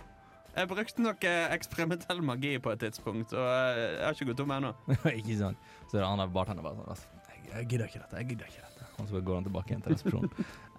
Jeg 0.54 0.70
brukte 0.70 1.02
noe 1.02 1.32
eksperimentell 1.56 2.20
magi 2.22 2.52
på 2.62 2.70
et 2.76 2.82
tidspunkt, 2.86 3.34
og 3.34 3.48
eh, 3.50 3.80
jeg 3.98 4.04
har 4.06 4.14
ikke 4.18 4.30
gått 4.34 4.44
om 4.46 4.54
ennå. 4.58 4.74
ikke 5.18 5.38
sant? 5.40 5.58
Så 5.90 5.98
er 5.98 6.04
det 6.04 6.10
han 6.12 6.22
der 6.22 6.34
bartenderen 6.36 6.70
bare 6.70 6.78
sånn 6.78 6.94
«Altså, 6.94 7.10
jeg, 7.34 7.42
jeg 7.50 7.70
gidder 7.74 7.90
ikke 7.90 8.04
dette, 8.04 8.22
jeg 8.22 8.30
gidder 8.34 8.52
ikke 8.52 8.62
dette. 8.62 8.70
Og 9.00 9.10
så 9.10 9.22
går 9.22 9.40
han 9.40 9.48
tilbake 9.48 9.72
igjen 9.74 9.84
til 9.86 9.96
resepsjonen. 9.96 10.30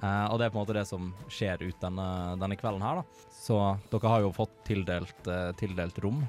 uh, 0.02 0.26
og 0.30 0.38
det 0.38 0.46
er 0.46 0.52
på 0.54 0.58
en 0.58 0.62
måte 0.62 0.76
det 0.78 0.86
som 0.88 1.10
skjer 1.32 1.64
ut 1.66 1.80
denne, 1.82 2.08
denne 2.40 2.58
kvelden 2.60 2.84
her, 2.86 3.02
da. 3.02 3.28
Så 3.34 3.58
dere 3.92 4.12
har 4.14 4.24
jo 4.24 4.32
fått 4.36 4.54
tildelt, 4.68 5.26
uh, 5.28 5.50
tildelt 5.58 5.98
rom. 6.04 6.22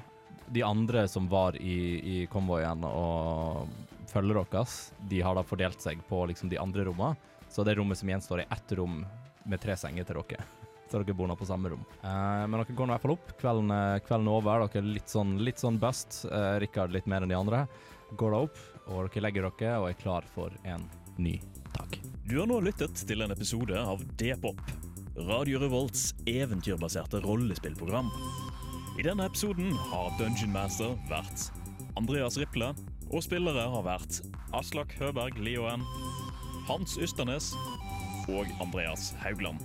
De 0.52 0.62
andre 0.62 1.06
som 1.10 1.26
var 1.30 1.56
i, 1.58 1.76
i 2.00 2.16
konvoien 2.30 2.84
og 2.86 3.66
følger 4.10 4.38
deres, 4.52 4.76
de 5.10 5.22
har 5.26 5.34
da 5.34 5.42
fordelt 5.46 5.82
seg 5.82 6.02
på 6.08 6.20
liksom 6.30 6.50
de 6.52 6.60
andre 6.62 6.84
rommene. 6.86 7.16
Så 7.50 7.64
det 7.66 7.74
rommet 7.78 7.98
som 7.98 8.10
gjenstår, 8.10 8.42
er 8.44 8.52
ett 8.54 8.72
rom 8.78 9.00
med 9.46 9.62
tre 9.62 9.74
senger 9.78 10.06
til 10.06 10.20
dere. 10.22 10.44
Så 10.90 11.00
dere 11.02 11.16
bor 11.18 11.26
nå 11.26 11.34
på 11.38 11.46
samme 11.48 11.72
rom. 11.72 11.82
Eh, 11.98 12.44
men 12.46 12.60
dere 12.60 12.74
går 12.78 12.86
nå 12.86 12.92
i 12.92 12.94
hvert 12.94 13.06
fall 13.06 13.16
opp. 13.16 13.32
Kvelden, 13.40 13.72
er- 13.74 14.02
kvelden 14.06 14.28
er 14.30 14.36
over. 14.38 14.66
Dere 14.68 14.82
er 14.84 14.92
litt 14.94 15.10
sånn, 15.10 15.32
litt 15.42 15.58
sånn 15.62 15.80
bust. 15.82 16.20
Eh, 16.30 16.58
Rikard 16.62 16.94
litt 16.94 17.08
mer 17.10 17.26
enn 17.26 17.32
de 17.32 17.38
andre. 17.38 17.64
Går 18.14 18.36
da 18.36 18.42
opp, 18.46 18.60
og 18.86 19.08
dere 19.10 19.24
legger 19.26 19.48
dere 19.50 19.78
og 19.82 19.88
er 19.90 19.98
klar 19.98 20.26
for 20.36 20.54
en 20.62 20.86
ny 21.18 21.40
dag. 21.76 22.00
Du 22.24 22.38
har 22.40 22.48
nå 22.48 22.58
lyttet 22.64 23.04
til 23.08 23.22
en 23.24 23.32
episode 23.34 23.76
av 23.78 24.02
D-pop, 24.20 24.60
Radio 25.28 25.60
Revolts 25.62 26.10
eventyrbaserte 26.28 27.20
rollespillprogram. 27.24 28.10
I 29.00 29.04
denne 29.06 29.26
episoden 29.28 29.72
har 29.90 30.12
Dungeon 30.18 30.54
Master 30.54 30.96
vært 31.10 31.50
Andreas 32.00 32.38
Riple, 32.40 32.72
og 33.12 33.22
spillere 33.24 33.68
har 33.70 33.86
vært 33.86 34.20
Aslak 34.56 34.96
Høberg 35.00 35.38
Lioen, 35.38 35.84
Hans 36.66 36.96
Ysternes 36.98 37.52
og 38.32 38.50
Andreas 38.64 39.12
Haugland. 39.22 39.62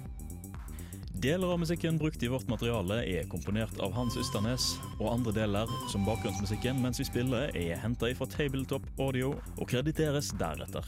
Deler 1.21 1.53
av 1.53 1.59
musikken 1.61 1.99
brukt 2.01 2.23
i 2.25 2.29
vårt 2.33 2.47
materiale 2.49 3.01
er 3.05 3.27
komponert 3.29 3.77
av 3.83 3.93
Hans 3.93 4.17
Ysternes, 4.17 4.71
og 4.97 5.11
andre 5.11 5.35
deler, 5.35 5.73
som 5.91 6.05
bakgrunnsmusikken 6.07 6.81
mens 6.81 7.01
vi 7.01 7.05
spiller, 7.09 7.53
er 7.57 7.81
henta 7.81 8.09
fra 8.17 8.29
Tabletop 8.29 8.87
Audio 9.01 9.35
og 9.57 9.67
krediteres 9.69 10.31
deretter. 10.39 10.87